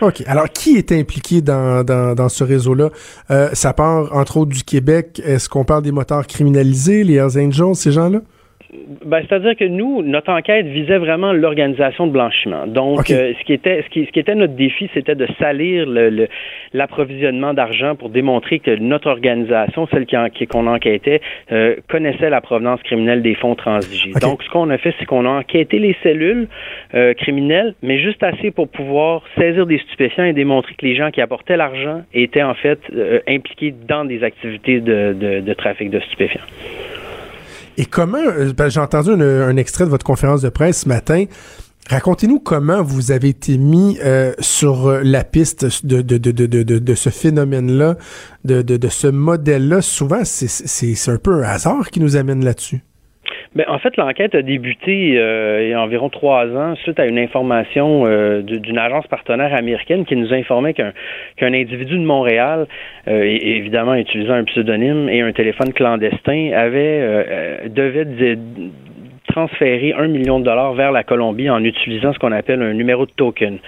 OK. 0.01 0.23
Alors, 0.27 0.49
qui 0.51 0.77
est 0.77 0.93
impliqué 0.93 1.41
dans, 1.41 1.85
dans, 1.85 2.29
ce 2.29 2.45
réseau-là? 2.45 2.91
Euh, 3.31 3.51
ça 3.53 3.73
part, 3.73 4.15
entre 4.15 4.39
autres, 4.39 4.53
du 4.53 4.65
Québec. 4.65 5.21
Est-ce 5.25 5.49
qu'on 5.49 5.65
parle 5.65 5.83
des 5.83 5.93
moteurs 5.93 6.27
criminalisés, 6.27 7.05
les 7.05 7.15
Hells 7.15 7.39
Angels, 7.39 7.75
ces 7.75 7.93
gens-là? 7.93 8.21
Ben, 9.05 9.23
c'est-à-dire 9.29 9.57
que 9.57 9.65
nous, 9.65 10.03
notre 10.03 10.31
enquête 10.31 10.67
visait 10.67 10.99
vraiment 10.99 11.33
l'organisation 11.33 12.07
de 12.07 12.13
blanchiment. 12.13 12.67
Donc, 12.67 13.11
euh, 13.11 13.33
ce, 13.39 13.45
qui 13.45 13.53
était, 13.53 13.83
ce, 13.83 13.89
qui, 13.89 14.05
ce 14.07 14.11
qui 14.11 14.19
était 14.19 14.35
notre 14.35 14.55
défi, 14.55 14.91
c'était 14.95 15.15
de 15.15 15.27
salir 15.39 15.87
l'approvisionnement 16.73 17.51
le, 17.51 17.55
d'argent 17.55 17.95
pour 17.95 18.09
démontrer 18.11 18.59
que 18.59 18.75
notre 18.77 19.09
organisation, 19.09 19.87
celle 19.89 20.07
qui, 20.07 20.17
qui 20.35 20.47
qu'on 20.47 20.67
enquêtait, 20.67 21.21
euh, 21.53 21.77
connaissait 21.89 22.31
la 22.31 22.41
provenance 22.41 22.83
criminelle 22.83 23.23
des 23.23 23.35
fonds 23.35 23.55
transigés. 23.55 24.13
Donc, 24.21 24.43
ce 24.43 24.51
qu'on 24.51 24.71
a 24.71 24.79
fait, 24.79 24.95
c'est 24.99 25.07
qu'on 25.07 25.27
a 25.27 25.31
enquêté 25.31 25.79
les 25.79 25.97
cellules 26.03 26.49
euh, 26.95 27.15
criminelles, 27.15 27.75
mais 27.83 27.99
juste 27.99 28.23
assez 28.23 28.51
pour 28.51 28.69
pouvoir 28.69 29.23
saisir 29.39 29.67
des 29.67 29.79
stupéfiants 29.79 30.25
et 30.25 30.33
démontrer 30.33 30.75
que 30.75 30.85
les 30.85 30.97
gens 30.97 31.11
qui 31.11 31.21
apportaient 31.21 31.57
l'argent 31.57 32.03
étaient 32.13 32.43
en 32.43 32.55
fait 32.55 32.81
impliqués 33.29 33.75
dans 33.87 34.05
des 34.05 34.23
activités 34.23 34.81
de, 34.81 35.15
de, 35.19 35.41
de 35.41 35.55
trafic 35.55 35.91
de 35.91 36.01
stupéfiants. 36.01 36.41
Et 37.77 37.87
comment, 37.87 38.19
euh, 38.19 38.53
j'ai 38.69 38.81
entendu 38.81 39.11
un, 39.11 39.57
extrait 39.57 39.85
de 39.85 39.91
votre 39.91 40.05
conférence 40.05 40.43
de 40.43 40.49
presse 40.49 40.83
ce 40.83 40.89
matin. 40.89 41.25
Racontez-nous 41.89 42.41
comment 42.41 42.83
vous 42.83 43.13
avez 43.13 43.29
été 43.29 43.59
mis 43.59 43.99
euh, 44.03 44.33
sur 44.39 44.87
euh, 44.87 45.01
la 45.03 45.23
piste 45.23 45.85
de, 45.85 46.01
de, 46.01 46.17
de, 46.17 46.47
de, 46.63 46.95
ce 46.95 47.11
phénomène-là, 47.11 47.97
de 48.45 48.89
ce 48.89 49.07
modèle-là. 49.07 49.83
Souvent, 49.83 50.25
c'est 50.25 51.11
un 51.11 51.19
peu 51.19 51.45
un 51.45 51.49
hasard 51.49 51.91
qui 51.91 52.01
nous 52.01 52.17
amène 52.17 52.45
là-dessus. 52.45 52.83
Ben, 53.55 53.67
en 53.69 53.79
fait, 53.79 53.97
l'enquête 53.97 54.35
a 54.35 54.43
débuté 54.43 55.17
euh, 55.17 55.63
il 55.63 55.69
y 55.71 55.73
a 55.75 55.81
environ 55.81 56.09
trois 56.09 56.47
ans 56.47 56.75
suite 56.77 56.99
à 56.99 57.07
une 57.07 57.21
information 57.21 58.05
euh, 58.05 58.43
d'une 58.43 58.79
agence 58.79 59.07
partenaire 59.07 59.55
américaine 59.55 60.05
qui 60.05 60.17
nous 60.17 60.35
informait 60.35 60.75
qu'un 60.75 60.93
individu 61.41 61.97
de 61.97 62.05
Montréal, 62.05 62.67
euh, 63.07 63.23
évidemment 63.23 63.95
utilisant 63.95 64.35
un 64.35 64.45
pseudonyme 64.45 65.09
et 65.09 65.21
un 65.21 65.33
téléphone 65.33 65.73
clandestin, 65.73 66.51
avait 66.53 67.69
devait 67.69 68.39
transférer 69.29 69.93
un 69.93 70.09
million 70.09 70.41
de 70.41 70.45
dollars 70.45 70.75
vers 70.75 70.91
la 70.91 71.05
Colombie 71.05 71.49
en 71.49 71.63
utilisant 71.63 72.13
ce 72.13 72.19
qu'on 72.19 72.33
appelle 72.33 72.61
un 72.61 72.75
numéro 72.75 73.07
de 73.07 73.13
token. 73.13 73.59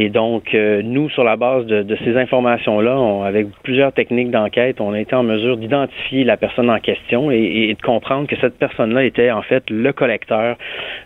Et 0.00 0.10
donc, 0.10 0.54
euh, 0.54 0.80
nous, 0.84 1.10
sur 1.10 1.24
la 1.24 1.34
base 1.34 1.66
de, 1.66 1.96
ces 2.04 2.16
informations-là, 2.16 3.26
avec 3.26 3.48
plusieurs 3.64 3.92
techniques 3.92 4.30
d'enquête, 4.30 4.80
on 4.80 4.92
a 4.92 5.00
été 5.00 5.16
en 5.16 5.24
mesure 5.24 5.56
d'identifier 5.56 6.22
la 6.22 6.36
personne 6.36 6.70
en 6.70 6.78
question 6.78 7.32
et, 7.32 7.74
de 7.74 7.82
comprendre 7.82 8.28
que 8.28 8.36
cette 8.40 8.56
personne-là 8.58 9.02
était 9.02 9.32
en 9.32 9.42
fait 9.42 9.68
le 9.68 9.92
collecteur 9.92 10.56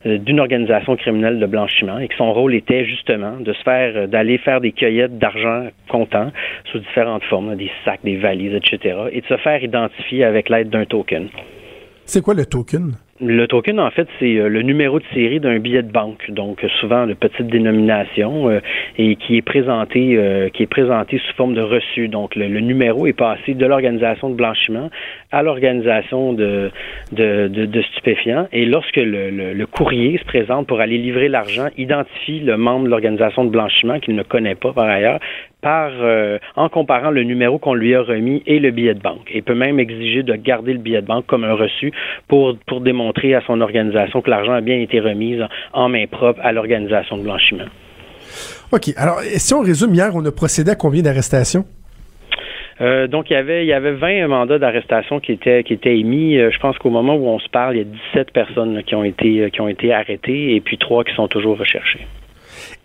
euh, 0.05 0.18
d'une 0.18 0.40
organisation 0.40 0.94
criminelle 0.96 1.38
de 1.38 1.46
blanchiment 1.46 2.00
et 2.00 2.09
que 2.09 2.14
son 2.16 2.35
rôle 2.35 2.55
était 2.55 2.85
justement 2.85 3.38
de 3.40 3.55
se 3.55 3.62
faire, 3.62 3.96
euh, 3.96 4.07
d'aller 4.07 4.37
faire 4.37 4.61
des 4.61 4.72
cueillettes 4.72 5.16
d'argent 5.16 5.68
comptant 5.88 6.31
sous 6.70 6.78
différentes 6.78 7.24
formes, 7.24 7.57
des 7.57 7.70
sacs, 7.87 8.00
des 8.05 8.16
valises, 8.16 8.55
etc., 8.55 8.94
et 9.11 9.22
de 9.22 9.26
se 9.26 9.38
faire 9.38 9.64
identifier 9.64 10.22
avec 10.22 10.50
l'aide 10.50 10.68
d'un 10.68 10.85
token. 10.85 11.28
C'est 12.05 12.20
quoi 12.20 12.35
le 12.35 12.44
token? 12.44 12.92
Le 13.24 13.46
token, 13.46 13.78
en 13.78 13.90
fait, 13.92 14.08
c'est 14.18 14.37
euh, 14.37 14.48
le 14.48 14.62
numéro 14.62 14.98
de 14.98 15.04
série 15.14 15.38
d'un 15.38 15.61
billet 15.61 15.85
de 15.85 15.92
banque, 15.92 16.28
donc 16.28 16.66
souvent 16.80 17.06
de 17.06 17.14
petite 17.14 17.46
dénomination, 17.46 18.50
euh, 18.50 18.58
et 18.98 19.14
qui 19.14 19.37
est 19.37 19.42
présenté, 19.42 20.16
euh, 20.16 20.48
qui 20.48 20.64
est 20.64 20.66
présenté 20.66 21.18
sous 21.18 21.32
forme 21.37 21.54
de 21.54 21.61
reçu. 21.61 22.08
Donc, 22.08 22.35
le, 22.35 22.48
numéro 22.58 23.06
est 23.06 23.12
passé 23.12 23.54
de 23.54 23.64
l'organisation 23.64 24.28
de 24.28 24.35
blanchiment 24.35 24.90
à 25.30 25.44
l'organisation 25.44 26.32
de, 26.32 26.72
de, 27.12 27.46
de, 27.46 27.82
stupéfiants. 27.82 28.48
Et 28.52 28.66
lorsque 28.66 28.96
le, 28.96 29.30
le, 29.30 29.66
courrier 29.66 30.18
se 30.18 30.24
présente 30.24 30.66
pour 30.66 30.80
aller 30.80 30.98
livrer 30.98 31.28
l'argent, 31.28 31.68
identifie 31.78 32.40
le 32.40 32.56
membre 32.56 32.87
de 32.87 32.90
l'organisation 32.90 33.44
de 33.44 33.50
blanchiment 33.50 34.00
qu'il 34.00 34.16
ne 34.16 34.24
connaît 34.24 34.56
pas 34.56 34.72
par 34.72 34.87
ailleurs, 34.87 35.20
par 35.62 35.92
euh, 36.00 36.38
en 36.56 36.68
comparant 36.68 37.11
le 37.11 37.22
numéro 37.22 37.58
qu'on 37.58 37.74
lui 37.74 37.94
a 37.94 38.02
remis 38.02 38.42
et 38.46 38.58
le 38.58 38.70
billet 38.72 38.94
de 38.94 39.00
banque. 39.00 39.30
Il 39.32 39.42
peut 39.42 39.54
même 39.54 39.78
exiger 39.78 40.22
de 40.22 40.35
garder 40.35 40.72
le 40.72 40.80
billet 40.80 41.00
de 41.00 41.06
banque 41.06 41.24
comme 41.26 41.44
un 41.44 41.54
reçu 41.54 41.92
pour, 42.28 42.56
pour 42.66 42.80
démontrer 42.80 43.12
à 43.35 43.40
son 43.46 43.61
organisation 43.61 44.20
que 44.20 44.31
l'argent 44.31 44.53
a 44.53 44.61
bien 44.61 44.79
été 44.79 45.01
remis 45.01 45.38
en 45.72 45.88
main 45.88 46.07
propre 46.07 46.40
à 46.42 46.53
l'organisation 46.53 47.16
de 47.16 47.22
blanchiment. 47.22 47.64
OK. 48.72 48.90
Alors, 48.96 49.20
si 49.20 49.55
on 49.55 49.61
résume, 49.61 49.94
hier, 49.94 50.11
on 50.14 50.25
a 50.25 50.33
procédé 50.33 50.70
à 50.70 50.75
combien 50.75 51.03
d'arrestations? 51.03 51.64
Euh, 52.81 53.07
donc, 53.07 53.31
il 53.31 53.35
y 53.35 53.37
avait, 53.37 53.64
il 53.64 53.68
y 53.68 53.72
avait 53.72 53.92
20 53.92 54.27
mandats 54.29 54.59
d'arrestation 54.59 55.20
qui 55.20 55.33
étaient, 55.33 55.62
qui 55.62 55.75
étaient 55.75 55.98
émis. 55.98 56.38
Euh, 56.38 56.51
je 56.51 56.59
pense 56.59 56.77
qu'au 56.79 56.90
moment 56.90 57.14
où 57.14 57.29
on 57.29 57.38
se 57.38 57.48
parle, 57.48 57.77
il 57.77 57.79
y 57.79 57.83
a 57.83 57.96
17 58.14 58.33
personnes 58.33 58.83
qui, 58.85 58.94
ont 58.94 59.05
été, 59.05 59.51
qui 59.53 59.61
ont 59.61 59.68
été 59.68 59.92
arrêtées 59.92 60.55
et 60.57 60.61
puis 60.61 60.79
trois 60.79 61.05
qui 61.05 61.14
sont 61.14 61.29
toujours 61.29 61.59
recherchées. 61.59 62.07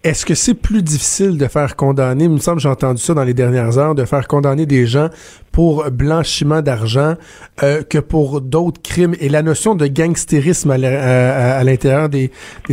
Est-ce 0.03 0.25
que 0.25 0.35
c'est 0.35 0.53
plus 0.53 0.83
difficile 0.83 1.37
de 1.37 1.47
faire 1.47 1.75
condamner, 1.75 2.25
il 2.25 2.29
me 2.29 2.37
semble 2.37 2.59
j'ai 2.59 2.69
entendu 2.69 3.01
ça 3.01 3.15
dans 3.15 3.23
les 3.23 3.33
dernières 3.33 3.79
heures, 3.79 3.95
de 3.95 4.05
faire 4.05 4.27
condamner 4.27 4.67
des 4.67 4.85
gens 4.85 5.09
pour 5.51 5.89
blanchiment 5.89 6.61
d'argent 6.61 7.15
euh, 7.63 7.81
que 7.81 7.97
pour 7.97 8.39
d'autres 8.39 8.81
crimes? 8.81 9.15
Et 9.19 9.27
la 9.27 9.41
notion 9.41 9.73
de 9.73 9.87
gangstérisme 9.87 10.69
à 10.69 11.63
l'intérieur 11.63 12.09
des, 12.09 12.31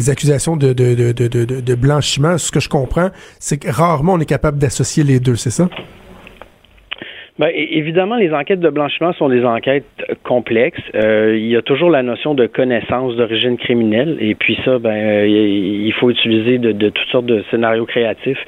accusations 0.09 0.57
de, 0.57 0.75
de, 0.75 1.75
blanchiment, 1.75 2.37
ce 2.37 2.53
que 2.53 2.61
je 2.61 2.69
comprends, 2.69 3.11
c'est 3.41 3.57
que 3.57 3.71
rarement 3.71 4.13
on 4.13 4.21
est 4.21 4.27
capable 4.27 4.59
d'associer 4.59 5.03
les 5.03 5.19
deux, 5.19 5.37
c'est 5.37 5.51
ça? 5.51 5.69
Ben, 7.37 7.51
évidemment, 7.53 8.15
les 8.15 8.33
enquêtes 8.33 8.61
de 8.61 8.71
blanchiment 8.71 9.13
sont 9.13 9.29
des 9.29 9.45
enquêtes 9.45 9.85
complexes. 10.23 10.81
Euh, 10.95 11.37
il 11.37 11.47
y 11.47 11.57
a 11.57 11.63
toujours 11.63 11.91
la 11.91 12.05
notion 12.05 12.33
de 12.33 12.47
connaissance 12.47 13.17
d'origine 13.17 13.57
criminelle, 13.57 14.19
et 14.21 14.37
puis 14.37 14.57
ça, 14.65 14.79
ben, 14.79 14.95
euh, 14.95 15.27
il 15.27 15.93
faut 15.95 16.11
utiliser 16.11 16.59
de, 16.59 16.91
toutes 16.91 17.09
sortes 17.09 17.27
de 17.27 17.43
scénarios 17.51 17.87
créatifs, 17.87 18.39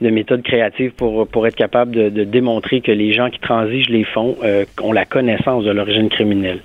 de 0.00 0.10
méthodes 0.10 0.42
créatives 0.42 0.92
pour 0.92 1.46
être 1.48 1.56
capable 1.56 1.90
de, 1.90 2.24
démontrer 2.24 2.80
que 2.80 2.92
les 2.92 3.12
gens 3.12 3.28
qui 3.28 3.40
transigent 3.40 3.90
les 3.90 4.04
fonds 4.04 4.36
euh, 4.44 4.64
ont 4.82 4.92
la 4.92 5.04
connaissance 5.04 5.64
de 5.64 5.72
l'origine 5.72 6.08
criminelle 6.08 6.60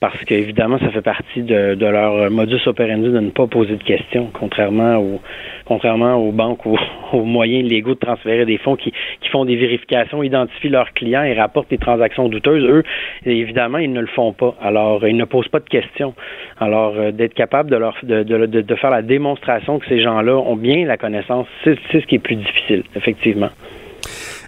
parce 0.00 0.18
qu'évidemment, 0.24 0.78
ça 0.78 0.90
fait 0.90 1.02
partie 1.02 1.42
de, 1.42 1.76
leur 1.78 2.30
modus 2.30 2.66
operandi 2.66 3.10
de 3.10 3.20
ne 3.20 3.30
pas 3.30 3.46
poser 3.46 3.76
de 3.76 3.82
questions, 3.82 4.30
contrairement 4.32 4.96
aux, 4.96 5.20
contrairement 5.66 6.14
aux 6.14 6.32
banques 6.32 6.64
ou 6.64 6.78
aux 7.12 7.24
moyens 7.24 7.68
légaux 7.68 7.94
de 7.94 7.98
transférer 7.98 8.46
des 8.46 8.56
fonds 8.56 8.76
qui, 8.76 8.92
qui 9.20 9.28
font 9.28 9.44
des 9.44 9.56
vérifications, 9.56 10.22
identifient 10.22 10.70
leurs 10.70 10.92
clients 10.94 11.22
et 11.22 11.34
rapportent 11.34 11.68
des 11.68 11.78
transactions 11.78 12.28
douteuses. 12.28 12.64
Eux, 12.64 12.82
évidemment, 13.26 13.78
ils 13.78 13.92
ne 13.92 14.00
le 14.00 14.06
font 14.06 14.32
pas. 14.32 14.54
Alors, 14.62 15.06
ils 15.06 15.16
ne 15.16 15.24
posent 15.24 15.48
pas 15.48 15.60
de 15.60 15.68
questions. 15.68 16.14
Alors, 16.58 16.94
euh, 16.96 17.10
d'être 17.12 17.34
capable 17.34 17.70
de, 17.70 17.76
leur, 17.76 17.96
de, 18.02 18.22
de, 18.22 18.46
de, 18.46 18.74
faire 18.76 18.90
la 18.90 19.02
démonstration 19.02 19.78
que 19.78 19.86
ces 19.86 20.00
gens-là 20.00 20.34
ont 20.34 20.56
bien 20.56 20.86
la 20.86 20.96
connaissance, 20.96 21.46
c'est 21.62 21.76
ce 21.92 22.06
qui 22.06 22.14
est 22.14 22.20
plus 22.20 22.36
difficile, 22.36 22.84
effectivement. 22.96 23.50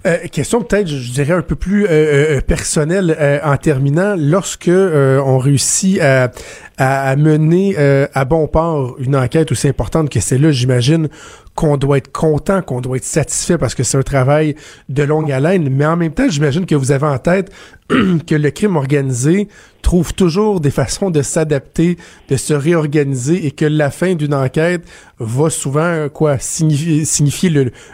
Euh, 0.05 0.19
question 0.31 0.63
peut-être, 0.63 0.89
je 0.89 1.13
dirais, 1.13 1.33
un 1.33 1.43
peu 1.43 1.55
plus 1.55 1.85
euh, 1.85 1.89
euh, 1.91 2.41
personnelle 2.41 3.41
en 3.45 3.57
terminant. 3.57 4.15
Lorsque 4.17 4.71
on 4.71 5.39
réussit 5.39 6.01
à, 6.01 6.31
à, 6.79 7.17
mener 7.17 7.77
à 8.15 8.25
bon 8.25 8.47
port 8.49 8.97
une 8.99 9.17
enquête 9.17 9.53
aussi 9.53 9.69
importante 9.69 10.11
que 10.11 10.21
celle-là, 10.21 10.51
j'imagine 10.51 11.09
qu'on 11.55 11.77
doit 11.77 11.99
être 11.99 12.11
content, 12.11 12.63
qu'on 12.63 12.81
doit 12.81 12.97
être 12.97 13.05
satisfait 13.05 13.59
parce 13.59 13.75
que 13.75 13.83
c'est 13.83 13.99
un 13.99 14.03
travail 14.03 14.55
de 14.89 15.03
longue 15.03 15.31
haleine. 15.31 15.69
Mais 15.71 15.85
en 15.85 15.97
même 15.97 16.13
temps, 16.13 16.29
j'imagine 16.29 16.67
que 16.67 16.75
vous 16.75 16.93
avez 16.93 17.07
en 17.07 17.19
tête 17.19 17.53
que 17.89 18.35
le 18.35 18.51
crime 18.51 18.77
organisé 18.77 19.49
trouve 19.83 20.15
toujours 20.15 20.61
des 20.61 20.71
façons 20.71 21.11
de 21.11 21.21
s'adapter, 21.23 21.99
de 22.29 22.37
se 22.37 22.55
réorganiser 22.55 23.47
et 23.47 23.51
que 23.51 23.65
la 23.65 23.91
fin 23.91 24.15
d'une 24.15 24.33
enquête 24.33 24.83
va 25.19 25.51
souvent 25.51 26.09
quoi 26.09 26.39
signifier, 26.39 27.51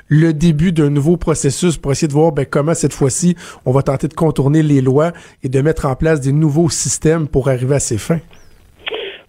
le 0.09 0.33
début 0.33 0.73
d'un 0.73 0.91
nouveau 0.91 1.17
processus 1.17 1.77
pour 1.77 1.93
essayer 1.93 2.09
de 2.09 2.13
voir 2.13 2.33
ben, 2.33 2.47
comment 2.49 2.75
cette 2.75 2.93
fois-ci 2.93 3.37
on 3.65 3.73
va 3.73 3.83
tenter 3.83 4.07
de 4.09 4.15
contourner 4.15 4.63
les 4.63 4.81
lois 4.81 5.13
et 5.43 5.49
de 5.49 5.61
mettre 5.61 5.87
en 5.87 5.97
place 5.97 6.21
des 6.21 6.33
nouveaux 6.33 6.71
systèmes 6.71 7.27
pour 7.27 7.49
arriver 7.49 7.77
à 7.77 7.81
ses 7.81 7.99
fins. 7.99 8.21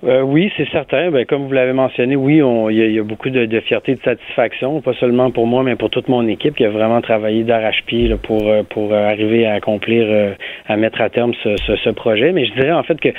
Euh, 0.06 0.22
oui, 0.22 0.50
c'est 0.56 0.70
certain. 0.70 1.12
Ben, 1.12 1.26
comme 1.26 1.48
vous 1.48 1.52
l'avez 1.52 1.74
mentionné, 1.74 2.16
oui, 2.16 2.36
il 2.72 2.94
y, 2.94 3.00
a 3.00 3.04
beaucoup 3.04 3.30
de, 3.30 3.46
de, 3.46 3.60
fierté, 3.60 3.96
de 3.96 4.02
satisfaction, 4.02 4.80
pas 4.80 4.94
seulement 4.94 5.30
pour 5.30 5.46
moi, 5.46 5.64
mais 5.64 5.76
pour 5.76 5.90
toute 5.90 6.08
mon 6.08 6.26
équipe 6.26 6.56
qui 6.56 6.64
a 6.64 6.70
vraiment 6.70 7.02
travaillé 7.02 7.44
d'arrache-pied 7.44 8.16
pour 8.24 8.48
euh, 8.48 8.64
pour 8.64 8.94
euh, 8.94 9.10
arriver 9.10 9.46
à 9.46 9.56
accomplir, 9.56 10.08
à 10.68 10.78
mettre 10.78 11.02
à 11.02 11.10
terme 11.10 11.34
ce, 11.44 11.58
ce, 11.58 11.90
projet. 11.90 12.32
Mais 12.32 12.46
je 12.46 12.54
dirais 12.54 12.72
en 12.72 12.84
fait 12.84 12.98
que 13.02 13.10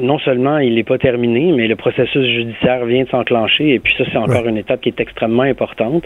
non 0.00 0.18
seulement 0.20 0.58
il 0.58 0.76
n'est 0.76 0.84
pas 0.84 0.98
terminé, 0.98 1.52
mais 1.56 1.66
le 1.66 1.74
processus 1.74 2.26
judiciaire 2.26 2.84
vient 2.84 3.02
de 3.02 3.08
s'enclencher. 3.08 3.74
Et 3.74 3.78
puis 3.80 3.92
ça, 3.98 4.04
c'est 4.12 4.18
encore 4.18 4.46
une 4.46 4.58
étape 4.58 4.80
qui 4.80 4.90
est 4.90 5.00
extrêmement 5.00 5.42
importante, 5.42 6.04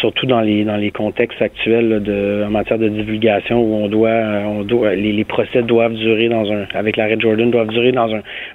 surtout 0.00 0.26
dans 0.26 0.42
les 0.42 0.64
dans 0.64 0.76
les 0.76 0.90
contextes 0.90 1.40
actuels 1.40 2.02
de 2.02 2.44
en 2.46 2.50
matière 2.50 2.78
de 2.78 2.88
divulgation 2.88 3.62
où 3.62 3.76
on 3.76 3.88
doit 3.88 4.42
on 4.46 4.62
doit 4.62 4.94
les, 4.94 5.12
les 5.12 5.24
procès 5.24 5.62
doivent 5.62 5.94
durer 5.94 6.28
dans 6.28 6.52
un 6.52 6.66
avec 6.74 6.98
l'arrêt 6.98 7.16
Jordan 7.18 7.50
doivent 7.50 7.68
durer 7.68 7.93
dans 7.94 8.10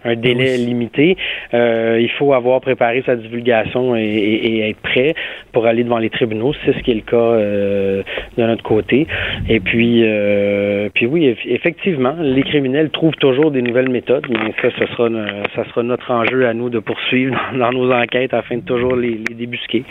un, 0.05 0.15
délai 0.15 0.57
limité. 0.57 1.17
Euh, 1.53 1.99
il 2.01 2.09
faut 2.11 2.33
avoir 2.33 2.61
préparé 2.61 3.03
sa 3.05 3.15
divulgation 3.15 3.95
et, 3.95 4.69
être 4.69 4.79
prêt 4.81 5.15
pour 5.51 5.65
aller 5.65 5.83
devant 5.83 5.97
les 5.97 6.09
tribunaux. 6.09 6.53
C'est 6.65 6.73
ce 6.73 6.79
qui 6.79 6.91
est 6.91 6.95
le 6.95 7.01
cas 7.01 7.15
euh, 7.15 8.03
de 8.37 8.43
notre 8.43 8.63
côté. 8.63 9.07
Et 9.47 9.59
puis, 9.59 10.01
euh, 10.03 10.89
puis 10.93 11.05
oui, 11.05 11.35
effectivement, 11.45 12.15
les 12.19 12.43
criminels 12.43 12.89
trouvent 12.89 13.15
toujours 13.15 13.51
des 13.51 13.61
nouvelles 13.61 13.89
méthodes, 13.89 14.25
mais 14.29 14.53
ça, 14.61 14.69
ce 14.77 14.85
sera, 14.87 15.09
ça 15.55 15.65
sera 15.65 15.83
notre 15.83 16.11
enjeu 16.11 16.45
à 16.47 16.53
nous 16.53 16.69
de 16.69 16.79
poursuivre 16.79 17.37
dans, 17.57 17.71
nos 17.71 17.91
enquêtes 17.91 18.33
afin 18.33 18.57
de 18.57 18.63
toujours 18.63 18.95
les, 18.95 19.19
les 19.29 19.35
débusquer. 19.35 19.83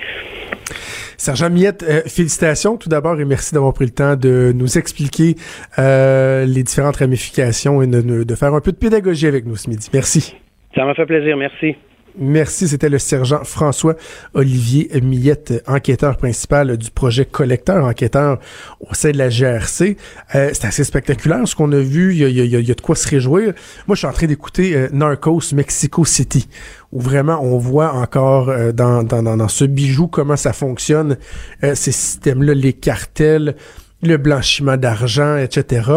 Sergent 1.18 1.50
Miette, 1.50 1.82
euh, 1.82 2.02
félicitations 2.06 2.76
tout 2.76 2.88
d'abord 2.88 3.20
et 3.20 3.24
merci 3.24 3.52
d'avoir 3.52 3.74
pris 3.74 3.84
le 3.84 3.90
temps 3.90 4.14
de 4.14 4.52
nous 4.54 4.78
expliquer 4.78 5.34
euh, 5.78 6.46
les 6.46 6.62
différentes 6.62 6.96
ramifications 6.96 7.82
et 7.82 7.88
de, 7.88 8.22
de, 8.22 8.34
faire 8.36 8.54
un 8.54 8.60
peu 8.60 8.70
de 8.70 8.76
pédagogie 8.76 9.26
avec 9.26 9.44
nous 9.44 9.56
ce 9.56 9.68
midi. 9.68 9.90
Merci. 9.92 10.36
Ça 10.76 10.84
m'a 10.84 10.94
fait 10.94 11.06
plaisir, 11.06 11.36
merci. 11.36 11.76
Merci, 12.20 12.66
c'était 12.66 12.88
le 12.88 12.98
sergent 12.98 13.44
François 13.44 13.94
Olivier 14.34 14.90
Millette, 15.00 15.62
enquêteur 15.68 16.16
principal 16.16 16.76
du 16.76 16.90
projet 16.90 17.24
collecteur, 17.24 17.84
enquêteur 17.84 18.40
au 18.80 18.92
sein 18.92 19.12
de 19.12 19.18
la 19.18 19.28
GRC. 19.28 19.96
Euh, 20.34 20.50
c'est 20.52 20.64
assez 20.64 20.82
spectaculaire 20.82 21.46
ce 21.46 21.54
qu'on 21.54 21.70
a 21.70 21.78
vu, 21.78 22.16
il 22.16 22.30
y 22.30 22.56
a, 22.56 22.74
de 22.74 22.80
quoi 22.80 22.96
se 22.96 23.06
réjouir. 23.06 23.54
Moi, 23.86 23.94
je 23.94 23.98
suis 23.98 24.06
en 24.08 24.12
train 24.12 24.26
d'écouter 24.26 24.74
euh, 24.74 24.88
Narcos 24.92 25.54
Mexico 25.54 26.04
City, 26.04 26.48
où 26.90 27.00
vraiment 27.00 27.40
on 27.40 27.56
voit 27.56 27.92
encore 27.94 28.48
euh, 28.48 28.72
dans, 28.72 29.04
dans, 29.04 29.22
dans, 29.22 29.48
ce 29.48 29.64
bijou 29.64 30.08
comment 30.08 30.36
ça 30.36 30.52
fonctionne, 30.52 31.18
ces 31.62 31.92
systèmes-là, 31.92 32.52
les 32.54 32.72
cartels, 32.72 33.54
le 34.02 34.16
blanchiment 34.16 34.76
d'argent, 34.76 35.36
etc. 35.36 35.90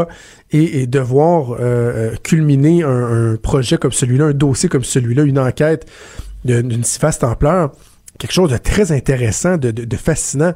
Et, 0.52 0.82
et 0.82 0.88
devoir 0.88 1.52
euh, 1.52 1.58
euh, 1.60 2.16
culminer 2.24 2.84
un, 2.84 3.36
projet 3.41 3.78
comme 3.78 3.91
celui-là, 3.91 4.26
un 4.26 4.34
dossier 4.34 4.70
comme 4.70 4.84
celui-là, 4.84 5.24
une 5.24 5.39
enquête 5.39 5.86
d'une 6.43 6.84
si 6.84 6.99
vaste 6.99 7.24
ampleur, 7.24 7.72
quelque 8.18 8.34
chose 8.34 8.52
de 8.52 8.58
très 8.58 8.91
intéressant, 8.91 9.58
de, 9.58 9.95
fascinant. 9.95 10.54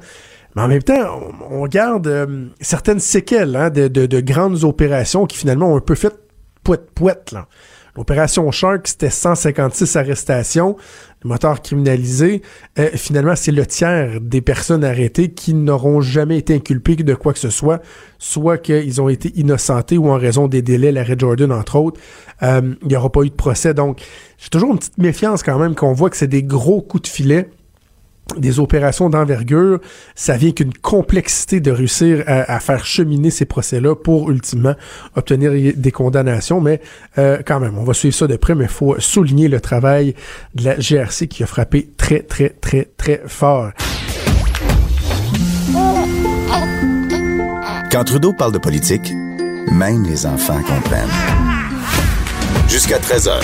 Mais 0.56 0.62
en 0.64 0.68
même 0.68 0.84
temps, 0.84 1.20
on, 1.52 1.68
garde 1.68 2.08
euh, 2.08 2.48
certaines 2.62 3.00
séquelles 3.00 3.56
hein, 3.56 3.70
de, 3.70 3.88
de, 3.88 4.20
grandes 4.22 4.64
opérations 4.64 5.26
qui 5.26 5.38
finalement 5.38 5.74
ont 5.74 5.78
un 5.78 5.82
peu 5.82 5.96
fait 5.96 6.14
poète-poète. 6.64 7.36
L'opération 7.96 8.50
Shark, 8.52 8.88
c'était 8.88 9.10
156 9.10 9.96
arrestations, 9.96 10.76
moteur 11.26 11.62
criminalisé. 11.62 12.42
Euh, 12.80 12.90
finalement, 12.94 13.36
c'est 13.36 13.52
le 13.52 13.66
tiers 13.66 14.22
des 14.22 14.42
personnes 14.42 14.84
arrêtées 14.84 15.30
qui 15.32 15.54
n'auront 15.54 16.02
jamais 16.02 16.38
été 16.38 16.56
inculpées 16.56 16.96
de 16.96 17.16
quoi 17.16 17.34
que 17.34 17.40
ce 17.40 17.50
soit, 17.50 17.82
soit 18.20 18.58
qu'ils 18.58 19.02
ont 19.02 19.10
été 19.10 19.32
innocentés 19.36 19.98
ou 19.98 20.10
en 20.10 20.18
raison 20.18 20.48
des 20.48 20.62
délais, 20.62 20.92
l'arrêt 20.92 21.16
Jordan, 21.18 21.52
entre 21.52 21.76
autres, 21.78 22.00
euh, 22.44 22.74
il 22.82 22.88
n'y 22.88 22.96
aura 22.96 23.12
pas 23.12 23.22
eu 23.24 23.30
de 23.30 23.36
procès. 23.36 23.74
Donc, 23.74 24.02
j'ai 24.38 24.50
toujours 24.50 24.72
une 24.72 24.80
petite 24.80 24.98
méfiance 24.98 25.44
quand 25.44 25.60
même 25.60 25.76
qu'on 25.76 25.94
voit 25.94 26.10
que 26.10 26.18
c'est 26.18 26.28
des 26.28 26.44
gros 26.44 26.82
coups 26.82 27.04
de 27.04 27.08
filet 27.08 27.50
des 28.38 28.60
opérations 28.60 29.10
d'envergure, 29.10 29.80
ça 30.16 30.36
vient 30.38 30.52
qu'une 30.52 30.74
complexité 30.74 31.60
de 31.60 31.72
réussir 31.72 32.24
à, 32.28 32.60
faire 32.60 32.86
cheminer 32.86 33.30
ces 33.30 33.46
procès-là 33.46 33.96
pour 33.96 34.32
ultimement 34.32 34.76
obtenir 35.16 35.52
des 35.76 35.92
condamnations. 35.92 36.60
Mais 36.60 36.82
euh, 37.18 37.42
quand 37.46 37.60
même, 37.60 37.78
on 37.78 37.84
va 37.84 37.94
suivre 37.94 38.16
ça 38.16 38.28
de 38.28 38.36
près, 38.36 38.56
mais 38.56 38.66
il 38.66 38.70
faut 38.70 39.00
souligner 39.00 39.48
le 39.48 39.62
travail 39.62 40.16
de 40.56 40.66
la 40.66 40.76
GRC 40.76 41.28
qui 41.28 41.44
a 41.44 41.46
frappé 41.46 41.90
très, 41.98 42.22
très, 42.22 42.50
très, 42.50 42.90
très 42.98 43.22
fort. 43.28 43.72
Quand 47.92 48.04
Trudeau 48.04 48.34
parle 48.34 48.52
de 48.52 48.58
politique, 48.58 49.14
même 49.72 50.04
les 50.04 50.26
enfants 50.26 50.62
comprennent. 50.64 51.08
Jusqu'à 52.68 52.98
13h, 52.98 53.40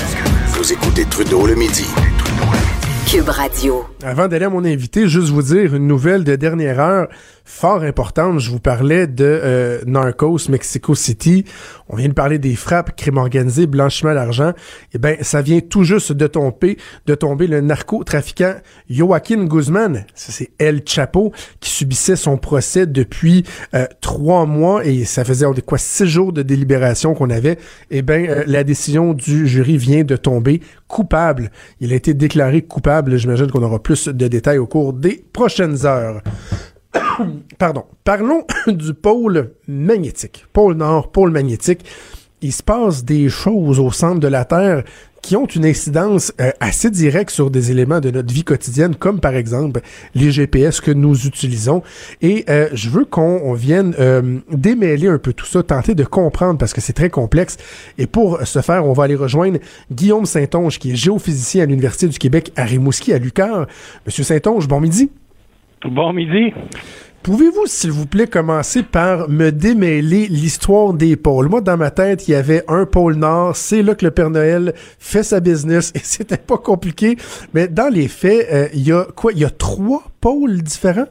vous 0.48 0.74
écoutez 0.74 1.06
Trudeau 1.06 1.46
le 1.46 1.56
midi. 1.56 1.86
Radio. 3.28 3.84
Avant 4.04 4.28
d'aller 4.28 4.46
à 4.46 4.50
mon 4.50 4.64
invité, 4.64 5.08
juste 5.10 5.30
vous 5.30 5.42
dire 5.42 5.76
une 5.76 5.86
nouvelle 5.86 6.24
de 6.24 6.36
dernière 6.36 6.80
heure 6.80 7.08
fort 7.52 7.84
importante. 7.84 8.40
Je 8.40 8.50
vous 8.50 8.60
parlais 8.60 9.08
de 9.08 9.26
euh, 9.26 9.82
Narcos, 9.86 10.50
Mexico 10.50 10.96
City. 10.96 11.44
On 11.90 11.98
vient 11.98 12.08
de 12.08 12.14
parler 12.14 12.40
des 12.40 12.56
frappes, 12.56 12.96
crime 12.96 13.18
organisé, 13.18 13.68
blanchiment 13.68 14.14
d'argent. 14.14 14.54
Eh 14.94 14.98
ben, 14.98 15.18
ça 15.22 15.42
vient 15.42 15.60
tout 15.60 15.84
juste 15.84 16.14
de 16.14 16.28
tomber, 16.28 16.78
de 17.06 17.16
tomber 17.16 17.48
le 17.48 17.60
narcotrafiquant 17.60 18.56
Joaquin 18.90 19.44
Guzman. 19.46 20.06
c'est 20.16 20.52
El 20.58 20.82
Chapo 20.86 21.34
qui 21.60 21.70
subissait 21.70 22.16
son 22.16 22.38
procès 22.38 22.86
depuis 22.86 23.44
euh, 23.74 23.86
trois 24.00 24.46
mois 24.46 24.86
et 24.86 25.04
ça 25.04 25.26
faisait 25.26 25.46
quoi 25.66 25.78
six 25.78 26.08
jours 26.08 26.32
de 26.32 26.44
délibération 26.44 27.14
qu'on 27.14 27.30
avait. 27.30 27.58
Eh 27.90 28.02
ben, 28.02 28.30
euh, 28.30 28.44
la 28.48 28.64
décision 28.64 29.14
du 29.14 29.48
jury 29.48 29.78
vient 29.78 30.04
de 30.04 30.16
tomber 30.16 30.62
coupable. 30.88 31.52
Il 31.80 31.92
a 31.94 31.96
été 31.96 32.14
déclaré 32.14 32.62
coupable. 32.62 33.01
J'imagine 33.08 33.50
qu'on 33.50 33.64
aura 33.64 33.80
plus 33.80 34.08
de 34.08 34.28
détails 34.28 34.58
au 34.58 34.68
cours 34.68 34.94
des 34.94 35.24
prochaines 35.34 35.86
heures. 35.86 36.22
Pardon. 37.58 37.86
Parlons 38.04 38.46
du 38.68 38.94
pôle 38.94 39.54
magnétique. 39.68 40.46
Pôle 40.54 40.76
Nord, 40.76 41.12
pôle 41.12 41.32
magnétique. 41.32 41.86
Il 42.44 42.52
se 42.52 42.64
passe 42.64 43.06
des 43.06 43.30
choses 43.30 43.80
au 43.80 43.92
centre 43.92 44.20
de 44.20 44.28
la 44.28 44.46
Terre 44.46 44.84
qui 45.22 45.36
ont 45.36 45.46
une 45.46 45.66
incidence 45.66 46.34
euh, 46.42 46.50
assez 46.60 46.90
directe 46.90 47.30
sur 47.30 47.52
des 47.52 47.70
éléments 47.70 48.00
de 48.00 48.10
notre 48.10 48.34
vie 48.34 48.44
quotidienne, 48.44 48.96
comme 48.96 49.20
par 49.20 49.36
exemple 49.36 49.82
les 50.16 50.32
GPS 50.32 50.82
que 50.82 50.90
nous 50.90 51.28
utilisons. 51.28 51.84
Et 52.24 52.44
euh, 52.50 52.70
je 52.74 52.90
veux 52.90 53.06
qu'on 53.06 53.54
vienne 53.54 53.94
euh, 54.00 54.40
démêler 54.52 55.08
un 55.08 55.20
peu 55.20 55.34
tout 55.34 55.46
ça, 55.46 55.62
tenter 55.62 55.94
de 55.94 56.04
comprendre 56.04 56.58
parce 56.58 56.74
que 56.74 56.82
c'est 56.82 56.94
très 56.94 57.12
complexe. 57.12 57.58
Et 58.00 58.08
pour 58.08 58.40
ce 58.44 58.62
faire, 58.62 58.88
on 58.88 58.94
va 58.94 59.04
aller 59.04 59.16
rejoindre 59.16 59.60
Guillaume 59.92 60.26
Saint-Onge, 60.26 60.80
qui 60.80 60.94
est 60.94 60.96
géophysicien 60.96 61.64
à 61.64 61.66
l'Université 61.68 62.08
du 62.08 62.18
Québec 62.18 62.52
à 62.56 62.64
Rimouski, 62.64 63.14
à 63.14 63.20
Lucar. 63.20 63.68
Monsieur 64.08 64.24
Saint-Onge, 64.24 64.68
bon 64.68 64.82
midi. 64.82 65.12
Bon 65.86 66.14
midi. 66.14 66.54
Pouvez-vous, 67.24 67.68
s'il 67.68 67.92
vous 67.92 68.08
plaît, 68.08 68.26
commencer 68.26 68.82
par 68.82 69.30
me 69.30 69.52
démêler 69.52 70.28
l'histoire 70.28 70.92
des 70.92 71.16
pôles? 71.16 71.50
Moi, 71.50 71.62
dans 71.62 71.78
ma 71.78 71.92
tête, 71.92 72.28
il 72.28 72.32
y 72.32 72.36
avait 72.36 72.64
un 72.68 72.88
pôle 72.88 73.14
Nord, 73.14 73.56
c'est 73.56 73.84
là 73.84 73.94
que 73.94 74.06
le 74.06 74.10
Père 74.10 74.32
Noël 74.32 74.74
fait 74.98 75.22
sa 75.22 75.40
business 75.40 75.92
et 75.96 76.02
c'était 76.02 76.38
pas 76.38 76.58
compliqué. 76.58 77.18
Mais 77.54 77.68
dans 77.68 77.94
les 77.94 78.08
faits, 78.08 78.48
euh, 78.52 78.68
il 78.74 78.88
y 78.88 78.92
a 78.92 79.06
quoi? 79.16 79.34
Il 79.34 79.38
y 79.38 79.46
a 79.46 79.52
trois 79.52 80.02
pôles 80.20 80.64
différents? 80.64 81.06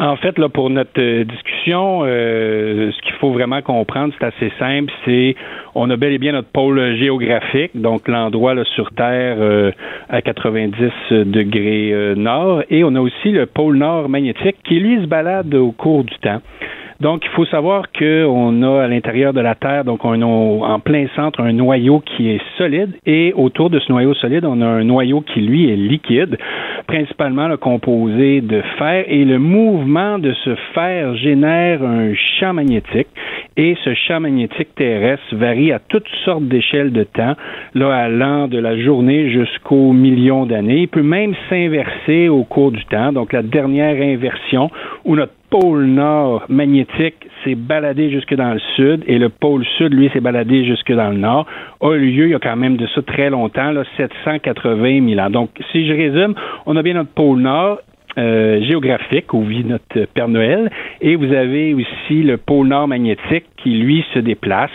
En 0.00 0.16
fait, 0.16 0.38
là, 0.38 0.48
pour 0.48 0.70
notre 0.70 0.98
euh, 0.98 1.24
discussion, 1.24 2.00
euh, 2.04 2.90
ce 2.90 3.02
qu'il 3.02 3.12
faut 3.16 3.32
vraiment 3.32 3.60
comprendre, 3.60 4.14
c'est 4.18 4.24
assez 4.24 4.50
simple. 4.58 4.90
C'est 5.04 5.36
on 5.74 5.90
a 5.90 5.96
bel 5.98 6.14
et 6.14 6.18
bien 6.18 6.32
notre 6.32 6.48
pôle 6.48 6.96
géographique, 6.96 7.72
donc 7.74 8.08
l'endroit 8.08 8.54
sur 8.74 8.90
Terre 8.92 9.36
euh, 9.38 9.72
à 10.08 10.22
90 10.22 10.90
degrés 11.26 12.14
nord, 12.16 12.62
et 12.70 12.82
on 12.82 12.94
a 12.94 13.00
aussi 13.00 13.30
le 13.30 13.44
pôle 13.44 13.76
nord 13.76 14.08
magnétique 14.08 14.56
qui 14.64 14.80
lui 14.80 15.02
se 15.02 15.06
balade 15.06 15.54
au 15.54 15.70
cours 15.70 16.04
du 16.04 16.16
temps. 16.16 16.40
Donc, 17.00 17.22
il 17.24 17.30
faut 17.30 17.46
savoir 17.46 17.84
qu'on 17.98 18.62
a 18.62 18.82
à 18.84 18.86
l'intérieur 18.86 19.32
de 19.32 19.40
la 19.40 19.54
Terre, 19.54 19.84
donc 19.84 20.04
on 20.04 20.20
a 20.20 20.24
en 20.24 20.80
plein 20.80 21.06
centre 21.16 21.40
un 21.40 21.52
noyau 21.52 22.00
qui 22.00 22.28
est 22.28 22.40
solide 22.58 22.92
et 23.06 23.32
autour 23.34 23.70
de 23.70 23.78
ce 23.80 23.90
noyau 23.90 24.12
solide, 24.14 24.44
on 24.44 24.60
a 24.60 24.66
un 24.66 24.84
noyau 24.84 25.22
qui, 25.22 25.40
lui, 25.40 25.70
est 25.70 25.76
liquide, 25.76 26.36
principalement 26.86 27.48
le 27.48 27.56
composé 27.56 28.42
de 28.42 28.60
fer 28.78 29.04
et 29.08 29.24
le 29.24 29.38
mouvement 29.38 30.18
de 30.18 30.34
ce 30.44 30.54
fer 30.74 31.16
génère 31.16 31.82
un 31.82 32.12
champ 32.14 32.52
magnétique 32.52 33.08
et 33.60 33.76
ce 33.84 33.92
champ 33.92 34.20
magnétique 34.20 34.74
terrestre 34.74 35.36
varie 35.36 35.70
à 35.70 35.80
toutes 35.80 36.08
sortes 36.24 36.44
d'échelles 36.44 36.92
de 36.92 37.04
temps, 37.04 37.34
là, 37.74 37.94
allant 37.94 38.48
de 38.48 38.58
la 38.58 38.80
journée 38.80 39.30
jusqu'aux 39.30 39.92
millions 39.92 40.46
d'années. 40.46 40.78
Il 40.78 40.88
peut 40.88 41.02
même 41.02 41.34
s'inverser 41.50 42.30
au 42.30 42.44
cours 42.44 42.72
du 42.72 42.82
temps. 42.86 43.12
Donc, 43.12 43.34
la 43.34 43.42
dernière 43.42 44.00
inversion 44.00 44.70
où 45.04 45.14
notre 45.14 45.34
pôle 45.50 45.84
nord 45.84 46.44
magnétique 46.48 47.16
s'est 47.44 47.54
baladé 47.54 48.08
jusque 48.10 48.34
dans 48.34 48.54
le 48.54 48.60
sud 48.76 49.04
et 49.06 49.18
le 49.18 49.28
pôle 49.28 49.66
sud, 49.76 49.92
lui, 49.92 50.08
s'est 50.10 50.20
baladé 50.20 50.64
jusque 50.64 50.92
dans 50.92 51.10
le 51.10 51.18
nord, 51.18 51.46
a 51.82 51.92
eu 51.96 52.10
lieu 52.10 52.26
il 52.26 52.30
y 52.30 52.34
a 52.34 52.38
quand 52.38 52.56
même 52.56 52.78
de 52.78 52.86
ça 52.94 53.02
très 53.02 53.28
longtemps, 53.28 53.72
là, 53.72 53.82
780 53.98 55.06
000 55.06 55.20
ans. 55.20 55.28
Donc, 55.28 55.50
si 55.70 55.86
je 55.86 55.92
résume, 55.92 56.34
on 56.64 56.76
a 56.76 56.82
bien 56.82 56.94
notre 56.94 57.10
pôle 57.10 57.40
nord 57.40 57.80
euh, 58.18 58.60
géographique 58.64 59.32
où 59.32 59.44
vit 59.44 59.64
notre 59.64 60.06
Père 60.14 60.28
Noël 60.28 60.70
et 61.00 61.14
vous 61.14 61.32
avez 61.32 61.74
aussi 61.74 62.22
le 62.22 62.38
pôle 62.38 62.66
nord 62.66 62.88
magnétique 62.88 63.44
qui 63.56 63.70
lui 63.70 64.04
se 64.12 64.18
déplace 64.18 64.72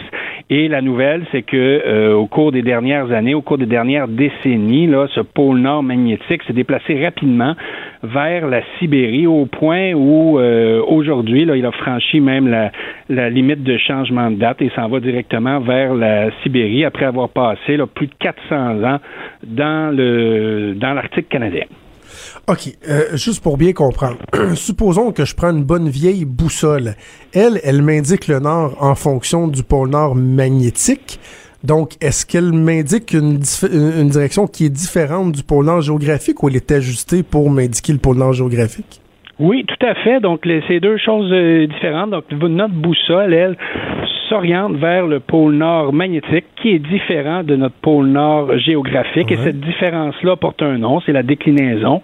et 0.49 0.69
la 0.69 0.81
nouvelle 0.81 1.25
c'est 1.31 1.41
que 1.41 1.57
euh, 1.86 2.13
au 2.13 2.27
cours 2.27 2.53
des 2.53 2.61
dernières 2.61 3.11
années 3.11 3.33
au 3.33 3.41
cours 3.41 3.57
des 3.57 3.65
dernières 3.65 4.07
décennies 4.07 4.88
là 4.88 5.07
ce 5.13 5.19
pôle 5.19 5.59
nord 5.59 5.83
magnétique 5.83 6.43
s'est 6.43 6.53
déplacé 6.53 7.03
rapidement 7.03 7.55
vers 8.03 8.47
la 8.47 8.61
Sibérie 8.79 9.27
au 9.27 9.45
point 9.47 9.93
où 9.93 10.39
euh, 10.39 10.81
aujourd'hui 10.88 11.43
là 11.43 11.57
il 11.57 11.65
a 11.65 11.71
franchi 11.71 12.21
même 12.21 12.47
la, 12.47 12.71
la 13.09 13.29
limite 13.29 13.63
de 13.63 13.77
changement 13.77 14.31
de 14.31 14.38
date 14.38 14.61
et 14.61 14.71
s'en 14.75 14.88
va 14.88 15.01
directement 15.01 15.59
vers 15.59 15.93
la 15.93 16.29
Sibérie 16.41 16.86
après 16.86 17.05
avoir 17.05 17.27
passé 17.29 17.75
là, 17.75 17.86
plus 17.86 18.07
de 18.07 18.15
400 18.19 18.83
ans 18.83 18.99
dans 19.43 19.93
le 19.93 20.73
dans 20.75 20.93
l'Arctique 20.93 21.27
canadien. 21.27 21.65
OK, 22.47 22.78
euh, 22.88 23.16
juste 23.16 23.41
pour 23.43 23.57
bien 23.57 23.74
comprendre. 23.74 24.18
Supposons 24.55 25.11
que 25.11 25.26
je 25.26 25.36
prends 25.36 25.51
une 25.51 25.63
bonne 25.63 25.89
vieille 25.89 26.26
boussole. 26.26 26.95
Elle, 27.34 27.59
elle 27.63 27.82
m'indique 27.82 28.28
le 28.28 28.39
nord 28.39 28.78
en 28.80 28.95
fonction 28.95 29.47
du 29.47 29.63
pôle 29.63 29.89
nord 29.89 30.16
magnétique. 30.16 31.20
Donc, 31.63 31.93
est-ce 31.99 32.26
qu'elle 32.26 32.51
m'indique 32.51 33.13
une, 33.13 33.39
une, 33.72 34.09
direction 34.09 34.45
qui 34.45 34.66
est 34.66 34.70
différente 34.70 35.32
du 35.32 35.41
pôle 35.41 35.66
nord 35.66 35.82
géographique 35.82 36.43
ou 36.43 36.49
elle 36.49 36.57
est 36.57 36.72
ajustée 36.72 37.24
pour 37.24 37.49
m'indiquer 37.49 37.93
le 37.93 37.99
pôle 37.99 38.18
nord 38.18 38.34
géographique? 38.34 39.01
Oui, 39.39 39.66
tout 39.68 39.86
à 39.86 39.95
fait. 39.95 40.20
Donc, 40.20 40.47
c'est 40.68 40.80
deux 40.80 40.97
choses 40.97 41.32
euh, 41.32 41.68
différentes. 41.68 42.11
Donc, 42.11 42.26
notre 42.32 42.74
boussole, 42.74 43.34
elle, 43.34 43.57
s'oriente 44.30 44.76
vers 44.76 45.07
le 45.07 45.19
pôle 45.19 45.53
nord 45.53 45.93
magnétique, 45.93 46.45
qui 46.61 46.69
est 46.71 46.80
différent 46.80 47.43
de 47.43 47.55
notre 47.55 47.76
pôle 47.76 48.07
nord 48.07 48.57
géographique. 48.57 49.32
Et 49.32 49.38
cette 49.38 49.59
différence-là 49.59 50.36
porte 50.36 50.61
un 50.61 50.78
nom, 50.78 50.99
c'est 51.01 51.11
la 51.11 51.23
déclinaison. 51.23 52.01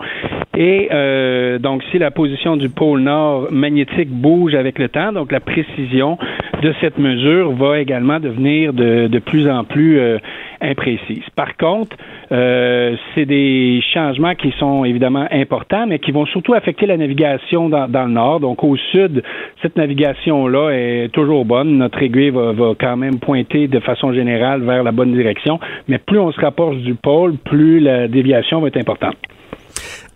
Et 0.57 0.89
euh, 0.91 1.59
donc, 1.59 1.84
si 1.91 1.97
la 1.97 2.11
position 2.11 2.57
du 2.57 2.69
pôle 2.69 3.01
nord 3.01 3.47
magnétique 3.51 4.09
bouge 4.09 4.55
avec 4.55 4.80
le 4.80 4.89
temps, 4.89 5.11
donc 5.11 5.32
la 5.32 5.39
précision 5.39 6.17
de 6.61 6.74
cette 6.82 6.97
mesure 6.97 7.51
va 7.51 7.80
également 7.80 8.19
devenir 8.19 8.74
de, 8.74 9.07
de 9.07 9.19
plus 9.19 9.49
en 9.49 9.63
plus 9.63 9.99
euh, 9.99 10.17
imprécise. 10.61 11.24
Par 11.36 11.57
contre, 11.57 11.95
euh, 12.32 12.95
c'est 13.13 13.25
des 13.25 13.82
changements 13.93 14.36
qui 14.36 14.53
sont 14.59 14.86
évidemment 14.86 15.27
importants, 15.32 15.86
mais 15.88 15.99
qui 15.99 16.11
vont 16.11 16.25
surtout 16.25 16.53
affecter 16.53 16.86
la 16.86 16.97
navigation 16.97 17.69
dans, 17.69 17.88
le 17.88 18.11
nord. 18.11 18.39
Donc, 18.39 18.63
au 18.63 18.77
sud, 18.91 19.23
cette 19.61 19.75
navigation-là 19.75 20.69
est 20.71 21.09
toujours 21.11 21.45
bonne. 21.45 21.77
Notre 21.77 22.01
aiguille 22.01 22.32
va 22.32 22.73
quand 22.79 22.97
même 22.97 23.19
pointer 23.19 23.67
de 23.67 23.79
façon 23.79 24.13
générale 24.13 24.61
vers 24.61 24.84
la 24.84 24.91
bonne 24.91 25.13
direction, 25.13 25.59
mais 25.88 25.97
plus 25.97 26.19
on 26.19 26.32
se 26.32 26.39
rapproche 26.39 26.77
du 26.77 26.95
pôle, 26.95 27.36
plus 27.38 27.79
la 27.79 28.07
déviation 28.07 28.61
va 28.61 28.67
être 28.67 28.77
importante 28.77 29.17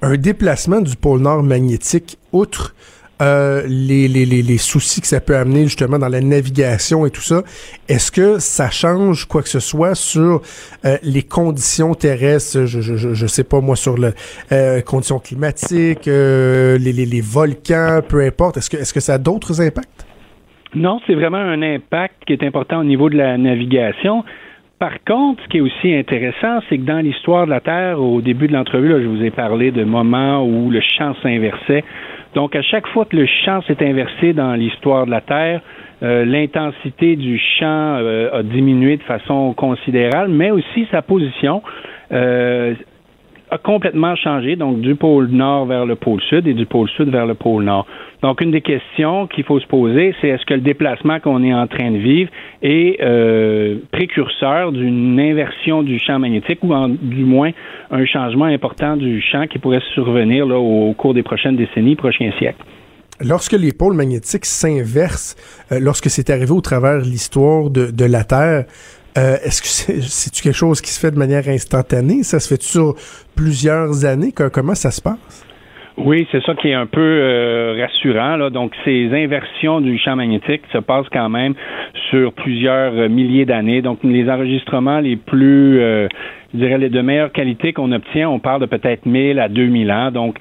un 0.01 0.17
déplacement 0.17 0.81
du 0.81 0.95
pôle 0.95 1.21
nord 1.21 1.41
magnétique, 1.41 2.17
outre 2.31 2.75
euh, 3.21 3.63
les, 3.67 4.07
les, 4.07 4.25
les, 4.25 4.57
soucis 4.57 4.99
que 4.99 5.07
ça 5.07 5.21
peut 5.21 5.37
amener 5.37 5.63
justement 5.63 5.97
dans 5.97 6.09
la 6.09 6.21
navigation 6.21 7.05
et 7.05 7.11
tout 7.11 7.21
ça, 7.21 7.43
est-ce 7.87 8.11
que 8.11 8.39
ça 8.39 8.69
change 8.69 9.25
quoi 9.25 9.41
que 9.41 9.49
ce 9.49 9.61
soit 9.61 9.95
sur 9.95 10.41
euh, 10.83 10.97
les 11.01 11.23
conditions 11.23 11.93
terrestres, 11.93 12.65
je, 12.65 12.81
je, 12.81 13.13
je, 13.13 13.27
sais 13.27 13.43
pas 13.45 13.61
moi, 13.61 13.75
sur 13.75 13.97
les 13.97 14.09
euh, 14.51 14.81
conditions 14.81 15.19
climatiques, 15.19 16.07
les, 16.07 17.21
volcans, 17.21 18.01
peu 18.07 18.21
importe, 18.21 18.57
est-ce 18.57 18.93
que 18.93 18.99
ça 18.99 19.13
a 19.13 19.17
d'autres 19.17 19.61
impacts? 19.61 20.05
Non, 20.75 20.99
c'est 21.07 21.15
vraiment 21.15 21.37
un 21.37 21.61
impact 21.61 22.25
qui 22.27 22.33
est 22.33 22.43
important 22.43 22.79
au 22.79 22.83
niveau 22.83 23.09
de 23.09 23.15
la 23.15 23.37
navigation. 23.37 24.25
Par 24.77 25.03
contre, 25.07 25.41
ce 25.43 25.47
qui 25.47 25.57
est 25.57 25.61
aussi 25.61 25.93
intéressant, 25.93 26.59
c'est 26.67 26.77
que 26.77 26.83
dans 26.83 26.99
l'histoire 26.99 27.45
de 27.45 27.51
la 27.51 27.61
Terre, 27.61 28.01
au 28.01 28.19
début 28.19 28.47
de 28.47 28.53
l'entrevue, 28.53 28.89
je 29.01 29.07
vous 29.07 29.23
ai 29.23 29.31
parlé 29.31 29.71
de 29.71 29.85
moments 29.85 30.45
où 30.45 30.69
le 30.69 30.81
champ 30.81 31.15
s'inversait. 31.23 31.85
Donc, 32.35 32.53
à 32.55 32.61
chaque 32.61 32.85
fois 32.87 33.05
que 33.05 33.15
le 33.15 33.25
champ 33.25 33.61
s'est 33.61 33.81
inversé 33.81 34.33
dans 34.33 34.53
l'histoire 34.53 35.05
de 35.05 35.11
la 35.11 35.21
Terre, 35.21 35.61
euh, 36.03 36.25
l'intensité 36.25 37.15
du 37.15 37.39
champ 37.39 37.97
euh, 37.97 38.39
a 38.39 38.43
diminué 38.43 38.97
de 38.97 39.03
façon 39.03 39.53
considérable, 39.53 40.29
mais 40.29 40.51
aussi 40.51 40.85
sa 40.91 41.01
position. 41.01 41.63
Euh, 42.11 42.75
complètement 43.57 44.15
changé, 44.15 44.55
donc 44.55 44.81
du 44.81 44.95
pôle 44.95 45.27
nord 45.27 45.65
vers 45.65 45.85
le 45.85 45.95
pôle 45.95 46.21
sud 46.21 46.47
et 46.47 46.53
du 46.53 46.65
pôle 46.65 46.89
sud 46.89 47.09
vers 47.09 47.25
le 47.25 47.33
pôle 47.33 47.63
nord. 47.63 47.85
Donc, 48.21 48.41
une 48.41 48.51
des 48.51 48.61
questions 48.61 49.27
qu'il 49.27 49.43
faut 49.43 49.59
se 49.59 49.67
poser, 49.67 50.15
c'est 50.19 50.29
est-ce 50.29 50.45
que 50.45 50.53
le 50.53 50.61
déplacement 50.61 51.19
qu'on 51.19 51.43
est 51.43 51.53
en 51.53 51.67
train 51.67 51.91
de 51.91 51.97
vivre 51.97 52.31
est 52.61 52.97
euh, 53.01 53.77
précurseur 53.91 54.71
d'une 54.71 55.19
inversion 55.19 55.83
du 55.83 55.99
champ 55.99 56.17
magnétique 56.17 56.59
ou 56.63 56.73
du 57.01 57.23
moins 57.23 57.51
un 57.91 58.05
changement 58.05 58.45
important 58.45 58.97
du 58.97 59.21
champ 59.21 59.45
qui 59.47 59.59
pourrait 59.59 59.83
survenir 59.93 60.47
au 60.47 60.93
cours 60.93 61.13
des 61.13 61.23
prochaines 61.23 61.55
décennies, 61.55 61.95
prochains 61.95 62.31
siècles? 62.39 62.63
Lorsque 63.21 63.53
les 63.53 63.71
pôles 63.71 63.95
magnétiques 63.95 64.45
s'inversent, 64.45 65.35
euh, 65.71 65.79
lorsque 65.79 66.09
c'est 66.09 66.29
arrivé 66.29 66.51
au 66.51 66.61
travers 66.61 67.01
de 67.01 67.05
l'histoire 67.05 67.69
de 67.69 68.05
la 68.05 68.23
Terre, 68.23 68.65
euh, 69.17 69.37
est-ce 69.43 69.61
que 69.61 69.67
c'est 70.01 70.43
quelque 70.43 70.55
chose 70.55 70.81
qui 70.81 70.91
se 70.91 70.99
fait 70.99 71.11
de 71.11 71.17
manière 71.17 71.47
instantanée? 71.47 72.23
Ça 72.23 72.39
se 72.39 72.53
fait 72.53 72.61
sur 72.61 72.95
plusieurs 73.35 74.05
années? 74.05 74.33
comment 74.51 74.75
ça 74.75 74.91
se 74.91 75.01
passe? 75.01 75.45
Oui, 75.97 76.27
c'est 76.29 76.43
ça 76.43 76.53
qui 76.55 76.67
est 76.67 76.73
un 76.73 76.87
peu 76.87 76.99
euh, 76.99 77.77
rassurant. 77.79 78.35
Là. 78.35 78.49
Donc, 78.49 78.73
ces 78.83 79.07
inversions 79.13 79.79
du 79.79 79.97
champ 79.97 80.17
magnétique 80.17 80.63
se 80.73 80.79
passent 80.79 81.07
quand 81.13 81.29
même 81.29 81.53
sur 82.09 82.33
plusieurs 82.33 82.93
euh, 82.93 83.07
milliers 83.07 83.45
d'années. 83.45 83.81
Donc, 83.81 83.99
les 84.03 84.29
enregistrements 84.29 84.99
les 84.99 85.15
plus, 85.15 85.79
je 85.79 86.57
dirais, 86.57 86.77
les 86.77 86.89
de 86.89 87.01
meilleure 87.01 87.31
qualité 87.31 87.71
qu'on 87.71 87.93
obtient, 87.93 88.29
on 88.29 88.39
parle 88.39 88.59
de 88.59 88.65
peut-être 88.65 89.05
1000 89.05 89.39
à 89.39 89.47
2000 89.47 89.91
ans. 89.91 90.11
Donc, 90.11 90.37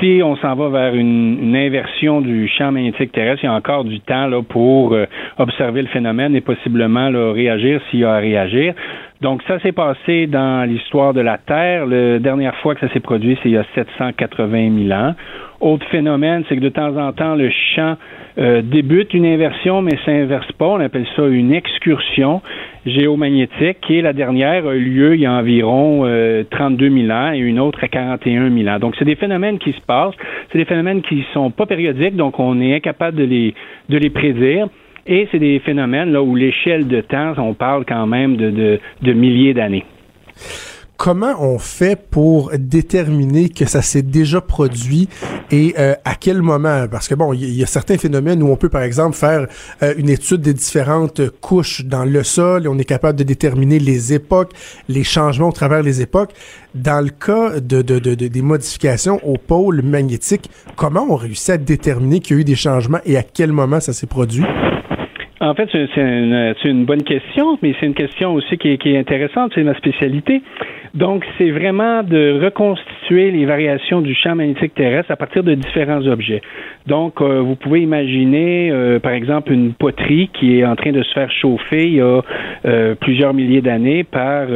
si 0.00 0.20
on 0.24 0.36
s'en 0.36 0.54
va 0.54 0.68
vers 0.68 0.94
une, 0.94 1.54
inversion 1.54 2.20
du 2.20 2.48
champ 2.48 2.72
magnétique 2.72 3.12
terrestre, 3.12 3.44
il 3.44 3.46
y 3.46 3.50
a 3.50 3.54
encore 3.54 3.84
du 3.84 4.00
temps 4.00 4.26
là, 4.26 4.42
pour 4.42 4.94
euh, 4.94 5.06
observer 5.38 5.82
le 5.82 5.88
phénomène 5.88 6.34
et 6.34 6.40
possiblement 6.40 7.10
réagir 7.32 7.80
s'il 7.90 8.00
y 8.00 8.04
a 8.04 8.14
à 8.14 8.18
réagir. 8.18 8.74
Donc, 9.20 9.42
ça 9.46 9.60
s'est 9.60 9.72
passé 9.72 10.26
dans 10.26 10.66
l'histoire 10.66 11.12
de 11.12 11.20
la 11.20 11.36
Terre. 11.36 11.84
La 11.84 12.18
dernière 12.18 12.56
fois 12.56 12.74
que 12.74 12.80
ça 12.80 12.90
s'est 12.94 13.00
produit, 13.00 13.38
c'est 13.42 13.50
il 13.50 13.54
y 13.54 13.58
a 13.58 13.66
780 13.74 14.86
000 14.88 14.98
ans. 14.98 15.14
Autre 15.60 15.86
phénomène, 15.90 16.42
c'est 16.48 16.56
que 16.56 16.62
de 16.62 16.70
temps 16.70 16.96
en 16.96 17.12
temps, 17.12 17.34
le 17.34 17.50
champ 17.74 17.98
euh, 18.38 18.62
débute 18.62 19.12
une 19.12 19.26
inversion, 19.26 19.82
mais 19.82 19.98
s'inverse 20.06 20.50
pas. 20.52 20.68
On 20.68 20.80
appelle 20.80 21.06
ça 21.16 21.26
une 21.26 21.52
excursion 21.52 22.40
géomagnétique. 22.86 23.78
Et 23.90 24.00
la 24.00 24.14
dernière 24.14 24.66
a 24.66 24.74
eu 24.74 24.84
lieu 24.84 25.14
il 25.16 25.20
y 25.20 25.26
a 25.26 25.32
environ 25.32 26.00
32 26.50 26.86
euh, 26.86 27.06
000 27.06 27.12
ans 27.12 27.32
et 27.34 27.38
une 27.40 27.60
autre 27.60 27.84
à 27.84 27.88
41 27.88 28.50
000 28.50 28.74
ans. 28.74 28.78
Donc, 28.78 28.94
c'est 28.98 29.04
des 29.04 29.16
phénomènes 29.16 29.58
qui 29.58 29.72
se 29.72 29.82
passent. 29.82 30.14
C'est 30.50 30.58
des 30.58 30.64
phénomènes 30.64 31.02
qui 31.02 31.26
sont 31.34 31.50
pas 31.50 31.66
périodiques, 31.66 32.16
donc 32.16 32.40
on 32.40 32.58
est 32.58 32.76
incapable 32.76 33.18
de 33.18 33.24
les, 33.24 33.54
de 33.90 33.98
les 33.98 34.08
prédire. 34.08 34.68
Et 35.06 35.28
c'est 35.30 35.38
des 35.38 35.58
phénomènes 35.60 36.12
là 36.12 36.22
où 36.22 36.34
l'échelle 36.36 36.86
de 36.88 37.00
temps, 37.00 37.34
on 37.38 37.54
parle 37.54 37.84
quand 37.86 38.06
même 38.06 38.36
de, 38.36 38.50
de, 38.50 38.80
de 39.02 39.12
milliers 39.12 39.54
d'années. 39.54 39.84
comment 41.00 41.34
on 41.40 41.58
fait 41.58 41.98
pour 42.10 42.52
déterminer 42.58 43.48
que 43.48 43.64
ça 43.64 43.80
s'est 43.80 44.02
déjà 44.02 44.42
produit 44.42 45.08
et 45.50 45.72
euh, 45.78 45.94
à 46.04 46.14
quel 46.14 46.42
moment? 46.42 46.88
Parce 46.90 47.08
que 47.08 47.14
bon, 47.14 47.32
il 47.32 47.54
y, 47.54 47.62
a 47.62 47.66
certains 47.66 47.96
phénomènes 47.96 48.42
où 48.42 48.48
on 48.48 48.56
peut, 48.56 48.68
par 48.68 48.82
exemple, 48.82 49.16
faire 49.16 49.46
euh, 49.82 49.94
une 49.96 50.10
étude 50.10 50.42
des 50.42 50.52
différentes 50.52 51.30
couches 51.40 51.86
dans 51.86 52.04
le 52.04 52.22
sol 52.22 52.66
et 52.66 52.68
on 52.68 52.76
est 52.76 52.84
capable 52.84 53.18
de 53.18 53.24
déterminer 53.24 53.78
les 53.78 54.12
époques, 54.12 54.52
les 54.88 55.02
changements 55.02 55.48
au 55.48 55.52
travers 55.52 55.82
les 55.82 56.02
époques. 56.02 56.32
Dans 56.74 57.02
le 57.02 57.08
cas 57.08 57.60
de, 57.60 57.80
de, 57.80 57.98
de, 57.98 58.14
des 58.14 58.42
modifications 58.42 59.26
au 59.26 59.38
pôle 59.38 59.80
magnétique, 59.80 60.50
comment 60.76 61.06
on 61.08 61.16
réussit 61.16 61.50
à 61.50 61.56
déterminer 61.56 62.20
qu'il 62.20 62.36
y 62.36 62.38
a 62.38 62.42
eu 62.42 62.44
des 62.44 62.56
changements 62.56 63.00
et 63.06 63.16
à 63.16 63.22
quel 63.22 63.52
moment 63.52 63.80
ça 63.80 63.94
s'est 63.94 64.06
produit? 64.06 64.44
En 65.42 65.54
fait, 65.54 65.70
c'est 65.72 66.68
une, 66.68 66.84
bonne 66.84 67.02
question, 67.02 67.58
mais 67.62 67.74
c'est 67.80 67.86
une 67.86 67.94
question 67.94 68.34
aussi 68.34 68.58
qui 68.58 68.68
est, 68.68 68.98
intéressante, 68.98 69.52
c'est 69.54 69.62
ma 69.62 69.74
spécialité. 69.74 70.42
Donc, 70.92 71.24
c'est 71.38 71.50
vraiment 71.50 72.02
de 72.02 72.38
reconstituer 72.44 73.30
les 73.30 73.46
variations 73.46 74.02
du 74.02 74.14
champ 74.14 74.34
magnétique 74.34 74.74
terrestre 74.74 75.10
à 75.10 75.16
partir 75.16 75.42
de 75.42 75.54
différents 75.54 76.06
objets. 76.06 76.42
Donc, 76.86 77.22
euh, 77.22 77.40
vous 77.40 77.56
pouvez 77.56 77.80
imaginer, 77.80 78.70
euh, 78.70 78.98
par 78.98 79.12
exemple, 79.12 79.52
une 79.52 79.72
poterie 79.72 80.28
qui 80.28 80.58
est 80.58 80.66
en 80.66 80.76
train 80.76 80.92
de 80.92 81.02
se 81.02 81.12
faire 81.14 81.30
chauffer 81.32 81.86
il 81.86 81.94
y 81.94 82.00
a 82.02 82.20
euh, 82.66 82.94
plusieurs 82.96 83.32
milliers 83.32 83.62
d'années 83.62 84.04
par, 84.04 84.46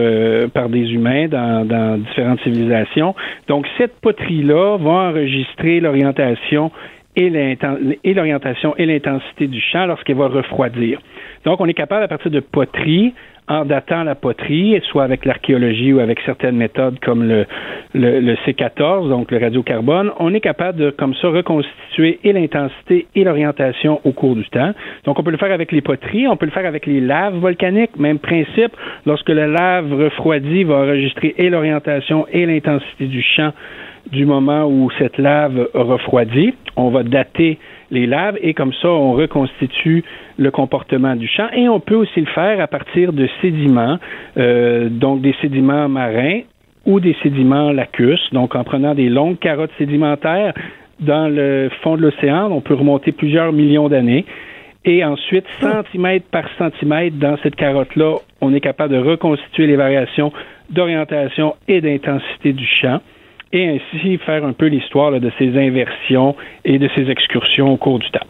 par 0.52 0.68
des 0.68 0.92
humains 0.92 1.28
dans, 1.28 1.66
dans 1.66 1.96
différentes 1.96 2.40
civilisations. 2.40 3.14
Donc, 3.48 3.66
cette 3.78 3.98
poterie-là 4.02 4.76
va 4.76 4.90
enregistrer 4.90 5.80
l'orientation 5.80 6.70
et 7.16 8.14
l'orientation 8.14 8.74
et 8.76 8.86
l'intensité 8.86 9.46
du 9.46 9.60
champ 9.60 9.86
lorsqu'elle 9.86 10.16
va 10.16 10.28
refroidir. 10.28 11.00
Donc, 11.44 11.60
on 11.60 11.66
est 11.66 11.74
capable, 11.74 12.04
à 12.04 12.08
partir 12.08 12.30
de 12.30 12.40
poteries, 12.40 13.12
en 13.46 13.64
datant 13.64 14.04
la 14.04 14.14
poterie, 14.14 14.80
soit 14.90 15.04
avec 15.04 15.24
l'archéologie 15.24 15.92
ou 15.92 16.00
avec 16.00 16.18
certaines 16.20 16.56
méthodes 16.56 16.98
comme 17.00 17.28
le, 17.28 17.46
le, 17.92 18.34
C14, 18.46 19.08
donc 19.08 19.30
le 19.30 19.38
radiocarbone, 19.38 20.12
on 20.18 20.32
est 20.32 20.40
capable 20.40 20.78
de, 20.78 20.90
comme 20.90 21.14
ça, 21.14 21.28
reconstituer 21.28 22.20
et 22.24 22.32
l'intensité 22.32 23.06
et 23.14 23.24
l'orientation 23.24 24.00
au 24.04 24.12
cours 24.12 24.34
du 24.34 24.48
temps. 24.48 24.72
Donc, 25.04 25.18
on 25.18 25.22
peut 25.22 25.30
le 25.30 25.36
faire 25.36 25.52
avec 25.52 25.72
les 25.72 25.82
poteries, 25.82 26.26
on 26.26 26.36
peut 26.36 26.46
le 26.46 26.52
faire 26.52 26.66
avec 26.66 26.86
les 26.86 27.00
laves 27.00 27.36
volcaniques, 27.36 27.98
même 27.98 28.18
principe. 28.18 28.72
Lorsque 29.04 29.28
la 29.28 29.46
lave 29.46 29.92
refroidit, 29.92 30.64
va 30.64 30.76
enregistrer 30.76 31.34
et 31.36 31.50
l'orientation 31.50 32.26
et 32.32 32.46
l'intensité 32.46 33.06
du 33.06 33.22
champ 33.22 33.52
du 34.10 34.26
moment 34.26 34.66
où 34.66 34.90
cette 34.98 35.18
lave 35.18 35.68
refroidit. 35.74 36.54
On 36.76 36.90
va 36.90 37.02
dater 37.02 37.58
les 37.90 38.06
laves 38.06 38.38
et 38.40 38.54
comme 38.54 38.72
ça, 38.82 38.88
on 38.88 39.12
reconstitue 39.12 40.04
le 40.36 40.50
comportement 40.50 41.16
du 41.16 41.26
champ. 41.26 41.48
Et 41.54 41.68
on 41.68 41.80
peut 41.80 41.94
aussi 41.94 42.20
le 42.20 42.26
faire 42.26 42.60
à 42.60 42.66
partir 42.66 43.12
de 43.12 43.28
sédiments, 43.40 43.98
euh, 44.36 44.88
donc 44.88 45.20
des 45.20 45.34
sédiments 45.40 45.88
marins 45.88 46.40
ou 46.86 47.00
des 47.00 47.16
sédiments 47.22 47.70
lacustres. 47.70 48.32
Donc, 48.32 48.54
en 48.54 48.64
prenant 48.64 48.94
des 48.94 49.08
longues 49.08 49.38
carottes 49.38 49.72
sédimentaires 49.78 50.52
dans 51.00 51.28
le 51.28 51.70
fond 51.82 51.96
de 51.96 52.02
l'océan, 52.02 52.50
on 52.50 52.60
peut 52.60 52.74
remonter 52.74 53.12
plusieurs 53.12 53.52
millions 53.52 53.88
d'années. 53.88 54.24
Et 54.84 55.02
ensuite, 55.02 55.46
centimètre 55.60 56.26
par 56.30 56.44
centimètre, 56.58 57.16
dans 57.16 57.38
cette 57.42 57.56
carotte-là, 57.56 58.16
on 58.42 58.52
est 58.52 58.60
capable 58.60 58.92
de 58.92 58.98
reconstituer 58.98 59.66
les 59.66 59.76
variations 59.76 60.30
d'orientation 60.68 61.54
et 61.68 61.80
d'intensité 61.80 62.52
du 62.52 62.66
champ 62.66 63.00
et 63.54 63.68
ainsi 63.68 64.18
faire 64.18 64.44
un 64.44 64.52
peu 64.52 64.66
l'histoire 64.66 65.12
de 65.12 65.30
ces 65.38 65.56
inversions 65.56 66.34
et 66.64 66.78
de 66.78 66.88
ces 66.94 67.08
excursions 67.08 67.72
au 67.72 67.76
cours 67.76 68.00
du 68.00 68.10
temps. 68.10 68.26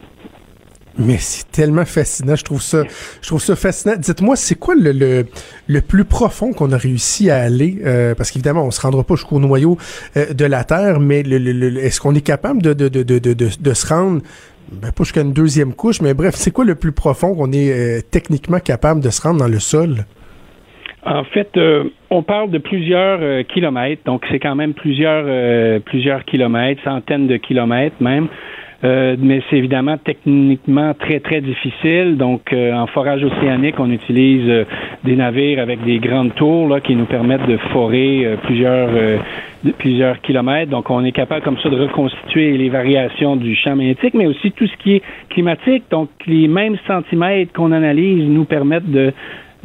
Mais 0.97 1.17
c'est 1.19 1.51
tellement 1.51 1.85
fascinant, 1.85 2.37
je 2.37 2.45
trouve 2.45 2.63
ça, 2.63 2.85
je 3.21 3.27
trouve 3.27 3.41
ça 3.41 3.57
fascinant. 3.57 3.97
Dites-moi, 3.99 4.37
c'est 4.37 4.55
quoi 4.55 4.77
le, 4.77 5.25
le, 5.67 5.81
plus 5.81 6.05
profond 6.05 6.53
qu'on 6.53 6.71
a 6.71 6.77
réussi 6.77 7.31
à 7.31 7.39
aller? 7.39 7.79
Euh, 7.85 8.15
Parce 8.15 8.31
qu'évidemment, 8.31 8.65
on 8.65 8.71
se 8.71 8.81
rendra 8.81 9.03
pas 9.03 9.17
jusqu'au 9.17 9.41
noyau 9.41 9.77
euh, 10.17 10.33
de 10.33 10.45
la 10.45 10.63
Terre, 10.63 11.01
mais 11.01 11.21
est-ce 11.21 12.01
qu'on 12.01 12.15
est 12.15 12.21
capable 12.21 12.63
de, 12.63 12.75
de, 12.75 12.89
de, 12.89 13.03
de, 13.03 13.35
de, 13.35 13.75
se 13.75 13.87
rendre? 13.87 14.23
Ben, 14.71 14.93
pas 14.93 15.03
jusqu'à 15.03 15.23
une 15.23 15.33
deuxième 15.33 15.75
couche, 15.75 16.01
mais 16.01 16.15
bref, 16.15 16.37
c'est 16.37 16.53
quoi 16.53 16.65
le 16.65 16.77
plus 16.77 16.93
profond 16.93 17.35
qu'on 17.35 17.51
est 17.51 17.73
euh, 17.73 18.01
techniquement 18.09 18.61
capable 18.61 19.01
de 19.01 19.11
se 19.11 19.21
rendre 19.21 19.41
dans 19.41 19.49
le 19.49 19.59
sol? 19.59 20.05
En 21.07 21.25
fait, 21.25 21.51
euh, 21.57 21.85
on 22.11 22.23
parle 22.23 22.51
de 22.51 22.59
plusieurs 22.59 23.19
euh, 23.21 23.43
kilomètres, 23.43 24.03
donc 24.07 24.25
c'est 24.31 24.39
quand 24.39 24.55
même 24.55 24.73
plusieurs 24.73 25.25
euh, 25.27 25.79
plusieurs 25.81 26.25
kilomètres, 26.25 26.83
centaines 26.83 27.27
de 27.27 27.37
kilomètres 27.37 27.97
même. 28.01 28.29
mais 28.83 29.41
c'est 29.49 29.57
évidemment 29.57 29.97
techniquement 29.97 30.93
très 30.95 31.21
très 31.21 31.41
difficile. 31.41 32.19
Donc 32.19 32.53
en 32.53 32.87
forage 32.87 33.25
océanique, 33.25 33.77
on 33.79 33.91
utilise 33.91 34.67
des 35.05 35.17
navires 35.17 35.59
avec 35.59 35.83
des 35.85 35.99
grandes 35.99 36.35
tours 36.35 36.69
là, 36.69 36.81
qui 36.81 36.95
nous 36.95 37.07
permettent 37.07 37.47
de 37.47 37.57
forer 37.73 38.37
plusieurs 38.43 38.91
plusieurs 39.79 40.21
kilomètres. 40.21 40.71
Donc 40.71 40.91
on 40.91 41.03
est 41.03 41.13
capable 41.13 41.43
comme 41.43 41.59
ça 41.63 41.71
de 41.71 41.81
reconstituer 41.81 42.59
les 42.59 42.69
variations 42.69 43.37
du 43.37 43.55
champ 43.57 43.75
magnétique, 43.75 44.13
mais 44.13 44.27
aussi 44.27 44.53
tout 44.53 44.67
ce 44.67 44.77
qui 44.77 44.97
est 44.97 45.03
climatique. 45.31 45.85
Donc 45.91 46.11
les 46.27 46.47
mêmes 46.47 46.77
centimètres 46.87 47.55
qu'on 47.55 47.73
analyse 47.73 48.29
nous 48.29 48.45
permettent 48.45 48.91
de 48.91 49.15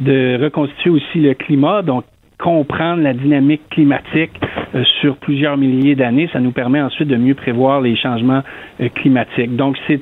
de 0.00 0.42
reconstituer 0.42 0.90
aussi 0.90 1.20
le 1.20 1.34
climat, 1.34 1.82
donc 1.82 2.04
comprendre 2.40 3.02
la 3.02 3.12
dynamique 3.12 3.62
climatique 3.70 4.32
euh, 4.74 4.82
sur 5.00 5.16
plusieurs 5.16 5.56
milliers 5.56 5.94
d'années, 5.94 6.28
ça 6.32 6.40
nous 6.40 6.52
permet 6.52 6.80
ensuite 6.80 7.08
de 7.08 7.16
mieux 7.16 7.34
prévoir 7.34 7.80
les 7.80 7.96
changements 7.96 8.42
euh, 8.80 8.88
climatiques. 8.88 9.56
Donc 9.56 9.76
c'est 9.86 10.00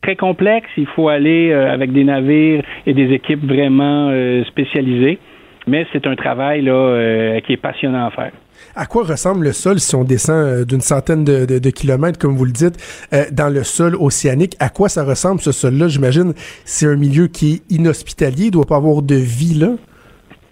très 0.00 0.16
complexe, 0.16 0.68
il 0.76 0.86
faut 0.86 1.08
aller 1.08 1.50
euh, 1.50 1.72
avec 1.72 1.92
des 1.92 2.04
navires 2.04 2.62
et 2.86 2.94
des 2.94 3.12
équipes 3.12 3.44
vraiment 3.44 4.10
spécialisées, 4.46 5.18
mais 5.66 5.86
c'est 5.92 6.06
un 6.06 6.16
travail 6.16 6.62
là, 6.62 7.40
qui 7.42 7.52
est 7.52 7.60
passionnant 7.60 8.06
à 8.06 8.10
faire. 8.10 8.32
À 8.80 8.86
quoi 8.86 9.02
ressemble 9.02 9.42
le 9.42 9.52
sol 9.52 9.80
si 9.80 9.96
on 9.96 10.04
descend 10.04 10.36
euh, 10.36 10.64
d'une 10.64 10.80
centaine 10.80 11.24
de, 11.24 11.70
kilomètres, 11.70 12.16
comme 12.16 12.36
vous 12.36 12.44
le 12.44 12.52
dites, 12.52 12.76
euh, 13.12 13.24
dans 13.32 13.48
le 13.48 13.64
sol 13.64 13.96
océanique? 13.96 14.54
À 14.60 14.68
quoi 14.68 14.88
ça 14.88 15.02
ressemble 15.02 15.40
ce 15.40 15.50
sol-là? 15.50 15.88
J'imagine 15.88 16.32
c'est 16.64 16.86
un 16.86 16.94
milieu 16.94 17.26
qui 17.26 17.54
est 17.54 17.74
inhospitalier, 17.74 18.44
il 18.44 18.50
doit 18.52 18.66
pas 18.66 18.76
avoir 18.76 19.02
de 19.02 19.16
vie 19.16 19.54
là. 19.54 19.72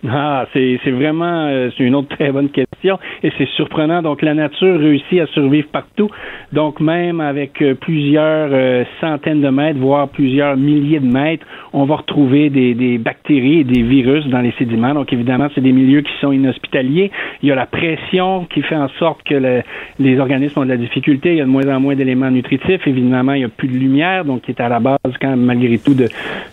Ah, 0.08 0.46
c'est 0.52 0.78
vraiment 0.90 1.46
euh, 1.48 1.70
c'est 1.76 1.84
une 1.84 1.94
autre 1.94 2.14
très 2.14 2.30
bonne 2.30 2.50
question 2.50 2.98
et 3.22 3.32
c'est 3.38 3.48
surprenant. 3.56 4.02
Donc 4.02 4.22
la 4.22 4.34
nature 4.34 4.78
réussit 4.78 5.20
à 5.20 5.26
survivre 5.28 5.68
partout. 5.68 6.10
Donc 6.52 6.80
même 6.80 7.20
avec 7.20 7.60
euh, 7.62 7.74
plusieurs 7.74 8.50
euh, 8.52 8.84
centaines 9.00 9.40
de 9.40 9.48
mètres, 9.48 9.78
voire 9.78 10.08
plusieurs 10.08 10.56
milliers 10.56 11.00
de 11.00 11.06
mètres, 11.06 11.46
on 11.72 11.84
va 11.84 11.96
retrouver 11.96 12.50
des, 12.50 12.74
des 12.74 12.98
bactéries 12.98 13.60
et 13.60 13.64
des 13.64 13.82
virus 13.82 14.26
dans 14.26 14.40
les 14.40 14.52
sédiments. 14.58 14.94
Donc 14.94 15.12
évidemment, 15.12 15.48
c'est 15.54 15.60
des 15.60 15.72
milieux 15.72 16.02
qui 16.02 16.12
sont 16.20 16.30
inhospitaliers. 16.30 17.10
Il 17.42 17.48
y 17.48 17.52
a 17.52 17.54
la 17.54 17.66
pression 17.66 18.44
qui 18.52 18.62
fait 18.62 18.76
en 18.76 18.88
sorte 18.98 19.22
que 19.24 19.62
les 19.98 20.20
organismes 20.20 20.60
ont 20.60 20.64
de 20.64 20.70
la 20.70 20.76
difficulté. 20.76 21.32
Il 21.32 21.38
y 21.38 21.40
a 21.40 21.44
de 21.44 21.50
moins 21.50 21.66
en 21.74 21.80
moins 21.80 21.96
d'éléments 21.96 22.30
nutritifs. 22.30 22.86
Évidemment, 22.86 23.32
il 23.32 23.38
n'y 23.38 23.44
a 23.44 23.48
plus 23.48 23.68
de 23.68 23.76
lumière, 23.76 24.24
donc 24.24 24.42
qui 24.42 24.52
est 24.52 24.60
à 24.60 24.68
la 24.68 24.78
base 24.78 24.98
quand 25.20 25.30
même 25.30 25.40
malgré 25.40 25.78
tout 25.78 25.94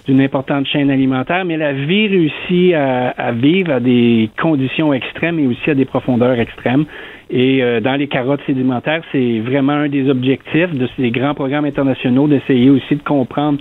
d'une 0.07 0.21
importante 0.21 0.65
chaîne 0.67 0.89
alimentaire. 0.89 1.45
Mais 1.45 1.57
la 1.57 1.73
vie 1.73 2.07
réussit 2.07 2.73
à, 2.73 3.09
à 3.09 3.31
à 3.69 3.79
des 3.79 4.29
conditions 4.41 4.93
extrêmes 4.93 5.39
et 5.39 5.47
aussi 5.47 5.69
à 5.69 5.75
des 5.75 5.85
profondeurs 5.85 6.39
extrêmes. 6.39 6.85
Et 7.29 7.63
euh, 7.63 7.79
dans 7.79 7.95
les 7.95 8.07
carottes 8.07 8.41
sédimentaires, 8.45 9.01
c'est 9.11 9.39
vraiment 9.39 9.73
un 9.73 9.89
des 9.89 10.09
objectifs 10.09 10.73
de 10.73 10.87
ces 10.95 11.09
grands 11.09 11.33
programmes 11.33 11.65
internationaux 11.65 12.27
d'essayer 12.27 12.69
aussi 12.69 12.95
de 12.95 13.01
comprendre 13.01 13.59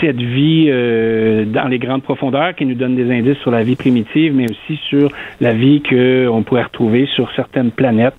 cette 0.00 0.20
vie 0.20 0.66
euh, 0.68 1.44
dans 1.44 1.68
les 1.68 1.78
grandes 1.78 2.02
profondeurs 2.02 2.54
qui 2.54 2.64
nous 2.64 2.74
donne 2.74 2.96
des 2.96 3.10
indices 3.12 3.38
sur 3.38 3.50
la 3.50 3.62
vie 3.62 3.76
primitive, 3.76 4.34
mais 4.34 4.46
aussi 4.50 4.80
sur 4.88 5.10
la 5.40 5.52
vie 5.52 5.82
qu'on 5.82 6.42
pourrait 6.42 6.62
retrouver 6.62 7.06
sur 7.14 7.30
certaines 7.36 7.70
planètes 7.70 8.14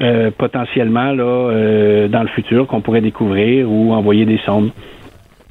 euh, 0.00 0.30
potentiellement 0.36 1.12
là 1.12 2.08
dans 2.08 2.22
le 2.22 2.28
futur 2.28 2.66
qu'on 2.66 2.80
pourrait 2.80 3.00
découvrir 3.00 3.70
ou 3.70 3.92
envoyer 3.92 4.24
des 4.24 4.38
sondes. 4.38 4.70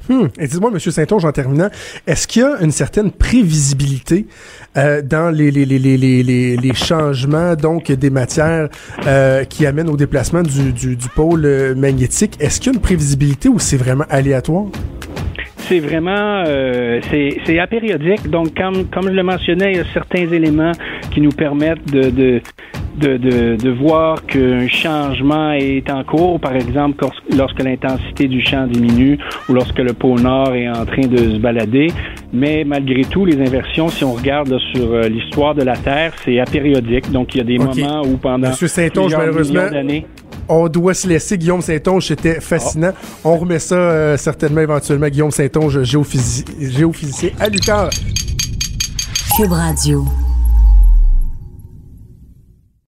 Hmm. 0.08 0.26
Et 0.38 0.46
dis-moi, 0.46 0.70
M. 0.72 0.78
Saint-Onge, 0.78 1.24
en 1.24 1.32
terminant, 1.32 1.68
est-ce 2.06 2.26
qu'il 2.26 2.42
y 2.42 2.44
a 2.44 2.60
une 2.60 2.70
certaine 2.70 3.10
prévisibilité 3.10 4.26
euh, 4.76 5.02
dans 5.02 5.30
les, 5.30 5.50
les, 5.50 5.64
les, 5.64 5.78
les, 5.78 6.56
les, 6.56 6.74
changements 6.74 7.54
donc 7.56 7.90
des 7.90 8.10
matières 8.10 8.68
euh, 9.06 9.44
qui 9.44 9.66
amènent 9.66 9.88
au 9.88 9.96
déplacement 9.96 10.42
du, 10.42 10.72
du, 10.72 10.96
du 10.96 11.08
pôle 11.08 11.44
euh, 11.44 11.74
magnétique? 11.74 12.36
Est-ce 12.40 12.60
qu'il 12.60 12.72
y 12.72 12.74
a 12.74 12.76
une 12.76 12.82
prévisibilité 12.82 13.48
ou 13.48 13.58
c'est 13.58 13.76
vraiment 13.76 14.04
aléatoire? 14.08 14.66
C'est 15.68 15.80
vraiment 15.80 16.44
euh, 16.46 17.00
c'est 17.46 17.58
apériodique. 17.58 18.28
Donc, 18.28 18.54
comme, 18.54 18.86
comme 18.88 19.08
je 19.08 19.14
le 19.14 19.22
mentionnais, 19.22 19.72
il 19.72 19.76
y 19.78 19.80
a 19.80 19.84
certains 19.92 20.26
éléments 20.26 20.72
qui 21.10 21.20
nous 21.20 21.30
permettent 21.30 21.86
de, 21.92 22.10
de, 22.10 22.40
de, 22.98 23.16
de, 23.16 23.56
de 23.56 23.70
voir 23.70 24.24
qu'un 24.26 24.68
changement 24.68 25.52
est 25.52 25.90
en 25.90 26.04
cours, 26.04 26.40
par 26.40 26.54
exemple 26.54 27.04
lorsque 27.36 27.62
l'intensité 27.62 28.26
du 28.26 28.44
champ 28.44 28.66
diminue 28.66 29.18
ou 29.48 29.54
lorsque 29.54 29.78
le 29.78 29.92
pôle 29.92 30.20
Nord 30.20 30.54
est 30.54 30.68
en 30.68 30.86
train 30.86 31.06
de 31.06 31.16
se 31.16 31.38
balader. 31.38 31.88
Mais 32.32 32.64
malgré 32.64 33.02
tout, 33.02 33.24
les 33.24 33.40
inversions, 33.40 33.88
si 33.88 34.04
on 34.04 34.12
regarde 34.12 34.56
sur 34.72 34.92
euh, 34.92 35.08
l'histoire 35.08 35.54
de 35.54 35.62
la 35.62 35.76
Terre, 35.76 36.12
c'est 36.24 36.38
apériodique. 36.38 37.10
Donc, 37.10 37.34
il 37.34 37.38
y 37.38 37.40
a 37.40 37.44
des 37.44 37.58
moments 37.58 38.02
où 38.02 38.16
pendant 38.16 38.48
Monsieur 38.48 38.68
plusieurs 38.90 39.34
millions 39.34 39.70
d'années 39.70 40.06
on 40.48 40.68
doit 40.68 40.94
se 40.94 41.08
laisser. 41.08 41.38
Guillaume 41.38 41.62
Saint-Onge, 41.62 42.06
c'était 42.06 42.40
fascinant. 42.40 42.92
On 43.24 43.36
remet 43.36 43.58
ça 43.58 43.74
euh, 43.74 44.16
certainement 44.16 44.60
éventuellement. 44.60 45.08
Guillaume 45.08 45.30
Saint-Onge, 45.30 45.82
géophysicien 45.82 47.30
à 47.38 47.48
Lucar. 47.48 47.90
Cube 49.36 49.52
Radio. 49.52 50.04